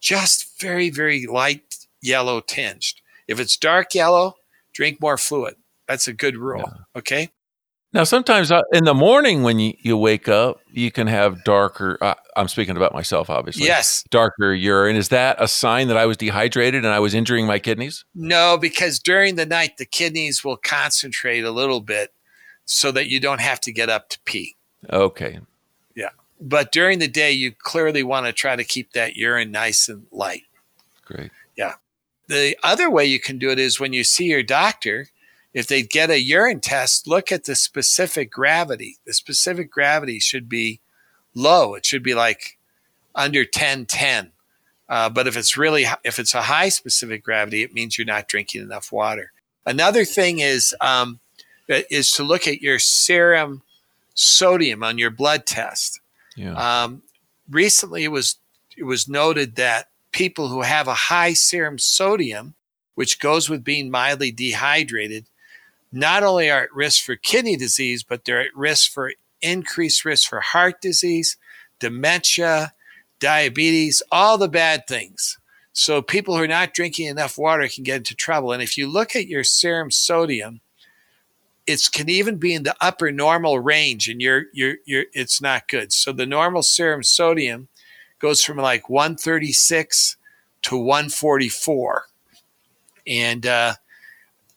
just 0.00 0.60
very, 0.60 0.90
very 0.90 1.26
light 1.26 1.86
yellow 2.02 2.40
tinged. 2.40 3.00
If 3.26 3.40
it's 3.40 3.56
dark 3.56 3.94
yellow, 3.94 4.36
drink 4.72 5.00
more 5.00 5.18
fluid. 5.18 5.56
That's 5.88 6.08
a 6.08 6.12
good 6.12 6.36
rule. 6.36 6.64
Yeah. 6.66 6.98
Okay. 6.98 7.30
Now, 7.92 8.04
sometimes 8.04 8.52
uh, 8.52 8.62
in 8.72 8.84
the 8.84 8.92
morning 8.92 9.42
when 9.42 9.58
you, 9.58 9.72
you 9.78 9.96
wake 9.96 10.28
up, 10.28 10.60
you 10.70 10.90
can 10.90 11.06
have 11.06 11.42
darker. 11.44 11.96
Uh, 12.02 12.14
I'm 12.36 12.48
speaking 12.48 12.76
about 12.76 12.92
myself, 12.92 13.30
obviously. 13.30 13.64
Yes. 13.64 14.04
Darker 14.10 14.52
urine. 14.52 14.96
Is 14.96 15.08
that 15.08 15.40
a 15.40 15.48
sign 15.48 15.88
that 15.88 15.96
I 15.96 16.04
was 16.04 16.18
dehydrated 16.18 16.84
and 16.84 16.92
I 16.92 17.00
was 17.00 17.14
injuring 17.14 17.46
my 17.46 17.58
kidneys? 17.58 18.04
No, 18.14 18.58
because 18.60 18.98
during 18.98 19.36
the 19.36 19.46
night, 19.46 19.78
the 19.78 19.86
kidneys 19.86 20.44
will 20.44 20.58
concentrate 20.58 21.44
a 21.44 21.50
little 21.50 21.80
bit 21.80 22.12
so 22.66 22.92
that 22.92 23.08
you 23.08 23.18
don't 23.18 23.40
have 23.40 23.60
to 23.62 23.72
get 23.72 23.88
up 23.88 24.10
to 24.10 24.18
pee. 24.26 24.55
Okay. 24.90 25.40
Yeah. 25.94 26.10
But 26.40 26.72
during 26.72 26.98
the 26.98 27.08
day, 27.08 27.32
you 27.32 27.52
clearly 27.52 28.02
want 28.02 28.26
to 28.26 28.32
try 28.32 28.56
to 28.56 28.64
keep 28.64 28.92
that 28.92 29.16
urine 29.16 29.50
nice 29.50 29.88
and 29.88 30.06
light. 30.10 30.42
Great. 31.04 31.30
Yeah. 31.56 31.74
The 32.28 32.56
other 32.62 32.90
way 32.90 33.06
you 33.06 33.20
can 33.20 33.38
do 33.38 33.50
it 33.50 33.58
is 33.58 33.78
when 33.78 33.92
you 33.92 34.04
see 34.04 34.24
your 34.26 34.42
doctor, 34.42 35.08
if 35.54 35.66
they 35.66 35.82
get 35.82 36.10
a 36.10 36.20
urine 36.20 36.60
test, 36.60 37.06
look 37.06 37.30
at 37.30 37.44
the 37.44 37.54
specific 37.54 38.30
gravity. 38.30 38.98
The 39.06 39.14
specific 39.14 39.70
gravity 39.70 40.18
should 40.18 40.48
be 40.48 40.80
low. 41.34 41.74
It 41.74 41.86
should 41.86 42.02
be 42.02 42.14
like 42.14 42.58
under 43.14 43.44
10, 43.44 43.86
10. 43.86 44.32
Uh, 44.88 45.08
but 45.08 45.26
if 45.26 45.36
it's 45.36 45.56
really, 45.56 45.86
if 46.04 46.18
it's 46.18 46.34
a 46.34 46.42
high 46.42 46.68
specific 46.68 47.24
gravity, 47.24 47.62
it 47.62 47.72
means 47.72 47.96
you're 47.96 48.06
not 48.06 48.28
drinking 48.28 48.62
enough 48.62 48.92
water. 48.92 49.32
Another 49.64 50.04
thing 50.04 50.40
is, 50.40 50.74
um, 50.80 51.18
is 51.68 52.10
to 52.12 52.22
look 52.22 52.46
at 52.46 52.62
your 52.62 52.78
serum 52.78 53.62
sodium 54.16 54.82
on 54.82 54.98
your 54.98 55.10
blood 55.10 55.46
test. 55.46 56.00
Yeah. 56.36 56.54
Um, 56.54 57.02
recently, 57.48 58.02
it 58.02 58.08
was 58.08 58.38
it 58.76 58.84
was 58.84 59.08
noted 59.08 59.54
that 59.56 59.90
people 60.10 60.48
who 60.48 60.62
have 60.62 60.88
a 60.88 60.94
high 60.94 61.34
serum 61.34 61.78
sodium, 61.78 62.54
which 62.94 63.20
goes 63.20 63.48
with 63.48 63.62
being 63.62 63.90
mildly 63.90 64.32
dehydrated, 64.32 65.26
not 65.92 66.24
only 66.24 66.50
are 66.50 66.64
at 66.64 66.74
risk 66.74 67.04
for 67.04 67.16
kidney 67.16 67.56
disease, 67.56 68.02
but 68.02 68.24
they're 68.24 68.40
at 68.40 68.56
risk 68.56 68.90
for 68.90 69.12
increased 69.40 70.04
risk 70.04 70.28
for 70.28 70.40
heart 70.40 70.80
disease, 70.80 71.36
dementia, 71.78 72.72
diabetes, 73.20 74.02
all 74.10 74.36
the 74.38 74.48
bad 74.48 74.86
things. 74.86 75.38
So 75.72 76.00
people 76.00 76.36
who 76.36 76.42
are 76.42 76.48
not 76.48 76.72
drinking 76.72 77.06
enough 77.06 77.36
water 77.36 77.68
can 77.68 77.84
get 77.84 77.98
into 77.98 78.14
trouble. 78.14 78.52
And 78.52 78.62
if 78.62 78.78
you 78.78 78.86
look 78.86 79.14
at 79.14 79.28
your 79.28 79.44
serum 79.44 79.90
sodium, 79.90 80.60
it 81.66 81.88
can 81.92 82.08
even 82.08 82.36
be 82.36 82.54
in 82.54 82.62
the 82.62 82.76
upper 82.80 83.10
normal 83.10 83.58
range 83.58 84.08
and 84.08 84.20
you're 84.20 84.44
you're 84.52 84.76
you're 84.84 85.06
it's 85.12 85.40
not 85.40 85.68
good. 85.68 85.92
So 85.92 86.12
the 86.12 86.26
normal 86.26 86.62
serum 86.62 87.02
sodium 87.02 87.68
goes 88.18 88.42
from 88.42 88.56
like 88.56 88.88
136 88.88 90.16
to 90.62 90.76
144 90.76 92.04
and 93.06 93.46
uh, 93.46 93.74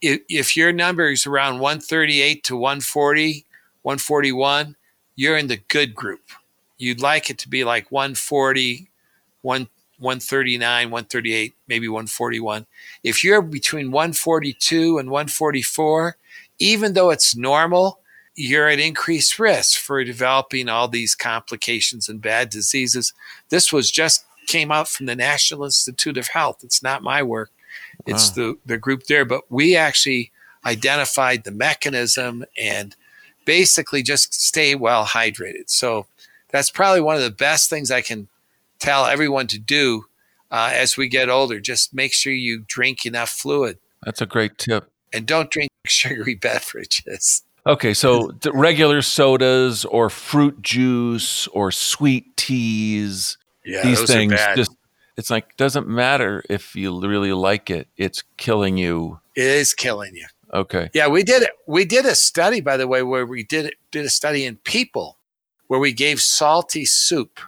if, 0.01 0.21
if 0.29 0.57
your 0.57 0.71
number 0.71 1.09
is 1.09 1.25
around 1.25 1.59
138 1.59 2.43
to 2.45 2.55
140 2.55 3.45
141 3.81 4.75
you're 5.19 5.37
in 5.37 5.47
the 5.47 5.57
good 5.57 5.93
group. 5.93 6.21
You'd 6.77 7.01
like 7.01 7.29
it 7.29 7.37
to 7.39 7.49
be 7.49 7.65
like 7.65 7.91
140, 7.91 8.87
1, 9.41 9.67
139, 9.99 10.91
138, 10.91 11.53
maybe 11.67 11.89
141. 11.89 12.65
If 13.03 13.21
you're 13.21 13.41
between 13.41 13.91
142 13.91 14.97
and 14.97 15.09
144, 15.09 16.15
even 16.59 16.93
though 16.93 17.09
it's 17.09 17.35
normal, 17.35 17.99
you're 18.35 18.67
at 18.67 18.79
increased 18.79 19.39
risk 19.39 19.79
for 19.79 20.03
developing 20.03 20.69
all 20.69 20.87
these 20.87 21.15
complications 21.15 22.07
and 22.07 22.21
bad 22.21 22.49
diseases. 22.49 23.13
This 23.49 23.73
was 23.73 23.91
just 23.91 24.25
came 24.47 24.71
out 24.71 24.87
from 24.87 25.05
the 25.05 25.15
National 25.15 25.65
Institute 25.65 26.17
of 26.17 26.27
Health. 26.27 26.63
It's 26.63 26.81
not 26.81 27.03
my 27.03 27.21
work. 27.21 27.51
It's 28.05 28.29
wow. 28.29 28.35
the, 28.35 28.57
the 28.65 28.77
group 28.77 29.05
there, 29.05 29.25
but 29.25 29.43
we 29.49 29.75
actually 29.75 30.31
identified 30.65 31.43
the 31.43 31.51
mechanism 31.51 32.45
and 32.57 32.95
basically 33.45 34.03
just 34.03 34.33
stay 34.33 34.75
well 34.75 35.05
hydrated. 35.05 35.69
So 35.69 36.05
that's 36.49 36.71
probably 36.71 37.01
one 37.01 37.15
of 37.15 37.21
the 37.21 37.29
best 37.29 37.69
things 37.69 37.91
I 37.91 38.01
can 38.01 38.27
tell 38.79 39.05
everyone 39.05 39.47
to 39.47 39.59
do 39.59 40.05
uh, 40.51 40.71
as 40.73 40.97
we 40.97 41.07
get 41.07 41.29
older. 41.29 41.59
Just 41.59 41.93
make 41.93 42.13
sure 42.13 42.33
you 42.33 42.63
drink 42.67 43.05
enough 43.05 43.29
fluid. 43.29 43.77
That's 44.03 44.21
a 44.21 44.25
great 44.25 44.57
tip. 44.57 44.89
And 45.13 45.25
don't 45.25 45.49
drink 45.49 45.69
sugary 45.87 46.35
beverages. 46.35 47.43
Okay, 47.65 47.93
so 47.93 48.31
regular 48.53 49.01
sodas 49.01 49.85
or 49.85 50.09
fruit 50.09 50.61
juice 50.61 51.47
or 51.47 51.71
sweet 51.71 52.35
teas. 52.37 53.37
Yeah, 53.65 53.83
these 53.83 54.03
things 54.05 54.33
just 54.55 54.71
it's 55.17 55.29
like 55.29 55.57
doesn't 55.57 55.87
matter 55.87 56.43
if 56.49 56.75
you 56.75 56.97
really 56.99 57.33
like 57.33 57.69
it. 57.69 57.87
It's 57.97 58.23
killing 58.37 58.77
you. 58.77 59.19
It 59.35 59.43
is 59.43 59.73
killing 59.73 60.15
you. 60.15 60.25
Okay. 60.53 60.89
Yeah, 60.93 61.07
we 61.09 61.23
did 61.23 61.43
it. 61.43 61.51
We 61.67 61.85
did 61.85 62.05
a 62.05 62.15
study, 62.15 62.61
by 62.61 62.77
the 62.77 62.87
way, 62.87 63.03
where 63.03 63.25
we 63.25 63.43
did 63.43 63.75
did 63.91 64.05
a 64.05 64.09
study 64.09 64.45
in 64.45 64.55
people 64.57 65.17
where 65.67 65.79
we 65.79 65.91
gave 65.91 66.21
salty 66.21 66.85
soup, 66.85 67.39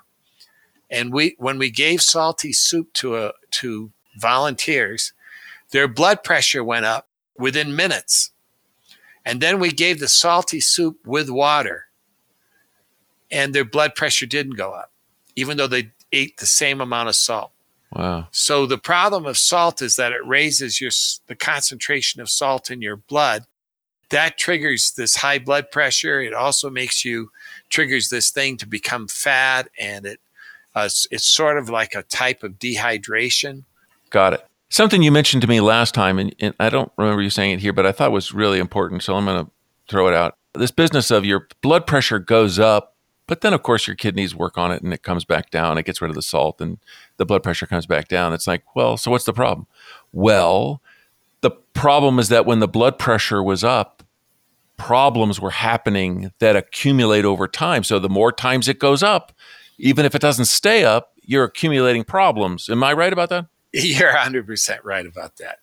and 0.90 1.14
we 1.14 1.36
when 1.40 1.58
we 1.58 1.72
gave 1.72 2.02
salty 2.02 2.54
soup 2.54 2.94
to 2.96 3.16
a 3.18 3.32
to 3.52 3.92
volunteers, 4.20 5.14
their 5.72 5.88
blood 5.88 6.24
pressure 6.24 6.64
went 6.64 6.86
up 6.86 7.08
within 7.38 7.76
minutes, 7.76 8.32
and 9.26 9.42
then 9.42 9.60
we 9.60 9.72
gave 9.72 10.00
the 10.00 10.08
salty 10.08 10.60
soup 10.60 10.98
with 11.06 11.30
water, 11.30 11.86
and 13.32 13.54
their 13.54 13.66
blood 13.66 13.96
pressure 13.96 14.26
didn't 14.26 14.56
go 14.56 14.72
up, 14.72 14.92
even 15.36 15.58
though 15.58 15.68
they 15.68 15.92
ate 16.12 16.38
the 16.38 16.46
same 16.46 16.82
amount 16.82 17.10
of 17.10 17.16
salt. 17.16 17.52
Wow. 17.94 18.28
So 18.32 18.66
the 18.66 18.78
problem 18.78 19.26
of 19.26 19.38
salt 19.38 19.82
is 19.82 19.96
that 19.98 20.14
it 20.14 20.26
raises 20.26 20.80
your 20.80 20.92
the 21.28 21.36
concentration 21.36 22.22
of 22.22 22.30
salt 22.30 22.72
in 22.72 22.82
your 22.82 22.98
blood. 22.98 23.44
That 24.10 24.38
triggers 24.38 24.92
this 24.92 25.16
high 25.16 25.40
blood 25.40 25.72
pressure. 25.72 26.22
It 26.22 26.34
also 26.34 26.70
makes 26.70 27.06
you 27.06 27.32
triggers 27.70 28.10
this 28.10 28.30
thing 28.30 28.58
to 28.58 28.68
become 28.68 29.08
fat, 29.08 29.70
and 29.80 30.06
it 30.06 30.20
uh, 30.74 30.90
it's 31.12 31.26
sort 31.26 31.58
of 31.58 31.70
like 31.70 31.96
a 31.96 32.04
type 32.04 32.44
of 32.44 32.60
dehydration. 32.60 33.64
Got 34.10 34.34
it. 34.34 34.48
Something 34.72 35.04
you 35.04 35.12
mentioned 35.12 35.42
to 35.42 35.50
me 35.50 35.60
last 35.60 35.94
time, 35.94 36.18
and, 36.18 36.34
and 36.40 36.54
I 36.58 36.70
don't 36.70 36.90
remember 36.98 37.22
you 37.22 37.30
saying 37.30 37.56
it 37.56 37.60
here, 37.60 37.74
but 37.74 37.86
I 37.86 37.92
thought 37.92 38.14
was 38.14 38.34
really 38.34 38.58
important. 38.58 39.04
So 39.04 39.16
I'm 39.16 39.26
going 39.26 39.46
to 39.46 39.52
throw 39.90 40.08
it 40.08 40.14
out. 40.14 40.38
This 40.54 40.72
business 40.72 41.12
of 41.12 41.26
your 41.26 41.50
blood 41.62 41.86
pressure 41.86 42.20
goes 42.20 42.58
up, 42.58 42.96
but 43.28 43.42
then 43.42 43.54
of 43.54 43.64
course 43.64 43.86
your 43.86 43.98
kidneys 43.98 44.34
work 44.34 44.58
on 44.58 44.72
it 44.72 44.82
and 44.82 44.94
it 44.94 45.04
comes 45.04 45.26
back 45.26 45.50
down. 45.50 45.78
It 45.78 45.84
gets 45.84 46.02
rid 46.02 46.08
of 46.08 46.16
the 46.16 46.22
salt 46.22 46.62
and 46.62 46.78
the 47.18 47.26
blood 47.26 47.44
pressure 47.44 47.66
comes 47.68 47.86
back 47.86 48.08
down. 48.08 48.32
It's 48.32 48.48
like, 48.48 48.64
well, 48.74 48.96
so 48.96 49.12
what's 49.12 49.26
the 49.26 49.34
problem? 49.34 49.68
Well, 50.14 50.82
the 51.42 51.52
problem 51.52 52.18
is 52.18 52.30
that 52.30 52.46
when 52.46 52.60
the 52.60 52.68
blood 52.68 52.98
pressure 52.98 53.44
was 53.44 53.66
up, 53.66 54.04
problems 54.78 55.38
were 55.38 55.52
happening 55.52 56.32
that 56.40 56.56
accumulate 56.56 57.26
over 57.26 57.46
time. 57.46 57.84
So 57.84 58.00
the 58.00 58.08
more 58.08 58.32
times 58.32 58.70
it 58.70 58.80
goes 58.80 59.04
up, 59.04 59.34
even 59.78 60.06
if 60.06 60.16
it 60.16 60.22
doesn't 60.22 60.46
stay 60.46 60.86
up, 60.86 61.12
you're 61.24 61.44
accumulating 61.44 62.06
problems. 62.06 62.70
Am 62.70 62.82
I 62.86 62.94
right 62.94 63.12
about 63.12 63.28
that? 63.32 63.48
You're 63.74 64.14
100% 64.14 64.80
right 64.84 65.06
about 65.06 65.38
that. 65.38 65.60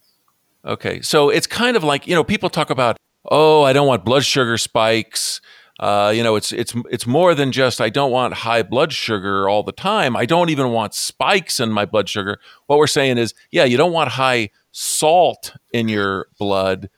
Okay. 0.64 1.00
So 1.02 1.30
it's 1.30 1.46
kind 1.46 1.76
of 1.76 1.84
like, 1.84 2.06
you 2.06 2.14
know, 2.14 2.24
people 2.24 2.50
talk 2.50 2.70
about, 2.70 2.96
oh, 3.30 3.62
I 3.62 3.72
don't 3.72 3.86
want 3.86 4.04
blood 4.04 4.24
sugar 4.24 4.58
spikes. 4.58 5.40
Uh, 5.80 6.12
you 6.14 6.24
know, 6.24 6.34
it's 6.34 6.50
it's 6.50 6.74
it's 6.90 7.06
more 7.06 7.36
than 7.36 7.52
just 7.52 7.80
I 7.80 7.88
don't 7.88 8.10
want 8.10 8.34
high 8.34 8.64
blood 8.64 8.92
sugar 8.92 9.48
all 9.48 9.62
the 9.62 9.70
time. 9.70 10.16
I 10.16 10.26
don't 10.26 10.50
even 10.50 10.72
want 10.72 10.92
spikes 10.92 11.60
in 11.60 11.70
my 11.70 11.84
blood 11.84 12.08
sugar. 12.08 12.40
What 12.66 12.80
we're 12.80 12.88
saying 12.88 13.18
is, 13.18 13.32
yeah, 13.52 13.62
you 13.62 13.76
don't 13.76 13.92
want 13.92 14.10
high 14.10 14.50
salt 14.72 15.54
in 15.72 15.88
your 15.88 16.26
blood 16.36 16.90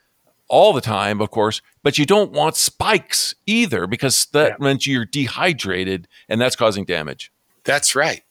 all 0.49 0.73
the 0.73 0.81
time, 0.81 1.21
of 1.21 1.31
course, 1.31 1.61
but 1.83 1.99
you 1.99 2.07
don't 2.07 2.33
want 2.33 2.57
spikes 2.57 3.35
either 3.47 3.87
because 3.87 4.27
that 4.33 4.57
yeah. 4.59 4.65
means 4.65 4.87
you're 4.87 5.05
dehydrated 5.05 6.09
and 6.29 6.41
that's 6.41 6.57
causing 6.57 6.85
damage. 6.85 7.31
That's 7.65 7.95
right. 7.95 8.23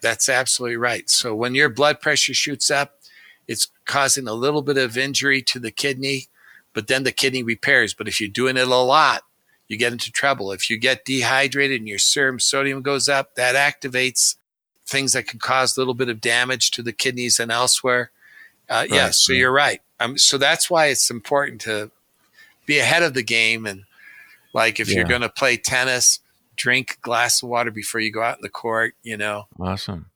That's 0.00 0.28
absolutely 0.28 0.76
right. 0.76 1.08
So 1.08 1.34
when 1.34 1.54
your 1.54 1.68
blood 1.68 2.00
pressure 2.00 2.34
shoots 2.34 2.70
up, 2.70 2.98
it's 3.46 3.68
causing 3.86 4.28
a 4.28 4.34
little 4.34 4.62
bit 4.62 4.76
of 4.76 4.98
injury 4.98 5.40
to 5.42 5.58
the 5.58 5.70
kidney, 5.70 6.26
but 6.74 6.86
then 6.86 7.04
the 7.04 7.12
kidney 7.12 7.42
repairs. 7.42 7.94
But 7.94 8.08
if 8.08 8.20
you're 8.20 8.28
doing 8.28 8.56
it 8.56 8.68
a 8.68 8.76
lot, 8.76 9.22
you 9.68 9.76
get 9.76 9.92
into 9.92 10.10
trouble. 10.10 10.52
If 10.52 10.68
you 10.68 10.78
get 10.78 11.04
dehydrated 11.04 11.80
and 11.80 11.88
your 11.88 11.98
serum 11.98 12.40
sodium 12.40 12.82
goes 12.82 13.08
up, 13.08 13.34
that 13.36 13.54
activates 13.54 14.36
things 14.86 15.12
that 15.12 15.26
can 15.26 15.38
cause 15.38 15.76
a 15.76 15.80
little 15.80 15.94
bit 15.94 16.08
of 16.08 16.20
damage 16.20 16.70
to 16.72 16.82
the 16.82 16.92
kidneys 16.92 17.38
and 17.38 17.52
elsewhere. 17.52 18.10
Uh, 18.68 18.74
right. 18.74 18.90
Yes, 18.90 19.22
so 19.22 19.32
you're 19.32 19.52
right. 19.52 19.80
Um, 20.00 20.18
so 20.18 20.38
that's 20.38 20.70
why 20.70 20.86
it's 20.86 21.10
important 21.10 21.60
to 21.62 21.90
be 22.66 22.78
ahead 22.78 23.02
of 23.02 23.14
the 23.14 23.22
game. 23.22 23.66
And 23.66 23.84
like 24.52 24.80
if 24.80 24.88
yeah. 24.88 24.96
you're 24.96 25.08
going 25.08 25.22
to 25.22 25.28
play 25.28 25.56
tennis, 25.56 26.20
drink 26.58 26.96
a 26.98 27.00
glass 27.00 27.42
of 27.42 27.48
water 27.48 27.70
before 27.70 28.00
you 28.00 28.12
go 28.12 28.22
out 28.22 28.36
in 28.36 28.42
the 28.42 28.48
court, 28.48 28.94
you 29.02 29.16
know. 29.16 29.44
Awesome. 29.58 30.10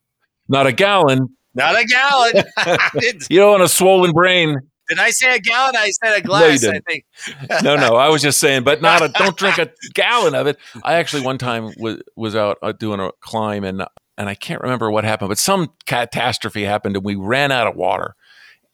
Not 0.49 0.67
a 0.67 0.73
gallon. 0.73 1.37
Not 1.55 1.81
a 1.81 1.85
gallon. 1.85 2.45
you 3.31 3.39
don't 3.39 3.53
want 3.53 3.63
a 3.63 3.69
swollen 3.69 4.13
brain. 4.13 4.57
Did 4.89 4.99
I 4.99 5.11
say 5.11 5.35
a 5.35 5.39
gallon? 5.39 5.75
I 5.77 5.91
said 5.91 6.19
a 6.19 6.21
glass. 6.21 6.63
No, 6.63 6.71
I 6.71 6.81
think. 6.81 7.05
no, 7.63 7.77
no. 7.77 7.97
I 7.97 8.09
was 8.09 8.21
just 8.21 8.41
saying, 8.41 8.65
but 8.65 8.83
not 8.83 9.01
a. 9.01 9.09
Don't 9.09 9.37
drink 9.37 9.59
a 9.59 9.71
gallon 9.95 10.35
of 10.35 10.47
it. 10.47 10.59
I 10.83 10.95
actually 10.95 11.23
one 11.23 11.39
time 11.39 11.73
was 11.79 12.03
was 12.17 12.37
out 12.37 12.59
uh, 12.63 12.73
doing 12.73 13.01
a 13.01 13.11
climb 13.21 13.65
and 13.65 13.87
and 14.19 14.29
I 14.29 14.35
can't 14.35 14.61
remember 14.61 14.91
what 14.91 15.05
happened, 15.05 15.31
but 15.31 15.39
some 15.39 15.73
catastrophe 15.87 16.65
happened 16.65 16.97
and 16.97 17.05
we 17.05 17.15
ran 17.15 17.53
out 17.53 17.67
of 17.67 17.77
water. 17.77 18.15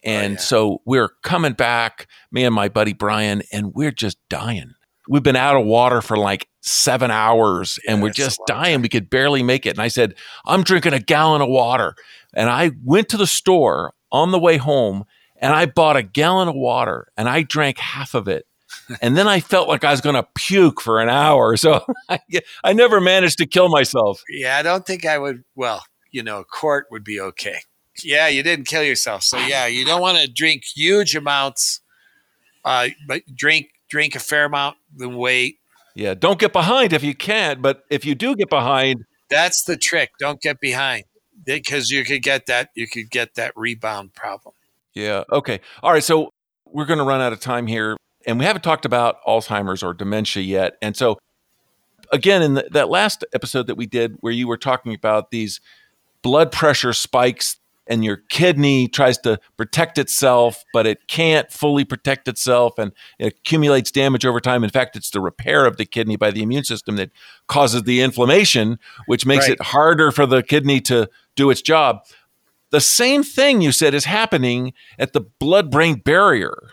And 0.02 0.32
oh, 0.32 0.34
yeah. 0.34 0.38
so 0.38 0.82
we're 0.84 1.10
coming 1.22 1.52
back, 1.52 2.08
me 2.32 2.44
and 2.44 2.54
my 2.54 2.68
buddy 2.68 2.92
Brian, 2.92 3.42
and 3.52 3.72
we're 3.74 3.92
just 3.92 4.18
dying. 4.28 4.72
We've 5.08 5.22
been 5.22 5.36
out 5.36 5.56
of 5.56 5.64
water 5.64 6.02
for 6.02 6.16
like 6.16 6.48
seven 6.60 7.10
hours 7.10 7.78
and 7.88 7.98
yeah, 7.98 8.02
we're 8.02 8.10
just 8.10 8.40
dying. 8.46 8.82
We 8.82 8.88
could 8.88 9.08
barely 9.08 9.42
make 9.42 9.66
it. 9.66 9.70
And 9.70 9.80
I 9.80 9.88
said, 9.88 10.14
I'm 10.46 10.62
drinking 10.62 10.92
a 10.92 11.00
gallon 11.00 11.40
of 11.40 11.48
water. 11.48 11.94
And 12.34 12.50
I 12.50 12.72
went 12.84 13.08
to 13.10 13.16
the 13.16 13.26
store 13.26 13.94
on 14.12 14.30
the 14.30 14.38
way 14.38 14.58
home 14.58 15.04
and 15.40 15.52
I 15.52 15.66
bought 15.66 15.96
a 15.96 16.02
gallon 16.02 16.48
of 16.48 16.54
water 16.54 17.08
and 17.16 17.28
I 17.28 17.42
drank 17.42 17.78
half 17.78 18.14
of 18.14 18.28
it. 18.28 18.46
and 19.00 19.16
then 19.16 19.26
I 19.26 19.40
felt 19.40 19.68
like 19.68 19.82
I 19.82 19.90
was 19.90 20.02
going 20.02 20.14
to 20.14 20.26
puke 20.34 20.80
for 20.80 21.00
an 21.00 21.08
hour. 21.08 21.56
So 21.56 21.84
I, 22.08 22.20
I 22.62 22.72
never 22.74 23.00
managed 23.00 23.38
to 23.38 23.46
kill 23.46 23.68
myself. 23.68 24.22
Yeah, 24.28 24.58
I 24.58 24.62
don't 24.62 24.86
think 24.86 25.06
I 25.06 25.18
would. 25.18 25.44
Well, 25.54 25.82
you 26.10 26.22
know, 26.22 26.44
court 26.44 26.86
would 26.90 27.04
be 27.04 27.20
okay. 27.20 27.60
Yeah, 28.02 28.28
you 28.28 28.42
didn't 28.42 28.66
kill 28.66 28.82
yourself. 28.82 29.22
So 29.22 29.38
yeah, 29.38 29.66
you 29.66 29.84
don't 29.84 30.00
want 30.00 30.18
to 30.18 30.28
drink 30.28 30.64
huge 30.64 31.16
amounts, 31.16 31.80
uh, 32.64 32.88
but 33.06 33.22
drink 33.34 33.70
drink 33.88 34.14
a 34.14 34.20
fair 34.20 34.44
amount, 34.44 34.76
then 34.98 35.16
wait. 35.16 35.58
Yeah, 35.94 36.14
don't 36.14 36.38
get 36.38 36.52
behind 36.52 36.92
if 36.92 37.02
you 37.02 37.14
can't. 37.14 37.62
But 37.62 37.82
if 37.90 38.04
you 38.04 38.14
do 38.14 38.36
get 38.36 38.50
behind, 38.50 39.04
that's 39.30 39.64
the 39.64 39.76
trick. 39.76 40.10
Don't 40.20 40.40
get 40.40 40.60
behind 40.60 41.04
because 41.44 41.90
you 41.90 42.04
could 42.04 42.22
get 42.22 42.46
that 42.46 42.70
you 42.74 42.86
could 42.86 43.10
get 43.10 43.34
that 43.34 43.52
rebound 43.56 44.14
problem. 44.14 44.54
Yeah. 44.94 45.24
Okay. 45.30 45.60
All 45.82 45.92
right. 45.92 46.02
So 46.02 46.32
we're 46.66 46.86
going 46.86 46.98
to 46.98 47.04
run 47.04 47.20
out 47.20 47.32
of 47.32 47.40
time 47.40 47.66
here, 47.66 47.96
and 48.26 48.38
we 48.38 48.44
haven't 48.44 48.62
talked 48.62 48.84
about 48.84 49.22
Alzheimer's 49.26 49.82
or 49.82 49.94
dementia 49.94 50.42
yet. 50.42 50.76
And 50.82 50.96
so, 50.96 51.18
again, 52.12 52.42
in 52.42 52.54
the, 52.54 52.68
that 52.72 52.88
last 52.88 53.24
episode 53.32 53.66
that 53.68 53.76
we 53.76 53.86
did, 53.86 54.16
where 54.20 54.32
you 54.32 54.48
were 54.48 54.56
talking 54.56 54.94
about 54.94 55.30
these 55.30 55.60
blood 56.22 56.52
pressure 56.52 56.92
spikes 56.92 57.56
and 57.88 58.04
your 58.04 58.18
kidney 58.28 58.86
tries 58.86 59.18
to 59.18 59.40
protect 59.56 59.98
itself, 59.98 60.64
but 60.72 60.86
it 60.86 61.08
can't 61.08 61.50
fully 61.50 61.84
protect 61.84 62.28
itself 62.28 62.78
and 62.78 62.92
it 63.18 63.34
accumulates 63.38 63.90
damage 63.90 64.26
over 64.26 64.40
time. 64.40 64.62
In 64.62 64.70
fact, 64.70 64.94
it's 64.94 65.10
the 65.10 65.20
repair 65.20 65.66
of 65.66 65.78
the 65.78 65.86
kidney 65.86 66.16
by 66.16 66.30
the 66.30 66.42
immune 66.42 66.64
system 66.64 66.96
that 66.96 67.10
causes 67.46 67.84
the 67.84 68.00
inflammation, 68.00 68.78
which 69.06 69.26
makes 69.26 69.48
right. 69.48 69.54
it 69.54 69.62
harder 69.62 70.12
for 70.12 70.26
the 70.26 70.42
kidney 70.42 70.80
to 70.82 71.08
do 71.34 71.50
its 71.50 71.62
job. 71.62 72.04
The 72.70 72.80
same 72.80 73.22
thing 73.22 73.62
you 73.62 73.72
said 73.72 73.94
is 73.94 74.04
happening 74.04 74.74
at 74.98 75.14
the 75.14 75.22
blood 75.22 75.70
brain 75.70 76.00
barrier. 76.04 76.70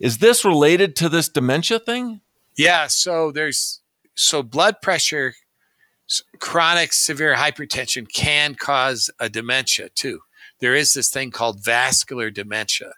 Is 0.00 0.18
this 0.18 0.44
related 0.44 0.96
to 0.96 1.08
this 1.08 1.28
dementia 1.28 1.78
thing? 1.78 2.22
Yeah. 2.56 2.86
So 2.86 3.30
there's, 3.30 3.82
so 4.14 4.42
blood 4.42 4.80
pressure, 4.80 5.34
chronic 6.38 6.92
severe 6.92 7.34
hypertension 7.36 8.12
can 8.12 8.54
cause 8.54 9.10
a 9.18 9.28
dementia 9.28 9.88
too. 9.90 10.20
There 10.60 10.74
is 10.74 10.94
this 10.94 11.10
thing 11.10 11.30
called 11.30 11.64
vascular 11.64 12.30
dementia, 12.30 12.92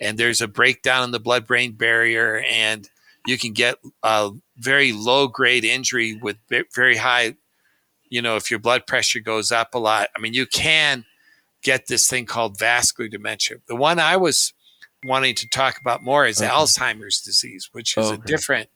and 0.00 0.18
there's 0.18 0.40
a 0.40 0.48
breakdown 0.48 1.04
in 1.04 1.10
the 1.10 1.20
blood 1.20 1.46
brain 1.46 1.72
barrier, 1.72 2.44
and 2.48 2.88
you 3.26 3.38
can 3.38 3.52
get 3.52 3.76
a 4.02 4.30
very 4.56 4.92
low 4.92 5.28
grade 5.28 5.64
injury 5.64 6.18
with 6.20 6.36
very 6.74 6.96
high 6.96 7.34
you 8.10 8.22
know, 8.22 8.36
if 8.36 8.50
your 8.50 8.60
blood 8.60 8.86
pressure 8.86 9.20
goes 9.20 9.52
up 9.52 9.74
a 9.74 9.78
lot, 9.78 10.08
I 10.16 10.20
mean, 10.20 10.34
you 10.34 10.46
can 10.46 11.04
get 11.62 11.86
this 11.86 12.08
thing 12.08 12.26
called 12.26 12.58
vascular 12.58 13.08
dementia. 13.08 13.58
The 13.66 13.76
one 13.76 13.98
I 13.98 14.16
was 14.16 14.52
wanting 15.04 15.34
to 15.36 15.48
talk 15.48 15.80
about 15.80 16.02
more 16.02 16.26
is 16.26 16.40
okay. 16.40 16.50
Alzheimer's 16.50 17.20
disease, 17.20 17.68
which 17.72 17.96
is 17.96 18.06
okay. 18.06 18.22
a 18.22 18.26
different 18.26 18.68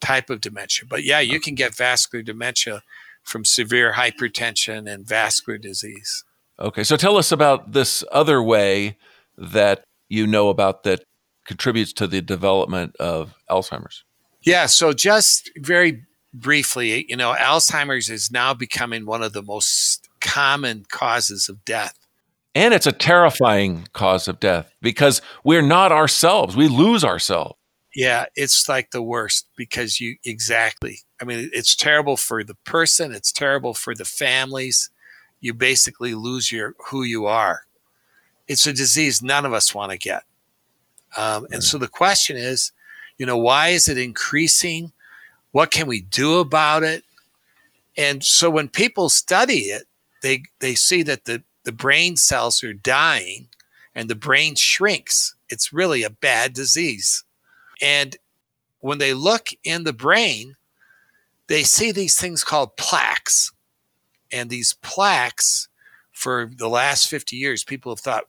type 0.00 0.30
of 0.30 0.40
dementia. 0.40 0.86
But 0.88 1.04
yeah, 1.04 1.20
you 1.20 1.40
can 1.40 1.54
get 1.54 1.74
vascular 1.74 2.22
dementia 2.22 2.82
from 3.22 3.44
severe 3.44 3.92
hypertension 3.92 4.90
and 4.92 5.06
vascular 5.06 5.58
disease. 5.58 6.24
Okay, 6.58 6.84
so 6.84 6.96
tell 6.96 7.16
us 7.16 7.32
about 7.32 7.72
this 7.72 8.04
other 8.12 8.42
way 8.42 8.96
that 9.38 9.84
you 10.08 10.26
know 10.26 10.48
about 10.48 10.82
that 10.82 11.04
contributes 11.44 11.92
to 11.94 12.06
the 12.06 12.20
development 12.20 12.94
of 12.96 13.34
Alzheimer's. 13.48 14.04
Yeah, 14.42 14.66
so 14.66 14.92
just 14.92 15.50
very 15.56 16.04
briefly, 16.32 17.06
you 17.08 17.16
know, 17.16 17.34
Alzheimer's 17.34 18.08
is 18.08 18.30
now 18.30 18.54
becoming 18.54 19.06
one 19.06 19.22
of 19.22 19.32
the 19.32 19.42
most 19.42 20.08
common 20.20 20.84
causes 20.88 21.48
of 21.48 21.64
death. 21.64 21.94
And 22.54 22.74
it's 22.74 22.86
a 22.86 22.92
terrifying 22.92 23.86
cause 23.92 24.28
of 24.28 24.40
death 24.40 24.72
because 24.82 25.22
we're 25.44 25.62
not 25.62 25.92
ourselves. 25.92 26.56
We 26.56 26.68
lose 26.68 27.04
ourselves. 27.04 27.54
Yeah, 27.94 28.26
it's 28.36 28.68
like 28.68 28.90
the 28.90 29.02
worst 29.02 29.48
because 29.56 30.00
you 30.00 30.16
exactly. 30.24 31.00
I 31.20 31.24
mean, 31.24 31.50
it's 31.52 31.74
terrible 31.74 32.16
for 32.16 32.44
the 32.44 32.54
person, 32.54 33.12
it's 33.12 33.32
terrible 33.32 33.74
for 33.74 33.94
the 33.94 34.04
families. 34.04 34.90
You 35.40 35.54
basically 35.54 36.14
lose 36.14 36.52
your 36.52 36.74
who 36.86 37.02
you 37.02 37.26
are. 37.26 37.62
It's 38.46 38.66
a 38.66 38.72
disease 38.72 39.22
none 39.22 39.44
of 39.44 39.52
us 39.52 39.74
want 39.74 39.92
to 39.92 39.98
get. 39.98 40.22
Um, 41.16 41.46
and 41.50 41.64
so 41.64 41.78
the 41.78 41.88
question 41.88 42.36
is, 42.36 42.72
you 43.18 43.26
know, 43.26 43.38
why 43.38 43.68
is 43.68 43.88
it 43.88 43.98
increasing? 43.98 44.92
What 45.52 45.70
can 45.70 45.86
we 45.86 46.00
do 46.00 46.38
about 46.38 46.82
it? 46.82 47.04
And 47.96 48.22
so 48.24 48.48
when 48.50 48.68
people 48.68 49.08
study 49.08 49.64
it, 49.64 49.84
they 50.22 50.44
they 50.60 50.74
see 50.74 51.02
that 51.02 51.24
the 51.24 51.42
the 51.64 51.72
brain 51.72 52.16
cells 52.16 52.62
are 52.62 52.72
dying 52.72 53.48
and 53.94 54.08
the 54.08 54.14
brain 54.14 54.54
shrinks. 54.54 55.34
It's 55.48 55.72
really 55.72 56.02
a 56.02 56.10
bad 56.10 56.52
disease. 56.52 57.24
And 57.80 58.16
when 58.80 58.98
they 58.98 59.14
look 59.14 59.48
in 59.64 59.84
the 59.84 59.92
brain, 59.92 60.56
they 61.46 61.62
see 61.62 61.92
these 61.92 62.18
things 62.18 62.44
called 62.44 62.76
plaques. 62.76 63.52
And 64.32 64.48
these 64.48 64.74
plaques, 64.74 65.68
for 66.12 66.50
the 66.54 66.68
last 66.68 67.08
50 67.08 67.36
years, 67.36 67.64
people 67.64 67.92
have 67.92 68.00
thought 68.00 68.24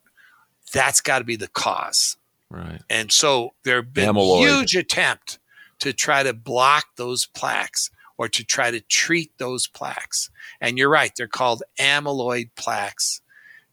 that's 0.73 1.01
got 1.01 1.19
to 1.19 1.25
be 1.25 1.35
the 1.35 1.47
cause. 1.47 2.17
Right. 2.49 2.81
And 2.89 3.11
so 3.11 3.53
there 3.63 3.77
have 3.77 3.93
been 3.93 4.09
Amyloid. 4.09 4.39
huge 4.39 4.75
attempt 4.75 5.39
to 5.79 5.93
try 5.93 6.23
to 6.23 6.33
block 6.33 6.85
those 6.95 7.25
plaques 7.25 7.89
or 8.17 8.27
to 8.27 8.43
try 8.43 8.71
to 8.71 8.81
treat 8.81 9.37
those 9.37 9.67
plaques. 9.67 10.29
And 10.59 10.77
you're 10.77 10.89
right, 10.89 11.11
they're 11.15 11.27
called 11.27 11.63
amyloid 11.79 12.51
plaques. 12.55 13.21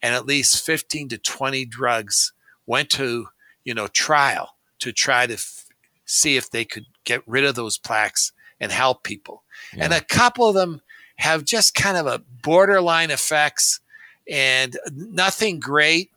And 0.01 0.15
at 0.15 0.27
least 0.27 0.65
15 0.65 1.09
to 1.11 1.19
20 1.19 1.65
drugs 1.67 2.33
went 2.67 2.89
to, 2.91 3.29
you 3.65 3.75
know, 3.75 3.89
trial 3.89 4.57
to 4.79 4.93
try 4.93 5.27
to 5.27 5.35
f- 5.35 5.67
see 6.09 6.37
if 6.37 6.51
they 6.51 6.65
could 6.65 6.87
get 7.05 7.23
rid 7.27 7.45
of 7.45 7.55
those 7.55 7.79
plaques 7.79 8.33
and 8.59 8.73
help 8.73 9.05
people. 9.05 9.45
Yeah. 9.75 9.85
And 9.85 9.93
a 9.93 10.01
couple 10.01 10.49
of 10.49 10.55
them 10.55 10.81
have 11.17 11.45
just 11.45 11.75
kind 11.75 11.97
of 11.97 12.07
a 12.07 12.23
borderline 12.43 13.11
effects 13.11 13.81
and 14.29 14.77
nothing 14.93 15.61
great. 15.61 16.11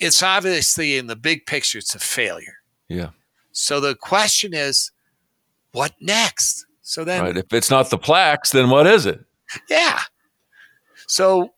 It's 0.00 0.22
obviously 0.22 0.96
in 0.96 1.08
the 1.08 1.16
big 1.16 1.44
picture, 1.44 1.78
it's 1.78 1.94
a 1.94 1.98
failure. 1.98 2.58
Yeah. 2.88 3.10
So 3.52 3.80
the 3.80 3.94
question 3.94 4.54
is, 4.54 4.92
what 5.72 5.92
next? 6.00 6.66
So 6.82 7.04
then, 7.04 7.22
right. 7.22 7.36
if 7.36 7.52
it's 7.52 7.70
not 7.70 7.90
the 7.90 7.98
plaques, 7.98 8.50
then 8.50 8.70
what 8.70 8.86
is 8.86 9.06
it? 9.06 9.20
Yeah. 9.68 10.00
So 11.06 11.54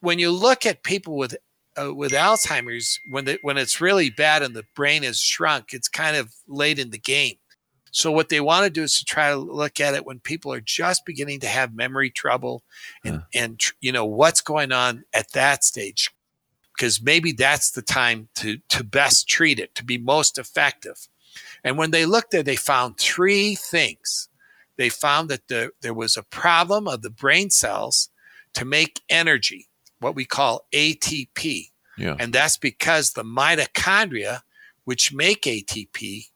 when 0.00 0.18
you 0.18 0.30
look 0.30 0.66
at 0.66 0.82
people 0.82 1.16
with 1.16 1.36
uh, 1.80 1.94
with 1.94 2.12
Alzheimer's, 2.12 3.00
when 3.08 3.24
the, 3.24 3.38
when 3.42 3.58
it's 3.58 3.80
really 3.80 4.10
bad 4.10 4.42
and 4.42 4.54
the 4.54 4.64
brain 4.74 5.04
is 5.04 5.18
shrunk, 5.18 5.72
it's 5.72 5.88
kind 5.88 6.16
of 6.16 6.34
late 6.46 6.78
in 6.78 6.90
the 6.90 6.98
game. 6.98 7.36
So 7.90 8.10
what 8.10 8.28
they 8.28 8.40
want 8.40 8.64
to 8.64 8.70
do 8.70 8.82
is 8.82 8.98
to 8.98 9.04
try 9.04 9.30
to 9.30 9.36
look 9.36 9.80
at 9.80 9.94
it 9.94 10.04
when 10.04 10.18
people 10.18 10.52
are 10.52 10.60
just 10.60 11.06
beginning 11.06 11.40
to 11.40 11.46
have 11.46 11.74
memory 11.74 12.10
trouble, 12.10 12.64
and 13.04 13.22
yeah. 13.32 13.42
and 13.42 13.60
you 13.80 13.92
know 13.92 14.04
what's 14.04 14.40
going 14.40 14.72
on 14.72 15.04
at 15.12 15.30
that 15.32 15.62
stage, 15.62 16.10
because 16.76 17.00
maybe 17.00 17.30
that's 17.30 17.70
the 17.70 17.82
time 17.82 18.28
to 18.34 18.58
to 18.70 18.82
best 18.82 19.28
treat 19.28 19.60
it 19.60 19.76
to 19.76 19.84
be 19.84 19.96
most 19.96 20.38
effective. 20.38 21.06
And 21.62 21.78
when 21.78 21.92
they 21.92 22.04
looked 22.04 22.32
there, 22.32 22.42
they 22.42 22.56
found 22.56 22.98
three 22.98 23.54
things. 23.54 24.28
They 24.76 24.88
found 24.88 25.28
that 25.30 25.46
the, 25.46 25.70
there 25.80 25.94
was 25.94 26.16
a 26.16 26.24
problem 26.24 26.88
of 26.88 27.02
the 27.02 27.10
brain 27.10 27.50
cells 27.50 28.10
to 28.54 28.64
make 28.64 29.02
energy 29.08 29.68
what 30.04 30.14
we 30.14 30.24
call 30.24 30.66
ATP. 30.72 31.70
Yeah. 31.98 32.16
And 32.18 32.32
that's 32.32 32.56
because 32.56 33.12
the 33.12 33.24
mitochondria, 33.24 34.40
which 34.84 35.12
make 35.12 35.42
ATP, 35.42 36.26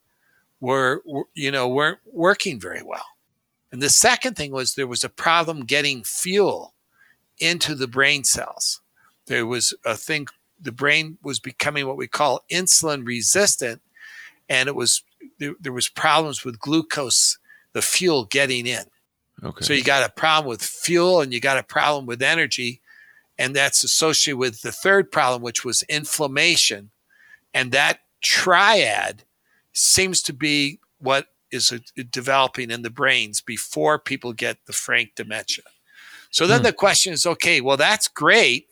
were, 0.60 1.02
you 1.34 1.50
know, 1.50 1.68
weren't 1.68 1.98
working 2.04 2.58
very 2.58 2.82
well. 2.82 3.04
And 3.70 3.82
the 3.82 3.90
second 3.90 4.34
thing 4.34 4.50
was 4.50 4.74
there 4.74 4.86
was 4.86 5.04
a 5.04 5.08
problem 5.08 5.64
getting 5.64 6.02
fuel 6.02 6.74
into 7.38 7.74
the 7.74 7.86
brain 7.86 8.24
cells. 8.24 8.80
There 9.26 9.46
was 9.46 9.74
a 9.84 9.94
thing, 9.94 10.26
the 10.60 10.72
brain 10.72 11.18
was 11.22 11.38
becoming 11.38 11.86
what 11.86 11.96
we 11.96 12.08
call 12.08 12.44
insulin 12.50 13.06
resistant, 13.06 13.82
and 14.48 14.68
it 14.68 14.74
was 14.74 15.02
there, 15.38 15.54
there 15.60 15.72
was 15.72 15.88
problems 15.88 16.44
with 16.44 16.58
glucose, 16.58 17.38
the 17.72 17.82
fuel 17.82 18.24
getting 18.24 18.66
in. 18.66 18.84
Okay. 19.42 19.64
So 19.64 19.72
you 19.72 19.84
got 19.84 20.08
a 20.08 20.12
problem 20.12 20.48
with 20.48 20.62
fuel 20.62 21.20
and 21.20 21.32
you 21.32 21.40
got 21.40 21.58
a 21.58 21.62
problem 21.62 22.06
with 22.06 22.22
energy. 22.22 22.80
And 23.38 23.54
that's 23.54 23.84
associated 23.84 24.38
with 24.38 24.62
the 24.62 24.72
third 24.72 25.12
problem, 25.12 25.42
which 25.42 25.64
was 25.64 25.82
inflammation. 25.84 26.90
And 27.54 27.72
that 27.72 28.00
triad 28.20 29.24
seems 29.72 30.22
to 30.22 30.32
be 30.32 30.80
what 30.98 31.28
is 31.50 31.72
a, 31.72 31.80
developing 32.04 32.70
in 32.70 32.82
the 32.82 32.90
brains 32.90 33.40
before 33.40 33.98
people 33.98 34.32
get 34.32 34.58
the 34.66 34.72
frank 34.72 35.12
dementia. 35.14 35.64
So 36.30 36.46
then 36.46 36.60
hmm. 36.60 36.64
the 36.64 36.72
question 36.72 37.12
is 37.12 37.26
okay, 37.26 37.60
well, 37.60 37.76
that's 37.76 38.08
great. 38.08 38.68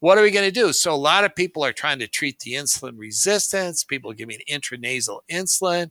What 0.00 0.18
are 0.18 0.22
we 0.22 0.30
going 0.30 0.46
to 0.46 0.52
do? 0.52 0.72
So 0.72 0.92
a 0.92 0.96
lot 0.96 1.24
of 1.24 1.34
people 1.34 1.64
are 1.64 1.72
trying 1.72 1.98
to 1.98 2.06
treat 2.06 2.38
the 2.40 2.52
insulin 2.52 2.98
resistance, 2.98 3.82
people 3.82 4.12
giving 4.12 4.38
intranasal 4.48 5.20
insulin. 5.30 5.90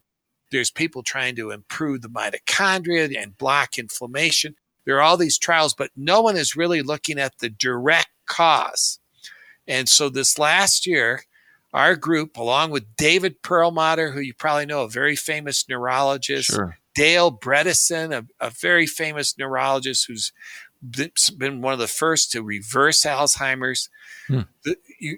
There's 0.49 0.71
people 0.71 1.03
trying 1.03 1.35
to 1.35 1.51
improve 1.51 2.01
the 2.01 2.09
mitochondria 2.09 3.21
and 3.21 3.37
block 3.37 3.77
inflammation. 3.77 4.55
There 4.85 4.95
are 4.95 5.01
all 5.01 5.17
these 5.17 5.37
trials, 5.37 5.73
but 5.73 5.91
no 5.97 6.21
one 6.21 6.37
is 6.37 6.55
really 6.55 6.81
looking 6.81 7.19
at 7.19 7.37
the 7.39 7.49
direct 7.49 8.07
cause. 8.27 8.99
And 9.67 9.89
so 9.89 10.09
this 10.09 10.37
last 10.37 10.85
year, 10.85 11.23
our 11.73 11.95
group, 11.95 12.37
along 12.37 12.71
with 12.71 12.95
David 12.95 13.41
Perlmutter, 13.41 14.11
who 14.11 14.19
you 14.19 14.33
probably 14.33 14.65
know, 14.65 14.83
a 14.83 14.89
very 14.89 15.15
famous 15.15 15.67
neurologist, 15.67 16.49
sure. 16.49 16.77
Dale 16.95 17.31
Bredesen, 17.31 18.11
a, 18.11 18.25
a, 18.43 18.49
very 18.49 18.87
famous 18.87 19.37
neurologist 19.37 20.07
who's 20.07 20.31
been 21.37 21.61
one 21.61 21.73
of 21.73 21.79
the 21.79 21.87
first 21.87 22.31
to 22.31 22.41
reverse 22.41 23.03
Alzheimer's. 23.03 23.89
Hmm. 24.27 24.41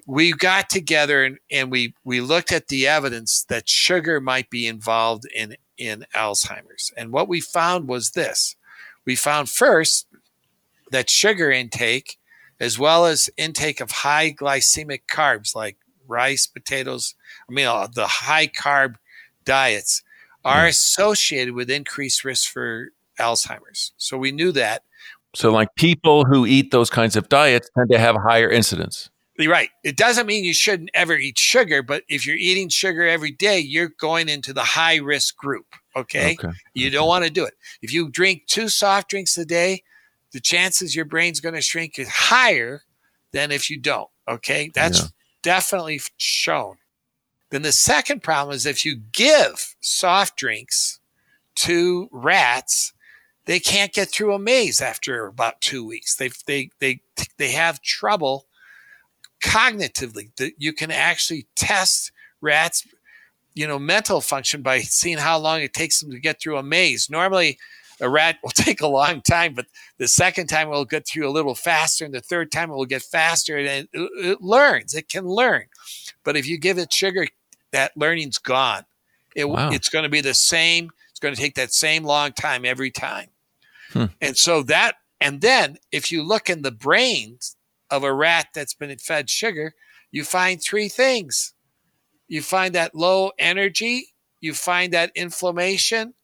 We 0.06 0.32
got 0.32 0.68
together 0.68 1.24
and, 1.24 1.38
and 1.50 1.70
we, 1.70 1.94
we 2.04 2.20
looked 2.20 2.52
at 2.52 2.68
the 2.68 2.86
evidence 2.86 3.44
that 3.44 3.68
sugar 3.68 4.20
might 4.20 4.50
be 4.50 4.66
involved 4.66 5.24
in, 5.34 5.56
in 5.78 6.04
Alzheimer's. 6.14 6.92
And 6.98 7.12
what 7.12 7.28
we 7.28 7.40
found 7.40 7.88
was 7.88 8.10
this 8.10 8.56
we 9.06 9.16
found 9.16 9.48
first 9.48 10.06
that 10.90 11.08
sugar 11.08 11.50
intake 11.50 12.18
as 12.60 12.78
well 12.78 13.06
as 13.06 13.30
intake 13.36 13.80
of 13.80 13.90
high 13.90 14.32
glycemic 14.32 15.00
carbs 15.10 15.56
like 15.56 15.76
rice, 16.06 16.46
potatoes, 16.46 17.14
I 17.48 17.52
mean, 17.52 17.66
uh, 17.66 17.88
the 17.92 18.06
high 18.06 18.46
carb 18.46 18.96
diets 19.44 20.02
are 20.44 20.66
mm. 20.66 20.68
associated 20.68 21.54
with 21.54 21.70
increased 21.70 22.24
risk 22.24 22.50
for 22.50 22.92
Alzheimer's. 23.18 23.92
So 23.96 24.18
we 24.18 24.32
knew 24.32 24.52
that. 24.52 24.82
So, 25.34 25.52
like 25.52 25.74
people 25.76 26.24
who 26.24 26.44
eat 26.44 26.72
those 26.72 26.90
kinds 26.90 27.14
of 27.14 27.28
diets 27.28 27.70
tend 27.76 27.88
to 27.90 27.98
have 27.98 28.16
higher 28.16 28.50
incidence. 28.50 29.10
You're 29.38 29.52
right. 29.52 29.70
It 29.84 29.96
doesn't 29.96 30.26
mean 30.26 30.44
you 30.44 30.52
shouldn't 30.52 30.90
ever 30.92 31.14
eat 31.14 31.38
sugar, 31.38 31.82
but 31.82 32.02
if 32.08 32.26
you're 32.26 32.36
eating 32.36 32.68
sugar 32.68 33.06
every 33.06 33.30
day, 33.30 33.58
you're 33.58 33.92
going 34.00 34.28
into 34.28 34.52
the 34.52 34.62
high 34.62 34.96
risk 34.96 35.36
group. 35.36 35.76
Okay. 35.96 36.32
okay. 36.34 36.50
You 36.74 36.88
okay. 36.88 36.94
don't 36.94 37.08
want 37.08 37.24
to 37.24 37.30
do 37.30 37.44
it. 37.44 37.54
If 37.80 37.92
you 37.92 38.10
drink 38.10 38.42
two 38.48 38.68
soft 38.68 39.08
drinks 39.08 39.38
a 39.38 39.46
day, 39.46 39.82
the 40.32 40.40
chances 40.40 40.94
your 40.94 41.04
brain's 41.04 41.40
going 41.40 41.54
to 41.54 41.60
shrink 41.60 41.98
is 41.98 42.08
higher 42.08 42.82
than 43.32 43.50
if 43.50 43.70
you 43.70 43.78
don't. 43.78 44.08
Okay. 44.28 44.70
That's 44.74 45.00
yeah. 45.00 45.08
definitely 45.42 46.00
shown. 46.16 46.76
Then 47.50 47.62
the 47.62 47.72
second 47.72 48.22
problem 48.22 48.54
is 48.54 48.64
if 48.64 48.84
you 48.84 48.96
give 48.96 49.74
soft 49.80 50.36
drinks 50.36 51.00
to 51.56 52.08
rats, 52.12 52.92
they 53.46 53.58
can't 53.58 53.92
get 53.92 54.08
through 54.08 54.34
a 54.34 54.38
maze 54.38 54.80
after 54.80 55.26
about 55.26 55.60
two 55.60 55.84
weeks. 55.84 56.14
They, 56.14 56.30
they, 56.46 56.70
they, 56.78 57.00
they 57.38 57.50
have 57.50 57.82
trouble 57.82 58.46
cognitively 59.42 60.34
that 60.36 60.52
you 60.58 60.72
can 60.72 60.90
actually 60.90 61.46
test 61.56 62.12
rats, 62.40 62.86
you 63.54 63.66
know, 63.66 63.78
mental 63.78 64.20
function 64.20 64.62
by 64.62 64.80
seeing 64.80 65.18
how 65.18 65.38
long 65.38 65.60
it 65.60 65.74
takes 65.74 66.00
them 66.00 66.10
to 66.12 66.20
get 66.20 66.40
through 66.40 66.58
a 66.58 66.62
maze. 66.62 67.10
Normally 67.10 67.58
a 68.00 68.08
rat 68.08 68.38
will 68.42 68.50
take 68.54 68.80
a 68.80 68.86
long 68.86 69.20
time, 69.22 69.54
but 69.54 69.66
the 69.98 70.08
second 70.08 70.48
time 70.48 70.68
it 70.68 70.72
will 70.72 70.84
get 70.84 71.06
through 71.06 71.28
a 71.28 71.30
little 71.30 71.54
faster, 71.54 72.04
and 72.04 72.14
the 72.14 72.20
third 72.20 72.50
time 72.50 72.70
it 72.70 72.74
will 72.74 72.86
get 72.86 73.02
faster, 73.02 73.56
and 73.56 73.66
it, 73.68 73.88
it 73.92 74.42
learns. 74.42 74.94
It 74.94 75.08
can 75.08 75.26
learn. 75.26 75.64
But 76.24 76.36
if 76.36 76.46
you 76.46 76.58
give 76.58 76.78
it 76.78 76.92
sugar, 76.92 77.26
that 77.72 77.96
learning's 77.96 78.38
gone. 78.38 78.84
It, 79.36 79.48
wow. 79.48 79.70
It's 79.70 79.88
going 79.88 80.02
to 80.02 80.08
be 80.08 80.20
the 80.20 80.34
same. 80.34 80.90
It's 81.10 81.20
going 81.20 81.34
to 81.34 81.40
take 81.40 81.54
that 81.54 81.72
same 81.72 82.04
long 82.04 82.32
time 82.32 82.64
every 82.64 82.90
time. 82.90 83.28
Hmm. 83.92 84.06
And 84.20 84.36
so 84.36 84.62
that, 84.64 84.96
and 85.20 85.40
then 85.40 85.78
if 85.92 86.10
you 86.10 86.22
look 86.22 86.48
in 86.48 86.62
the 86.62 86.70
brains 86.70 87.56
of 87.90 88.04
a 88.04 88.12
rat 88.12 88.48
that's 88.54 88.74
been 88.74 88.96
fed 88.98 89.28
sugar, 89.28 89.74
you 90.10 90.24
find 90.24 90.60
three 90.62 90.88
things. 90.88 91.54
You 92.28 92.42
find 92.42 92.74
that 92.74 92.94
low 92.94 93.32
energy, 93.38 94.14
you 94.40 94.54
find 94.54 94.92
that 94.92 95.10
inflammation, 95.14 96.14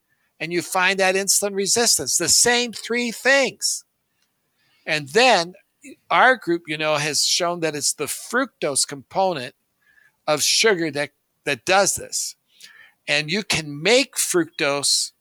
and 0.40 0.52
you 0.52 0.62
find 0.62 0.98
that 0.98 1.14
insulin 1.14 1.54
resistance. 1.54 2.16
The 2.16 2.28
same 2.28 2.72
three 2.72 3.10
things. 3.10 3.84
And 4.84 5.08
then 5.08 5.54
our 6.10 6.36
group, 6.36 6.62
you 6.66 6.78
know, 6.78 6.96
has 6.96 7.24
shown 7.24 7.60
that 7.60 7.74
it's 7.74 7.94
the 7.94 8.04
fructose 8.04 8.86
component 8.86 9.54
of 10.26 10.42
sugar 10.42 10.90
that, 10.90 11.10
that 11.44 11.64
does 11.64 11.96
this. 11.96 12.36
And 13.08 13.30
you 13.30 13.42
can 13.42 13.82
make 13.82 14.16
fructose, 14.16 15.12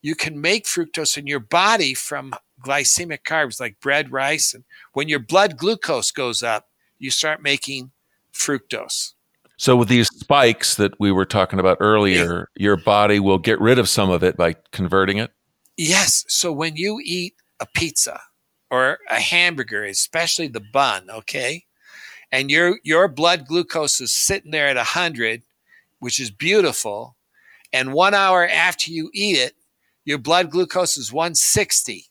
you 0.00 0.14
can 0.14 0.40
make 0.40 0.66
fructose 0.66 1.16
in 1.16 1.26
your 1.26 1.40
body 1.40 1.94
from 1.94 2.34
glycemic 2.64 3.22
carbs 3.22 3.60
like 3.60 3.80
bread, 3.80 4.12
rice. 4.12 4.54
And 4.54 4.64
when 4.92 5.08
your 5.08 5.20
blood 5.20 5.56
glucose 5.56 6.10
goes 6.10 6.42
up, 6.42 6.68
you 6.98 7.10
start 7.10 7.42
making 7.42 7.92
fructose. 8.32 9.14
So 9.56 9.76
with 9.76 9.88
these 9.88 10.08
spikes 10.32 10.76
that 10.76 10.98
we 10.98 11.12
were 11.12 11.26
talking 11.26 11.58
about 11.58 11.76
earlier, 11.78 12.48
your 12.56 12.76
body 12.76 13.20
will 13.20 13.36
get 13.36 13.60
rid 13.60 13.78
of 13.78 13.86
some 13.86 14.08
of 14.08 14.22
it 14.22 14.34
by 14.34 14.56
converting 14.72 15.18
it? 15.18 15.30
Yes. 15.76 16.24
So 16.26 16.50
when 16.50 16.74
you 16.74 17.00
eat 17.04 17.34
a 17.60 17.66
pizza 17.66 18.18
or 18.70 18.98
a 19.10 19.20
hamburger, 19.20 19.84
especially 19.84 20.48
the 20.48 20.62
bun, 20.72 21.10
okay? 21.10 21.64
And 22.30 22.50
your 22.50 22.78
your 22.82 23.08
blood 23.08 23.46
glucose 23.46 24.00
is 24.00 24.10
sitting 24.10 24.52
there 24.52 24.68
at 24.68 24.76
100, 24.76 25.42
which 25.98 26.18
is 26.18 26.30
beautiful, 26.30 27.16
and 27.70 27.92
1 27.92 28.14
hour 28.14 28.48
after 28.48 28.90
you 28.90 29.10
eat 29.12 29.36
it, 29.36 29.52
your 30.06 30.16
blood 30.16 30.50
glucose 30.50 30.96
is 30.96 31.12
160. 31.12 32.06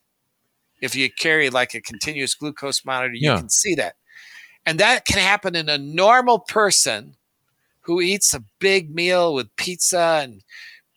If 0.79 0.95
you 0.95 1.09
carry 1.11 1.49
like 1.49 1.73
a 1.73 1.81
continuous 1.81 2.35
glucose 2.35 2.85
monitor, 2.85 3.15
you 3.15 3.31
yeah. 3.31 3.37
can 3.37 3.49
see 3.49 3.73
that. 3.75 3.95
And 4.63 4.79
that 4.79 5.05
can 5.05 5.17
happen 5.17 5.55
in 5.55 5.69
a 5.69 5.79
normal 5.79 6.37
person 6.37 7.15
who 7.81 8.01
eats 8.01 8.33
a 8.33 8.43
big 8.59 8.93
meal 8.93 9.33
with 9.33 9.55
pizza 9.55 10.21
and 10.23 10.43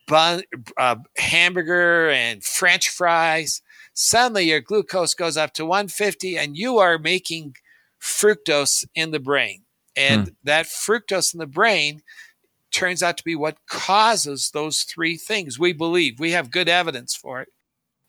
bun, 0.07 0.43
uh, 0.78 0.97
hamburger 1.16 2.11
and 2.11 2.45
French 2.45 2.89
fries. 2.89 3.62
Suddenly, 3.95 4.45
your 4.45 4.61
glucose 4.61 5.14
goes 5.14 5.37
up 5.37 5.55
to 5.55 5.64
150, 5.64 6.37
and 6.37 6.57
you 6.57 6.78
are 6.78 6.99
making 6.99 7.55
fructose 8.01 8.85
in 8.95 9.12
the 9.12 9.20
brain. 9.20 9.62
And 9.97 10.28
hmm. 10.28 10.35
that 10.45 10.66
fructose 10.66 11.32
in 11.32 11.39
the 11.39 11.47
brain 11.47 12.03
turns 12.72 13.03
out 13.03 13.16
to 13.16 13.24
be 13.24 13.37
what 13.37 13.66
causes 13.68 14.51
those 14.51 14.82
three 14.82 15.16
things. 15.16 15.59
We 15.59 15.72
believe 15.72 16.18
we 16.18 16.32
have 16.32 16.51
good 16.51 16.68
evidence 16.68 17.14
for 17.14 17.41
it. 17.41 17.49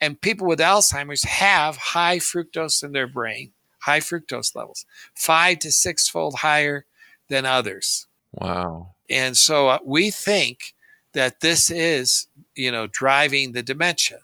And 0.01 0.19
people 0.19 0.47
with 0.47 0.59
Alzheimer's 0.59 1.23
have 1.23 1.77
high 1.77 2.17
fructose 2.17 2.83
in 2.83 2.91
their 2.91 3.07
brain, 3.07 3.53
high 3.81 3.99
fructose 3.99 4.55
levels, 4.55 4.85
five 5.13 5.59
to 5.59 5.71
six 5.71 6.09
fold 6.09 6.35
higher 6.39 6.85
than 7.29 7.45
others. 7.45 8.07
Wow. 8.35 8.95
And 9.09 9.37
so 9.37 9.69
uh, 9.69 9.79
we 9.83 10.11
think 10.11 10.73
that 11.13 11.39
this 11.39 11.71
is, 11.71 12.27
you 12.55 12.71
know, 12.71 12.87
driving 12.87 13.53
the 13.53 13.63
dementia. 13.63 14.19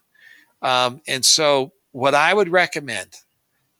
Um, 0.61 1.01
and 1.07 1.25
so 1.25 1.71
what 1.91 2.13
I 2.13 2.33
would 2.33 2.49
recommend, 2.49 3.15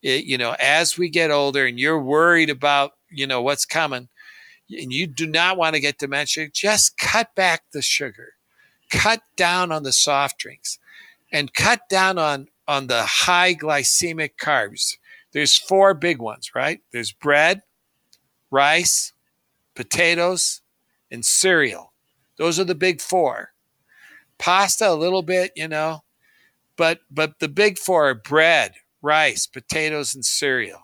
it, 0.01 0.25
you 0.25 0.37
know, 0.37 0.55
as 0.59 0.97
we 0.97 1.09
get 1.09 1.31
older 1.31 1.65
and 1.65 1.79
you're 1.79 2.01
worried 2.01 2.49
about, 2.49 2.93
you 3.09 3.27
know, 3.27 3.41
what's 3.41 3.65
coming 3.65 4.07
and 4.69 4.93
you 4.93 5.05
do 5.05 5.27
not 5.27 5.57
want 5.57 5.75
to 5.75 5.81
get 5.81 5.97
dementia, 5.97 6.49
just 6.53 6.97
cut 6.97 7.35
back 7.35 7.63
the 7.73 7.81
sugar, 7.81 8.33
cut 8.89 9.21
down 9.35 9.71
on 9.71 9.83
the 9.83 9.91
soft 9.91 10.39
drinks 10.39 10.79
and 11.31 11.53
cut 11.53 11.87
down 11.89 12.17
on, 12.17 12.47
on 12.67 12.87
the 12.87 13.03
high 13.03 13.53
glycemic 13.53 14.31
carbs. 14.39 14.95
There's 15.33 15.57
four 15.57 15.93
big 15.93 16.19
ones, 16.19 16.51
right? 16.55 16.81
There's 16.91 17.11
bread, 17.11 17.61
rice, 18.49 19.13
potatoes, 19.75 20.61
and 21.09 21.25
cereal. 21.25 21.93
Those 22.37 22.59
are 22.59 22.63
the 22.63 22.75
big 22.75 23.01
four. 23.01 23.53
Pasta 24.37 24.89
a 24.89 24.95
little 24.95 25.21
bit, 25.21 25.51
you 25.55 25.67
know, 25.67 26.03
but 26.77 27.01
but 27.11 27.39
the 27.39 27.49
big 27.49 27.77
four 27.77 28.09
are 28.09 28.15
bread, 28.15 28.73
rice, 29.01 29.45
potatoes, 29.45 30.15
and 30.15 30.25
cereal. 30.25 30.79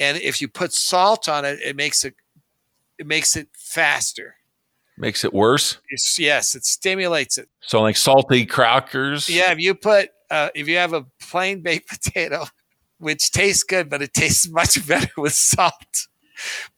And 0.00 0.18
if 0.18 0.40
you 0.40 0.48
put 0.48 0.72
salt 0.72 1.28
on 1.28 1.44
it, 1.44 1.60
it 1.60 1.76
makes 1.76 2.04
it 2.04 2.14
it 2.98 3.06
makes 3.06 3.36
it 3.36 3.48
faster. 3.52 4.36
Makes 4.96 5.24
it 5.24 5.34
worse. 5.34 5.78
It's, 5.88 6.18
yes, 6.18 6.54
it 6.54 6.64
stimulates 6.64 7.36
it. 7.36 7.48
So 7.60 7.80
like 7.80 7.96
salty 7.96 8.46
crackers. 8.46 9.28
Yeah, 9.28 9.52
if 9.52 9.58
you 9.58 9.74
put 9.74 10.10
uh, 10.30 10.48
if 10.54 10.66
you 10.68 10.76
have 10.78 10.92
a 10.92 11.06
plain 11.20 11.62
baked 11.62 11.88
potato, 12.04 12.46
which 12.98 13.30
tastes 13.30 13.62
good, 13.62 13.88
but 13.88 14.02
it 14.02 14.14
tastes 14.14 14.48
much 14.48 14.84
better 14.88 15.12
with 15.16 15.34
salt. 15.34 16.08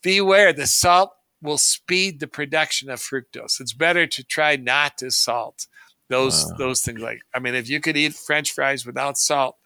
Beware, 0.03 0.53
the 0.53 0.66
salt 0.66 1.11
will 1.43 1.59
speed 1.59 2.20
the 2.20 2.26
production 2.26 2.91
of 2.91 3.01
fructose. 3.01 3.61
It's 3.61 3.72
better 3.72 4.07
to 4.07 4.24
try 4.24 4.57
not 4.57 4.99
to 4.99 5.11
salt 5.11 5.66
those 6.09 6.47
wow. 6.51 6.57
those 6.59 6.82
things. 6.82 7.01
Like 7.01 7.20
I 7.34 7.39
mean, 7.39 7.55
if 7.55 7.68
you 7.68 7.80
could 7.80 7.97
eat 7.97 8.14
French 8.14 8.53
fries 8.53 8.87
without 8.87 9.18
salt, 9.18 9.57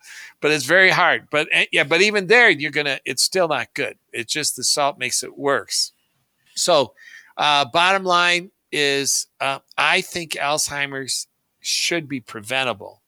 but 0.41 0.51
it's 0.51 0.65
very 0.65 0.91
hard. 0.91 1.29
But 1.31 1.49
eh, 1.53 1.67
yeah, 1.73 1.85
but 1.85 2.01
even 2.01 2.27
there, 2.27 2.51
you're 2.51 2.71
gonna. 2.71 2.99
It's 3.05 3.23
still 3.23 3.49
not 3.49 3.75
good. 3.75 3.97
It's 4.13 4.33
just 4.33 4.57
the 4.57 4.65
salt 4.65 4.99
makes 4.99 5.23
it 5.23 5.37
worse. 5.37 5.93
So, 6.55 6.95
uh, 7.37 7.67
bottom 7.67 8.05
line 8.05 8.51
is, 8.73 9.27
uh, 9.41 9.61
I 9.77 10.01
think 10.01 10.33
Alzheimer's 10.33 11.27
should 11.61 12.09
be 12.09 12.21
preventable, 12.21 13.03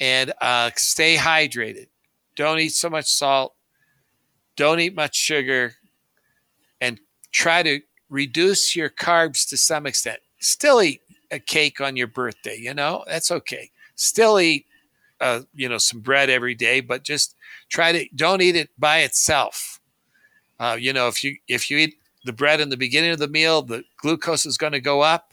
and 0.00 0.32
uh, 0.40 0.70
stay 0.76 1.16
hydrated. 1.16 1.88
Don't 2.36 2.58
eat 2.58 2.70
so 2.70 2.90
much 2.90 3.06
salt. 3.06 3.54
Don't 4.56 4.80
eat 4.80 4.94
much 4.94 5.16
sugar 5.16 5.74
try 7.34 7.62
to 7.64 7.80
reduce 8.08 8.74
your 8.76 8.88
carbs 8.88 9.46
to 9.48 9.56
some 9.56 9.86
extent. 9.86 10.20
Still 10.40 10.80
eat 10.80 11.02
a 11.30 11.38
cake 11.38 11.80
on 11.80 11.96
your 11.96 12.06
birthday, 12.06 12.56
you 12.56 12.72
know, 12.72 13.04
that's 13.06 13.30
okay. 13.30 13.70
Still 13.96 14.38
eat, 14.40 14.66
uh, 15.20 15.42
you 15.54 15.68
know, 15.68 15.78
some 15.78 16.00
bread 16.00 16.30
every 16.30 16.54
day, 16.54 16.80
but 16.80 17.02
just 17.02 17.34
try 17.68 17.92
to 17.92 18.08
don't 18.14 18.40
eat 18.40 18.56
it 18.56 18.70
by 18.78 19.00
itself. 19.00 19.80
Uh, 20.58 20.76
you 20.78 20.92
know, 20.92 21.08
if 21.08 21.24
you 21.24 21.36
if 21.48 21.70
you 21.70 21.78
eat 21.78 21.96
the 22.24 22.32
bread 22.32 22.60
in 22.60 22.68
the 22.68 22.76
beginning 22.76 23.10
of 23.10 23.18
the 23.18 23.28
meal, 23.28 23.62
the 23.62 23.84
glucose 23.98 24.46
is 24.46 24.56
going 24.56 24.72
to 24.72 24.80
go 24.80 25.02
up. 25.02 25.32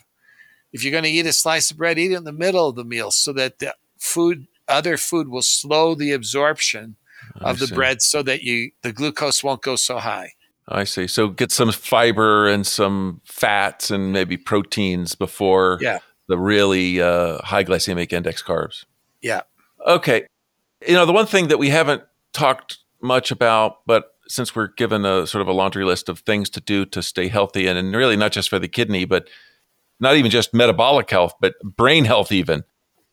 If 0.73 0.83
you're 0.83 0.91
going 0.91 1.03
to 1.03 1.09
eat 1.09 1.25
a 1.25 1.33
slice 1.33 1.69
of 1.69 1.77
bread, 1.77 1.99
eat 1.99 2.11
it 2.11 2.15
in 2.15 2.23
the 2.23 2.31
middle 2.31 2.69
of 2.69 2.75
the 2.75 2.83
meal 2.83 3.11
so 3.11 3.31
that 3.33 3.59
the 3.59 3.75
food, 3.97 4.47
other 4.67 4.97
food, 4.97 5.27
will 5.27 5.41
slow 5.41 5.93
the 5.93 6.13
absorption 6.13 6.95
of 7.41 7.59
the 7.59 7.67
bread, 7.75 8.01
so 8.01 8.23
that 8.23 8.41
you 8.41 8.71
the 8.81 8.91
glucose 8.91 9.43
won't 9.43 9.61
go 9.61 9.75
so 9.75 9.97
high. 9.97 10.33
I 10.67 10.83
see. 10.83 11.07
So 11.07 11.27
get 11.27 11.51
some 11.51 11.71
fiber 11.71 12.47
and 12.47 12.65
some 12.65 13.21
fats 13.25 13.91
and 13.91 14.13
maybe 14.13 14.37
proteins 14.37 15.15
before 15.15 15.79
yeah. 15.81 15.99
the 16.27 16.37
really 16.37 17.01
uh, 17.01 17.39
high 17.43 17.63
glycemic 17.63 18.13
index 18.13 18.41
carbs. 18.41 18.85
Yeah. 19.21 19.41
Okay. 19.85 20.25
You 20.87 20.93
know, 20.93 21.05
the 21.05 21.13
one 21.13 21.25
thing 21.25 21.49
that 21.49 21.59
we 21.59 21.69
haven't 21.69 22.03
talked 22.33 22.77
much 23.01 23.31
about, 23.31 23.85
but 23.85 24.15
since 24.27 24.55
we're 24.55 24.67
given 24.67 25.05
a 25.05 25.27
sort 25.27 25.41
of 25.41 25.47
a 25.47 25.51
laundry 25.51 25.83
list 25.83 26.07
of 26.07 26.19
things 26.19 26.49
to 26.51 26.61
do 26.61 26.85
to 26.85 27.03
stay 27.03 27.27
healthy 27.27 27.67
and, 27.67 27.77
and 27.77 27.95
really 27.95 28.15
not 28.15 28.31
just 28.31 28.49
for 28.49 28.59
the 28.59 28.67
kidney, 28.67 29.05
but 29.05 29.27
not 29.99 30.15
even 30.15 30.31
just 30.31 30.53
metabolic 30.53 31.09
health, 31.09 31.33
but 31.41 31.55
brain 31.63 32.05
health, 32.05 32.31
even 32.31 32.63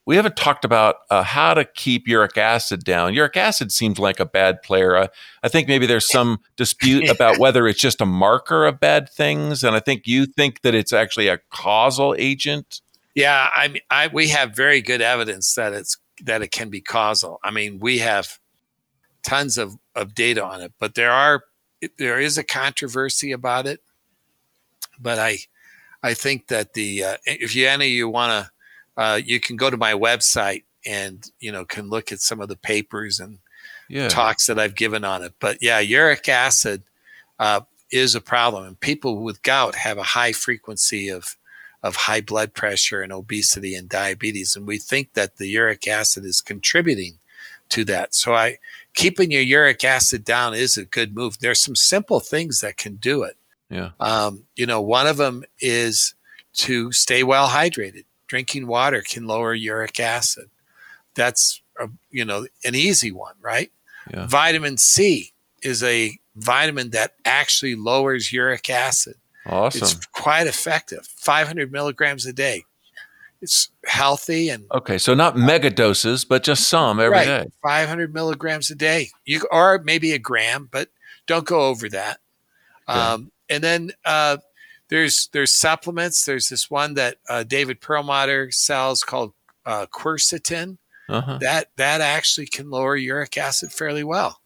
we 0.08 0.16
haven't 0.16 0.36
talked 0.36 0.64
about 0.64 1.00
uh, 1.10 1.22
how 1.22 1.52
to 1.52 1.66
keep 1.66 2.08
uric 2.08 2.38
acid 2.38 2.82
down. 2.82 3.12
Uric 3.12 3.36
acid 3.36 3.70
seems 3.70 3.98
like 3.98 4.18
a 4.18 4.24
bad 4.24 4.62
player. 4.62 4.96
Uh, 4.96 5.08
I 5.42 5.48
think 5.48 5.68
maybe 5.68 5.84
there's 5.84 6.08
some 6.08 6.38
dispute 6.56 7.10
about 7.10 7.38
whether 7.38 7.68
it's 7.68 7.78
just 7.78 8.00
a 8.00 8.06
marker 8.06 8.64
of 8.64 8.80
bad 8.80 9.10
things, 9.10 9.62
and 9.62 9.76
I 9.76 9.80
think 9.80 10.06
you 10.06 10.24
think 10.24 10.62
that 10.62 10.74
it's 10.74 10.94
actually 10.94 11.28
a 11.28 11.40
causal 11.50 12.14
agent. 12.16 12.80
Yeah, 13.14 13.50
I 13.54 13.68
mean, 13.68 13.82
I, 13.90 14.06
we 14.06 14.28
have 14.28 14.56
very 14.56 14.80
good 14.80 15.02
evidence 15.02 15.54
that 15.56 15.74
it's 15.74 15.98
that 16.24 16.40
it 16.40 16.52
can 16.52 16.70
be 16.70 16.80
causal. 16.80 17.38
I 17.44 17.50
mean, 17.50 17.78
we 17.78 17.98
have 17.98 18.38
tons 19.22 19.58
of, 19.58 19.76
of 19.94 20.14
data 20.14 20.42
on 20.42 20.62
it, 20.62 20.72
but 20.78 20.94
there 20.94 21.12
are 21.12 21.42
there 21.98 22.18
is 22.18 22.38
a 22.38 22.44
controversy 22.44 23.30
about 23.30 23.66
it. 23.66 23.82
But 24.98 25.18
I 25.18 25.40
I 26.02 26.14
think 26.14 26.46
that 26.46 26.72
the 26.72 27.04
uh, 27.04 27.16
if 27.26 27.54
you 27.54 27.68
any 27.68 27.88
you 27.88 28.08
want 28.08 28.30
to 28.30 28.50
uh, 28.98 29.20
you 29.24 29.38
can 29.38 29.56
go 29.56 29.70
to 29.70 29.76
my 29.76 29.92
website 29.92 30.64
and 30.84 31.30
you 31.38 31.52
know 31.52 31.64
can 31.64 31.88
look 31.88 32.12
at 32.12 32.20
some 32.20 32.40
of 32.40 32.48
the 32.48 32.56
papers 32.56 33.20
and 33.20 33.38
yeah. 33.88 34.08
talks 34.08 34.46
that 34.46 34.58
I've 34.58 34.74
given 34.74 35.04
on 35.04 35.22
it. 35.22 35.32
But 35.40 35.58
yeah, 35.62 35.78
uric 35.78 36.28
acid 36.28 36.82
uh, 37.38 37.60
is 37.90 38.14
a 38.14 38.20
problem, 38.20 38.64
and 38.64 38.78
people 38.78 39.22
with 39.22 39.42
gout 39.42 39.76
have 39.76 39.96
a 39.96 40.02
high 40.02 40.32
frequency 40.32 41.08
of 41.08 41.36
of 41.80 41.94
high 41.94 42.20
blood 42.20 42.54
pressure 42.54 43.00
and 43.00 43.12
obesity 43.12 43.76
and 43.76 43.88
diabetes. 43.88 44.56
And 44.56 44.66
we 44.66 44.78
think 44.78 45.14
that 45.14 45.36
the 45.36 45.46
uric 45.46 45.86
acid 45.86 46.24
is 46.24 46.40
contributing 46.40 47.18
to 47.68 47.84
that. 47.84 48.16
So 48.16 48.34
I 48.34 48.58
keeping 48.94 49.30
your 49.30 49.42
uric 49.42 49.84
acid 49.84 50.24
down 50.24 50.54
is 50.54 50.76
a 50.76 50.84
good 50.84 51.14
move. 51.14 51.38
There's 51.38 51.62
some 51.62 51.76
simple 51.76 52.18
things 52.18 52.62
that 52.62 52.76
can 52.76 52.96
do 52.96 53.22
it. 53.22 53.36
Yeah. 53.70 53.90
Um, 54.00 54.44
you 54.56 54.66
know, 54.66 54.80
one 54.80 55.06
of 55.06 55.18
them 55.18 55.44
is 55.60 56.14
to 56.54 56.90
stay 56.90 57.22
well 57.22 57.48
hydrated. 57.48 58.04
Drinking 58.28 58.66
water 58.66 59.02
can 59.02 59.26
lower 59.26 59.54
uric 59.54 59.98
acid. 59.98 60.50
That's 61.14 61.60
a, 61.80 61.88
you 62.10 62.24
know 62.24 62.46
an 62.64 62.74
easy 62.74 63.10
one, 63.10 63.34
right? 63.40 63.72
Yeah. 64.12 64.26
Vitamin 64.26 64.76
C 64.76 65.32
is 65.62 65.82
a 65.82 66.18
vitamin 66.36 66.90
that 66.90 67.14
actually 67.24 67.74
lowers 67.74 68.32
uric 68.32 68.70
acid. 68.70 69.14
Awesome. 69.46 69.82
It's 69.82 69.94
quite 70.06 70.46
effective. 70.46 71.06
500 71.16 71.72
milligrams 71.72 72.26
a 72.26 72.32
day. 72.32 72.64
It's 73.40 73.70
healthy 73.86 74.48
and 74.50 74.66
okay. 74.72 74.98
So 74.98 75.14
not 75.14 75.36
mega 75.36 75.70
doses, 75.70 76.24
but 76.24 76.42
just 76.42 76.68
some 76.68 76.98
every 76.98 77.18
right, 77.18 77.24
day. 77.24 77.46
500 77.62 78.12
milligrams 78.12 78.70
a 78.70 78.74
day. 78.74 79.10
You 79.24 79.46
or 79.52 79.80
maybe 79.84 80.12
a 80.12 80.18
gram, 80.18 80.68
but 80.70 80.88
don't 81.26 81.46
go 81.46 81.60
over 81.60 81.88
that. 81.88 82.18
Okay. 82.88 82.98
Um, 82.98 83.30
and 83.48 83.62
then 83.62 83.92
uh, 84.04 84.38
there's 84.88 85.28
there's 85.32 85.52
supplements. 85.52 86.24
There's 86.24 86.48
this 86.48 86.70
one 86.70 86.94
that 86.94 87.16
uh, 87.28 87.42
David 87.44 87.80
Perlmutter 87.80 88.50
sells 88.50 89.02
called 89.02 89.32
uh, 89.66 89.86
quercetin. 89.92 90.78
Uh-huh. 91.08 91.38
That 91.40 91.68
that 91.76 92.00
actually 92.00 92.46
can 92.46 92.70
lower 92.70 92.96
uric 92.96 93.38
acid 93.38 93.72
fairly 93.72 94.04
well. 94.04 94.40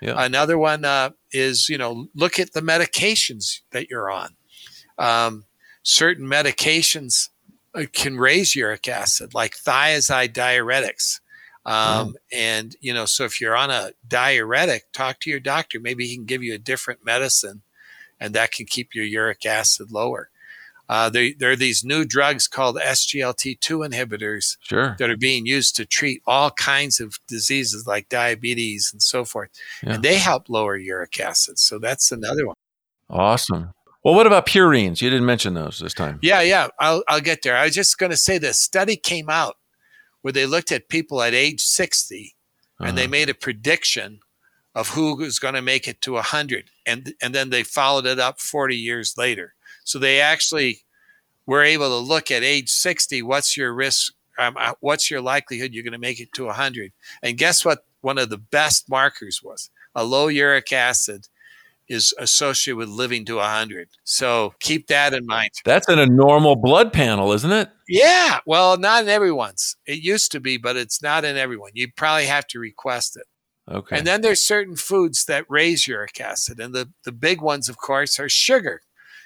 Yeah. 0.00 0.14
Another 0.16 0.58
one 0.58 0.84
uh, 0.84 1.10
is 1.32 1.68
you 1.68 1.78
know 1.78 2.08
look 2.14 2.38
at 2.38 2.52
the 2.52 2.60
medications 2.60 3.60
that 3.70 3.88
you're 3.88 4.10
on. 4.10 4.30
Um, 4.98 5.44
certain 5.82 6.26
medications 6.26 7.30
uh, 7.74 7.84
can 7.92 8.18
raise 8.18 8.54
uric 8.54 8.88
acid, 8.88 9.34
like 9.34 9.56
thiazide 9.56 10.32
diuretics. 10.32 11.20
Um, 11.64 11.74
mm. 11.74 12.14
And 12.32 12.76
you 12.80 12.92
know, 12.92 13.06
so 13.06 13.24
if 13.24 13.40
you're 13.40 13.56
on 13.56 13.70
a 13.70 13.92
diuretic, 14.06 14.92
talk 14.92 15.20
to 15.20 15.30
your 15.30 15.40
doctor. 15.40 15.80
Maybe 15.80 16.06
he 16.06 16.16
can 16.16 16.24
give 16.24 16.42
you 16.42 16.54
a 16.54 16.58
different 16.58 17.04
medicine, 17.04 17.62
and 18.22 18.34
that 18.34 18.52
can 18.52 18.66
keep 18.66 18.94
your 18.94 19.04
uric 19.04 19.44
acid 19.44 19.90
lower. 19.90 20.30
Uh, 20.88 21.08
there, 21.08 21.30
there, 21.38 21.50
are 21.50 21.56
these 21.56 21.84
new 21.84 22.04
drugs 22.04 22.46
called 22.46 22.76
SGLT2 22.76 23.88
inhibitors 23.88 24.58
sure. 24.62 24.94
that 24.98 25.10
are 25.10 25.16
being 25.16 25.46
used 25.46 25.74
to 25.76 25.86
treat 25.86 26.22
all 26.26 26.50
kinds 26.50 27.00
of 27.00 27.18
diseases 27.26 27.86
like 27.86 28.08
diabetes 28.08 28.90
and 28.92 29.02
so 29.02 29.24
forth. 29.24 29.50
Yeah. 29.82 29.94
And 29.94 30.02
they 30.02 30.16
help 30.18 30.48
lower 30.48 30.76
uric 30.76 31.18
acid. 31.18 31.58
So 31.58 31.78
that's 31.78 32.12
another 32.12 32.46
one. 32.46 32.56
Awesome. 33.08 33.72
Well, 34.04 34.14
what 34.14 34.26
about 34.26 34.46
purines? 34.46 35.00
You 35.00 35.10
didn't 35.10 35.26
mention 35.26 35.54
those 35.54 35.80
this 35.80 35.94
time. 35.94 36.18
Yeah, 36.22 36.42
yeah. 36.42 36.68
I'll, 36.78 37.02
I'll 37.08 37.20
get 37.20 37.42
there. 37.42 37.56
I 37.56 37.64
was 37.64 37.74
just 37.74 37.98
going 37.98 38.10
to 38.10 38.16
say 38.16 38.38
this 38.38 38.60
study 38.60 38.96
came 38.96 39.30
out 39.30 39.56
where 40.20 40.32
they 40.32 40.46
looked 40.46 40.70
at 40.70 40.88
people 40.88 41.22
at 41.22 41.34
age 41.34 41.62
60 41.62 42.34
uh-huh. 42.78 42.88
and 42.88 42.98
they 42.98 43.04
uh-huh. 43.04 43.10
made 43.10 43.30
a 43.30 43.34
prediction 43.34 44.20
of 44.74 44.90
who 44.90 45.16
was 45.16 45.38
going 45.38 45.54
to 45.54 45.62
make 45.62 45.86
it 45.86 46.00
to 46.02 46.12
100. 46.12 46.70
And, 46.86 47.14
and 47.22 47.34
then 47.34 47.50
they 47.50 47.62
followed 47.62 48.06
it 48.06 48.18
up 48.18 48.40
40 48.40 48.76
years 48.76 49.16
later. 49.18 49.54
So 49.84 49.98
they 49.98 50.20
actually 50.20 50.82
were 51.46 51.62
able 51.62 51.88
to 51.88 51.96
look 51.96 52.30
at 52.30 52.42
age 52.42 52.70
60. 52.70 53.22
What's 53.22 53.56
your 53.56 53.74
risk? 53.74 54.14
Um, 54.38 54.56
uh, 54.58 54.74
what's 54.80 55.10
your 55.10 55.20
likelihood 55.20 55.72
you're 55.72 55.84
going 55.84 55.92
to 55.92 55.98
make 55.98 56.20
it 56.20 56.32
to 56.34 56.46
100? 56.46 56.92
And 57.22 57.36
guess 57.36 57.64
what? 57.64 57.84
One 58.00 58.18
of 58.18 58.30
the 58.30 58.38
best 58.38 58.90
markers 58.90 59.42
was 59.42 59.70
a 59.94 60.04
low 60.04 60.26
uric 60.28 60.72
acid 60.72 61.28
is 61.88 62.14
associated 62.18 62.78
with 62.78 62.88
living 62.88 63.24
to 63.26 63.36
100. 63.36 63.88
So 64.04 64.54
keep 64.60 64.86
that 64.86 65.12
in 65.12 65.26
mind. 65.26 65.50
That's 65.64 65.88
in 65.88 65.98
a 65.98 66.06
normal 66.06 66.56
blood 66.56 66.92
panel, 66.92 67.32
isn't 67.32 67.52
it? 67.52 67.68
Yeah. 67.88 68.40
Well, 68.46 68.78
not 68.78 69.02
in 69.02 69.08
everyone's. 69.08 69.76
It 69.86 70.02
used 70.02 70.32
to 70.32 70.40
be, 70.40 70.56
but 70.56 70.76
it's 70.76 71.02
not 71.02 71.24
in 71.24 71.36
everyone. 71.36 71.72
You 71.74 71.92
probably 71.94 72.26
have 72.26 72.46
to 72.48 72.58
request 72.58 73.16
it. 73.16 73.26
Okay. 73.72 73.96
And 73.96 74.06
then 74.06 74.20
there's 74.20 74.46
certain 74.46 74.76
foods 74.76 75.24
that 75.24 75.46
raise 75.48 75.88
uric 75.88 76.20
acid. 76.20 76.60
And 76.60 76.74
the, 76.74 76.90
the 77.04 77.12
big 77.12 77.40
ones, 77.40 77.68
of 77.68 77.78
course, 77.78 78.20
are 78.20 78.28
sugar 78.28 78.82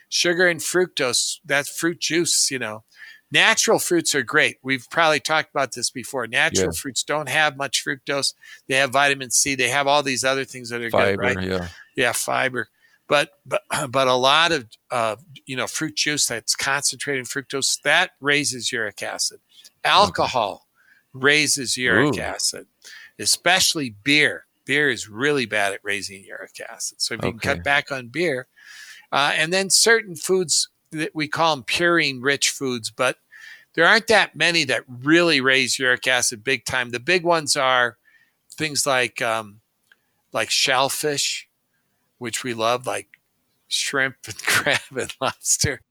sugar 0.09 0.47
and 0.47 0.61
fructose, 0.61 1.39
that 1.45 1.67
fruit 1.67 2.01
juice, 2.01 2.51
you 2.51 2.59
know. 2.59 2.85
Natural 3.33 3.81
fruits 3.81 4.15
are 4.15 4.23
great. 4.23 4.59
We've 4.63 4.87
probably 4.89 5.19
talked 5.19 5.51
about 5.51 5.73
this 5.73 5.91
before. 5.91 6.29
Natural 6.29 6.67
yeah. 6.67 6.81
fruits 6.81 7.03
don't 7.03 7.29
have 7.29 7.57
much 7.57 7.85
fructose. 7.85 8.35
They 8.69 8.77
have 8.77 8.93
vitamin 8.93 9.33
C. 9.33 9.57
They 9.57 9.69
have 9.69 9.89
all 9.89 10.05
these 10.05 10.23
other 10.23 10.45
things 10.45 10.71
that 10.71 10.81
are 10.81 10.91
fiber, 10.91 11.17
good, 11.17 11.37
right? 11.37 11.43
Yeah, 11.43 11.69
yeah, 11.97 12.13
fiber. 12.13 12.69
But 13.09 13.31
but 13.45 13.63
but 13.91 14.07
a 14.07 14.15
lot 14.15 14.53
of 14.53 14.67
uh, 14.93 15.17
you 15.45 15.57
know 15.57 15.67
fruit 15.67 15.97
juice 15.97 16.27
that's 16.27 16.55
concentrated 16.55 17.25
fructose 17.25 17.81
that 17.83 18.13
raises 18.21 18.71
uric 18.71 19.03
acid. 19.03 19.41
Alcohol 19.83 20.69
okay. 21.17 21.25
raises 21.25 21.77
uric 21.77 22.17
Ooh. 22.17 22.21
acid, 22.21 22.69
especially 23.19 23.95
beer. 24.03 24.47
Beer 24.65 24.91
is 24.91 25.09
really 25.09 25.47
bad 25.47 25.73
at 25.73 25.81
raising 25.83 26.25
uric 26.25 26.61
acid. 26.69 27.01
So 27.01 27.15
if 27.15 27.25
you 27.25 27.31
can 27.31 27.39
cut 27.39 27.65
back 27.65 27.93
on 27.93 28.09
beer, 28.09 28.49
uh, 29.13 29.33
and 29.35 29.53
then 29.53 29.71
certain 29.71 30.17
foods 30.17 30.69
that 30.91 31.15
we 31.15 31.29
call 31.29 31.55
them 31.55 31.65
purine 31.65 32.23
rich 32.23 32.51
foods, 32.51 32.91
but 32.91 33.19
there 33.75 33.87
aren't 33.87 34.09
that 34.09 34.35
many 34.35 34.65
that 34.65 34.85
really 34.89 35.41
raise 35.41 35.79
uric 35.79 36.07
acid 36.07 36.43
big 36.43 36.65
time. 36.65 36.91
The 36.91 36.99
big 37.01 37.23
ones 37.23 37.57
are 37.57 37.99
things 38.51 38.87
like 38.87 39.23
um, 39.23 39.61
like 40.33 40.51
shellfish, 40.51 41.49
which 42.19 42.43
we 42.43 42.55
love, 42.55 42.87
like 42.87 43.09
shrimp 43.69 44.17
and 44.27 44.39
crab 44.47 44.81
and 44.97 45.15
lobster. 45.21 45.83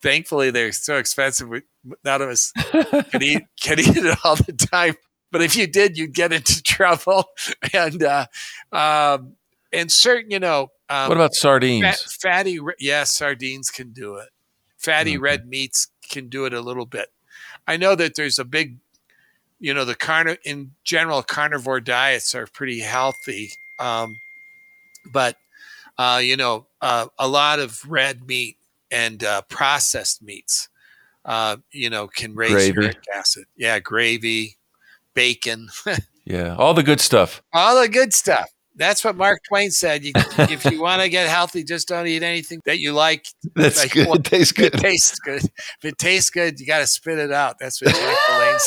Thankfully, 0.00 0.50
they're 0.50 0.72
so 0.72 0.96
expensive. 0.96 1.48
We, 1.48 1.62
none 2.04 2.22
of 2.22 2.28
us 2.28 2.52
can 3.10 3.22
eat 3.22 3.42
can 3.60 3.80
eat 3.80 3.96
it 3.96 4.18
all 4.24 4.36
the 4.36 4.52
time. 4.52 4.96
But 5.34 5.42
if 5.42 5.56
you 5.56 5.66
did, 5.66 5.98
you'd 5.98 6.14
get 6.14 6.32
into 6.32 6.62
trouble. 6.62 7.24
And 7.72 8.04
uh, 8.04 8.26
um, 8.70 9.32
and 9.72 9.90
certain, 9.90 10.30
you 10.30 10.38
know, 10.38 10.70
um, 10.88 11.08
what 11.08 11.16
about 11.16 11.34
sardines? 11.34 11.84
Fat, 11.84 11.98
fatty, 11.98 12.60
yeah, 12.78 13.02
sardines 13.02 13.68
can 13.68 13.90
do 13.90 14.14
it. 14.14 14.28
Fatty 14.78 15.18
red 15.18 15.48
meats 15.48 15.88
can 16.08 16.28
do 16.28 16.44
it 16.44 16.54
a 16.54 16.60
little 16.60 16.86
bit. 16.86 17.08
I 17.66 17.76
know 17.76 17.96
that 17.96 18.14
there's 18.14 18.38
a 18.38 18.44
big, 18.44 18.76
you 19.58 19.74
know, 19.74 19.84
the 19.84 19.96
carn 19.96 20.36
in 20.44 20.70
general 20.84 21.20
carnivore 21.24 21.80
diets 21.80 22.32
are 22.36 22.46
pretty 22.46 22.78
healthy, 22.78 23.50
um, 23.80 24.14
but 25.12 25.36
uh, 25.98 26.20
you 26.22 26.36
know, 26.36 26.68
uh, 26.80 27.08
a 27.18 27.26
lot 27.26 27.58
of 27.58 27.80
red 27.88 28.24
meat 28.28 28.56
and 28.92 29.24
uh, 29.24 29.42
processed 29.48 30.22
meats, 30.22 30.68
uh, 31.24 31.56
you 31.72 31.90
know, 31.90 32.06
can 32.06 32.36
raise 32.36 32.52
gravy. 32.52 32.82
uric 32.82 33.04
acid. 33.12 33.46
Yeah, 33.56 33.80
gravy, 33.80 34.58
bacon. 35.14 35.68
yeah, 36.24 36.56
all 36.56 36.74
the 36.74 36.82
good 36.82 37.00
stuff. 37.00 37.42
All 37.52 37.80
the 37.80 37.88
good 37.88 38.12
stuff. 38.12 38.46
That's 38.76 39.04
what 39.04 39.16
Mark 39.16 39.40
Twain 39.46 39.70
said. 39.70 40.04
You, 40.04 40.12
if 40.16 40.64
you 40.64 40.82
want 40.82 41.00
to 41.00 41.08
get 41.08 41.28
healthy, 41.28 41.62
just 41.62 41.86
don't 41.86 42.08
eat 42.08 42.24
anything 42.24 42.60
that 42.64 42.80
you 42.80 42.92
like. 42.92 43.26
That's 43.54 43.78
like, 43.78 43.92
good. 43.92 44.08
it 44.08 44.24
tastes 44.24 44.52
good. 44.52 44.74
It 44.74 44.80
tastes 44.80 45.18
good. 45.20 45.44
If 45.44 45.84
it 45.84 45.98
tastes 45.98 46.30
good, 46.30 46.58
you 46.58 46.66
got 46.66 46.80
to 46.80 46.86
spit 46.88 47.18
it 47.18 47.30
out. 47.30 47.56
That's 47.60 47.80
what 47.80 47.94
Jack 47.94 48.60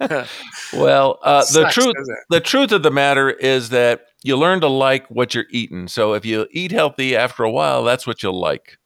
said. 0.00 0.28
well, 0.72 1.18
uh, 1.22 1.40
the 1.40 1.44
sucks, 1.44 1.74
truth, 1.74 1.94
the 2.30 2.40
truth 2.40 2.70
of 2.70 2.84
the 2.84 2.92
matter 2.92 3.28
is 3.30 3.70
that 3.70 4.06
you 4.22 4.36
learn 4.36 4.60
to 4.60 4.68
like 4.68 5.08
what 5.08 5.34
you're 5.34 5.46
eating. 5.50 5.88
So 5.88 6.12
if 6.12 6.24
you 6.24 6.46
eat 6.52 6.70
healthy 6.70 7.16
after 7.16 7.42
a 7.42 7.50
while, 7.50 7.82
that's 7.82 8.06
what 8.06 8.22
you'll 8.22 8.38
like. 8.38 8.78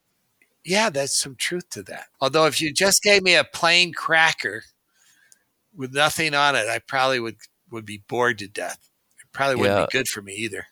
Yeah, 0.64 0.88
that's 0.91 1.18
some 1.18 1.36
truth 1.36 1.68
to 1.70 1.82
that. 1.84 2.07
Although 2.20 2.47
if 2.47 2.61
you 2.61 2.72
just 2.72 3.03
gave 3.03 3.22
me 3.22 3.34
a 3.34 3.45
plain 3.45 3.93
cracker 3.93 4.62
with 5.75 5.95
nothing 5.95 6.35
on 6.35 6.57
it, 6.57 6.68
I 6.68 6.79
probably 6.79 7.21
would 7.21 7.37
would 7.71 7.87
be 7.87 8.03
bored 8.09 8.39
to 8.39 8.49
death 8.49 8.91
It 9.21 9.33
probably 9.33 9.57
wouldn't 9.57 9.79
yeah. 9.79 9.87
be 9.87 9.99
good 9.99 10.09
for 10.09 10.23
me 10.23 10.35
either. 10.35 10.66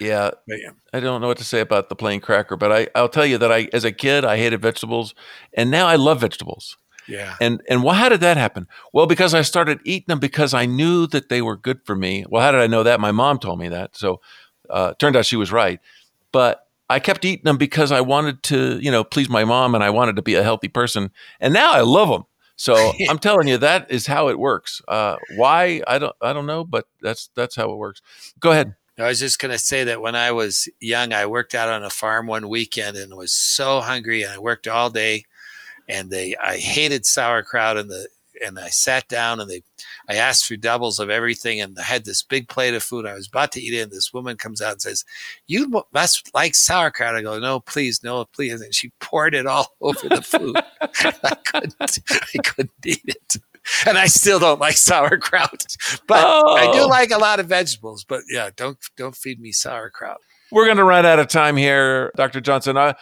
Yeah. 0.00 0.30
yeah. 0.46 0.70
I 0.92 1.00
don't 1.00 1.20
know 1.20 1.26
what 1.26 1.38
to 1.38 1.44
say 1.44 1.60
about 1.60 1.88
the 1.88 1.96
plain 1.96 2.20
cracker, 2.20 2.56
but 2.56 2.72
I, 2.72 2.88
I'll 2.94 3.08
tell 3.08 3.26
you 3.26 3.36
that 3.38 3.50
I, 3.50 3.68
as 3.72 3.84
a 3.84 3.92
kid, 3.92 4.24
I 4.24 4.36
hated 4.36 4.62
vegetables, 4.62 5.14
and 5.52 5.70
now 5.70 5.86
I 5.86 5.96
love 5.96 6.20
vegetables. 6.20 6.76
Yeah. 7.08 7.36
And 7.40 7.62
and 7.68 7.82
why, 7.82 7.94
how 7.94 8.10
did 8.10 8.20
that 8.20 8.36
happen? 8.36 8.68
Well, 8.92 9.06
because 9.06 9.32
I 9.34 9.42
started 9.42 9.80
eating 9.84 10.06
them 10.08 10.18
because 10.18 10.52
I 10.52 10.66
knew 10.66 11.06
that 11.08 11.30
they 11.30 11.40
were 11.40 11.56
good 11.56 11.80
for 11.84 11.96
me. 11.96 12.24
Well, 12.28 12.42
how 12.42 12.52
did 12.52 12.60
I 12.60 12.66
know 12.66 12.82
that? 12.82 13.00
My 13.00 13.12
mom 13.12 13.38
told 13.38 13.58
me 13.58 13.68
that. 13.68 13.96
So, 13.96 14.20
uh, 14.68 14.92
turned 14.98 15.16
out 15.16 15.24
she 15.24 15.36
was 15.36 15.50
right. 15.50 15.80
But 16.32 16.66
I 16.90 17.00
kept 17.00 17.24
eating 17.24 17.44
them 17.44 17.56
because 17.56 17.92
I 17.92 18.02
wanted 18.02 18.42
to, 18.44 18.78
you 18.78 18.90
know, 18.90 19.04
please 19.04 19.30
my 19.30 19.44
mom, 19.44 19.74
and 19.74 19.82
I 19.82 19.90
wanted 19.90 20.16
to 20.16 20.22
be 20.22 20.34
a 20.34 20.42
healthy 20.42 20.68
person. 20.68 21.10
And 21.40 21.54
now 21.54 21.72
I 21.72 21.80
love 21.80 22.10
them. 22.10 22.24
So 22.58 22.92
I'm 23.08 23.18
telling 23.18 23.48
you, 23.48 23.56
that 23.58 23.90
is 23.90 24.06
how 24.06 24.28
it 24.28 24.38
works. 24.38 24.82
Uh, 24.86 25.16
why 25.36 25.80
I 25.86 25.98
don't 25.98 26.14
I 26.20 26.34
don't 26.34 26.46
know, 26.46 26.64
but 26.64 26.86
that's 27.00 27.30
that's 27.34 27.56
how 27.56 27.72
it 27.72 27.76
works. 27.76 28.02
Go 28.38 28.50
ahead. 28.50 28.74
I 28.98 29.06
was 29.06 29.20
just 29.20 29.38
going 29.38 29.52
to 29.52 29.58
say 29.58 29.84
that 29.84 30.02
when 30.02 30.16
I 30.16 30.32
was 30.32 30.68
young, 30.80 31.12
I 31.12 31.26
worked 31.26 31.54
out 31.54 31.68
on 31.68 31.84
a 31.84 31.90
farm 31.90 32.26
one 32.26 32.48
weekend 32.48 32.96
and 32.96 33.14
was 33.14 33.30
so 33.30 33.80
hungry, 33.80 34.24
and 34.24 34.32
I 34.32 34.38
worked 34.38 34.66
all 34.66 34.90
day, 34.90 35.24
and 35.88 36.10
they 36.10 36.34
I 36.36 36.56
hated 36.58 37.06
sauerkraut, 37.06 37.76
and 37.76 37.88
the 37.88 38.08
and 38.44 38.58
I 38.58 38.68
sat 38.68 39.08
down 39.08 39.40
and 39.40 39.50
they, 39.50 39.62
I 40.08 40.14
asked 40.16 40.46
for 40.46 40.56
doubles 40.56 40.98
of 40.98 41.10
everything 41.10 41.60
and 41.60 41.78
I 41.78 41.82
had 41.82 42.04
this 42.04 42.22
big 42.22 42.48
plate 42.48 42.74
of 42.74 42.82
food. 42.82 43.06
I 43.06 43.14
was 43.14 43.26
about 43.26 43.52
to 43.52 43.60
eat 43.60 43.74
it. 43.74 43.82
And 43.82 43.92
this 43.92 44.12
woman 44.12 44.36
comes 44.36 44.60
out 44.60 44.72
and 44.72 44.82
says, 44.82 45.04
you 45.46 45.84
must 45.92 46.34
like 46.34 46.54
sauerkraut. 46.54 47.14
I 47.14 47.22
go, 47.22 47.38
no, 47.38 47.60
please, 47.60 48.02
no, 48.02 48.24
please. 48.24 48.60
And 48.60 48.74
she 48.74 48.90
poured 49.00 49.34
it 49.34 49.46
all 49.46 49.74
over 49.80 50.08
the 50.08 50.22
food. 50.22 50.56
I 50.80 51.36
couldn't, 51.44 51.76
I 51.80 52.38
couldn't 52.42 52.72
eat 52.84 53.02
it. 53.04 53.36
And 53.86 53.98
I 53.98 54.06
still 54.06 54.38
don't 54.38 54.60
like 54.60 54.78
sauerkraut, 54.78 55.66
but 56.06 56.24
oh. 56.24 56.56
I 56.56 56.72
do 56.72 56.80
oh. 56.80 56.88
like 56.88 57.10
a 57.10 57.18
lot 57.18 57.38
of 57.38 57.46
vegetables. 57.46 58.02
But 58.02 58.22
yeah, 58.30 58.48
don't 58.56 58.78
don't 58.96 59.14
feed 59.14 59.40
me 59.40 59.52
sauerkraut. 59.52 60.16
We're 60.50 60.64
going 60.64 60.78
to 60.78 60.84
run 60.84 61.04
out 61.04 61.18
of 61.18 61.28
time 61.28 61.56
here, 61.56 62.10
Dr. 62.16 62.40
Johnson. 62.40 62.78
Uh, 62.78 62.94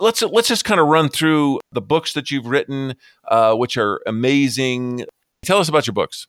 let's 0.00 0.22
let's 0.22 0.48
just 0.48 0.64
kind 0.64 0.80
of 0.80 0.86
run 0.86 1.08
through 1.08 1.60
the 1.72 1.80
books 1.80 2.12
that 2.14 2.30
you've 2.30 2.46
written, 2.46 2.94
uh, 3.28 3.54
which 3.54 3.76
are 3.76 4.00
amazing. 4.06 5.06
Tell 5.42 5.58
us 5.58 5.68
about 5.68 5.86
your 5.86 5.94
books. 5.94 6.26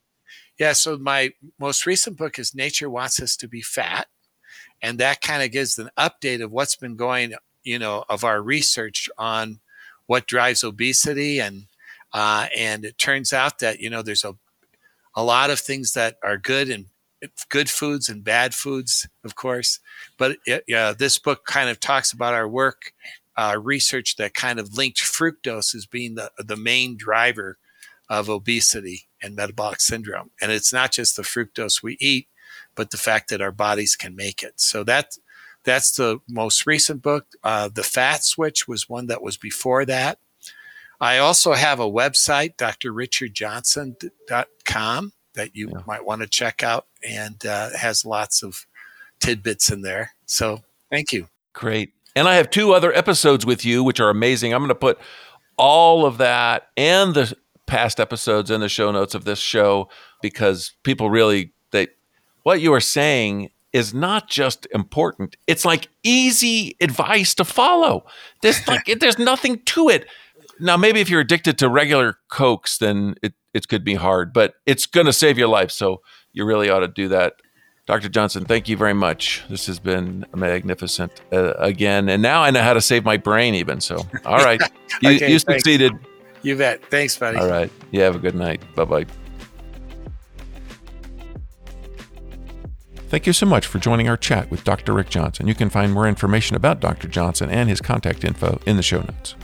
Yeah, 0.60 0.74
so 0.74 0.98
my 0.98 1.32
most 1.60 1.86
recent 1.86 2.18
book 2.18 2.38
is 2.38 2.54
Nature 2.54 2.90
Wants 2.90 3.22
Us 3.22 3.36
to 3.38 3.48
Be 3.48 3.62
Fat, 3.62 4.08
and 4.82 5.00
that 5.00 5.22
kind 5.22 5.44
of 5.44 5.52
gives 5.52 5.80
an 5.80 5.90
update 5.98 6.44
of 6.44 6.52
what's 6.52 6.76
been 6.76 6.96
going, 6.96 7.34
you 7.64 7.80
know, 7.80 8.06
of 8.10 8.24
our 8.24 8.42
research 8.42 9.10
on 9.18 9.60
what 10.06 10.28
drives 10.28 10.64
obesity, 10.64 11.40
and 11.40 11.66
uh, 12.14 12.48
and 12.56 12.86
it 12.86 12.98
turns 12.98 13.34
out 13.34 13.60
that 13.60 13.80
you 13.80 13.90
know 13.90 14.02
there's 14.02 14.24
a 14.24 14.36
a 15.16 15.24
lot 15.24 15.50
of 15.50 15.60
things 15.60 15.94
that 15.94 16.16
are 16.24 16.38
good 16.38 16.70
and 16.70 16.86
good 17.50 17.70
foods 17.70 18.10
and 18.10 18.24
bad 18.24 18.54
foods, 18.54 19.08
of 19.24 19.36
course. 19.36 19.80
But 20.18 20.38
it, 20.46 20.64
yeah, 20.68 20.94
this 20.94 21.18
book 21.18 21.46
kind 21.46 21.70
of 21.70 21.80
talks 21.80 22.12
about 22.12 22.34
our 22.34 22.48
work 22.48 22.94
uh, 23.42 23.58
research 23.58 24.18
that 24.18 24.36
kind 24.36 24.60
of 24.60 24.78
linked 24.78 25.00
fructose 25.00 25.74
as 25.74 25.88
being 25.88 26.14
the, 26.14 26.32
the 26.38 26.56
main 26.56 26.96
driver 26.96 27.58
of 28.08 28.30
obesity 28.30 29.08
and 29.24 29.36
metabolic 29.36 29.82
syndrome. 29.82 30.30
And 30.40 30.52
it's 30.52 30.72
not 30.72 30.92
just 30.92 31.16
the 31.16 31.24
fructose 31.24 31.82
we 31.82 31.98
eat, 32.00 32.28
but 32.76 32.92
the 32.92 32.98
fact 32.98 33.30
that 33.30 33.42
our 33.42 33.52
bodies 33.52 33.96
can 33.96 34.16
make 34.16 34.44
it. 34.44 34.62
So 34.62 34.84
that 34.84 35.18
that's 35.64 35.94
the 35.94 36.20
most 36.28 36.68
recent 36.68 37.02
book. 37.02 37.26
Uh, 37.44 37.70
the 37.74 37.82
Fat 37.84 38.24
Switch 38.24 38.68
was 38.68 38.88
one 38.88 39.08
that 39.08 39.24
was 39.24 39.38
before 39.38 39.86
that. 39.86 40.20
I 41.00 41.18
also 41.18 41.54
have 41.54 41.80
a 41.80 41.90
website, 41.90 42.58
drrichardjohnson.com, 42.58 45.14
that 45.34 45.56
you 45.56 45.70
yeah. 45.72 45.82
might 45.88 46.06
want 46.06 46.22
to 46.22 46.28
check 46.28 46.62
out 46.62 46.86
and 47.08 47.44
uh, 47.46 47.70
has 47.78 48.04
lots 48.06 48.44
of 48.44 48.68
tidbits 49.20 49.72
in 49.72 49.82
there. 49.82 50.12
So 50.26 50.62
thank 50.92 51.12
you. 51.12 51.28
Great. 51.54 51.92
And 52.16 52.28
I 52.28 52.36
have 52.36 52.50
two 52.50 52.74
other 52.74 52.94
episodes 52.94 53.46
with 53.46 53.64
you, 53.64 53.84
which 53.84 54.00
are 54.00 54.10
amazing. 54.10 54.54
I'm 54.54 54.60
going 54.60 54.70
to 54.70 54.76
put 54.76 55.00
all 55.58 56.06
of 56.06 56.18
that 56.18 56.70
and 56.76 57.14
the 57.14 57.36
past 57.68 58.00
episodes 58.00 58.52
in 58.52 58.62
the 58.62 58.70
show 58.70 58.92
notes 58.92 59.16
of 59.16 59.24
this 59.24 59.40
show 59.40 59.88
because 60.22 60.74
people 60.84 61.10
really 61.10 61.54
they 61.72 61.88
what 62.44 62.60
you 62.60 62.74
are 62.74 62.82
saying 62.82 63.50
is 63.74 63.94
not 63.94 64.28
just 64.28 64.68
important. 64.74 65.38
It's 65.48 65.64
like 65.64 65.88
easy 66.04 66.76
advice 66.82 67.34
to 67.36 67.46
follow. 67.46 68.06
There's 68.42 68.68
like 68.68 68.86
there's 69.00 69.20
nothing 69.20 69.60
to 69.66 69.90
it. 69.90 70.06
Now, 70.60 70.78
maybe 70.78 71.00
if 71.00 71.10
you're 71.10 71.22
addicted 71.22 71.58
to 71.60 71.70
regular 71.70 72.18
cokes, 72.28 72.78
then 72.78 73.16
it 73.24 73.34
it 73.54 73.68
could 73.68 73.84
be 73.84 73.96
hard, 73.96 74.34
but 74.34 74.56
it's 74.66 74.86
going 74.86 75.08
to 75.08 75.14
save 75.14 75.38
your 75.38 75.48
life. 75.48 75.72
So 75.72 76.02
you 76.34 76.46
really 76.46 76.70
ought 76.70 76.80
to 76.80 76.88
do 76.88 77.08
that. 77.10 77.34
Dr. 77.92 78.08
Johnson, 78.08 78.46
thank 78.46 78.70
you 78.70 78.78
very 78.78 78.94
much. 78.94 79.44
This 79.50 79.66
has 79.66 79.78
been 79.78 80.26
magnificent 80.34 81.12
uh, 81.34 81.56
again. 81.58 82.08
And 82.08 82.22
now 82.22 82.42
I 82.42 82.50
know 82.50 82.62
how 82.62 82.72
to 82.72 82.80
save 82.80 83.04
my 83.04 83.18
brain, 83.18 83.54
even. 83.54 83.82
So, 83.82 83.98
all 84.24 84.38
right. 84.38 84.62
You, 85.02 85.10
okay, 85.12 85.32
you 85.32 85.40
succeeded. 85.40 85.94
You 86.42 86.56
bet. 86.58 86.86
Thanks, 86.92 87.18
buddy. 87.18 87.38
All 87.38 87.50
right. 87.50 87.72
You 87.92 88.02
have 88.02 88.16
a 88.16 88.20
good 88.20 88.36
night. 88.36 88.62
Bye 88.76 88.86
bye. 88.86 89.06
Thank 93.10 93.26
you 93.26 93.34
so 93.34 93.46
much 93.46 93.66
for 93.66 93.80
joining 93.80 94.08
our 94.08 94.18
chat 94.18 94.52
with 94.52 94.64
Dr. 94.64 94.94
Rick 94.94 95.10
Johnson. 95.10 95.48
You 95.48 95.56
can 95.56 95.70
find 95.70 95.92
more 95.92 96.08
information 96.08 96.56
about 96.56 96.82
Dr. 96.82 97.08
Johnson 97.08 97.50
and 97.50 97.68
his 97.68 97.82
contact 97.82 98.24
info 98.24 98.60
in 98.66 98.78
the 98.78 98.84
show 98.84 99.00
notes. 99.00 99.36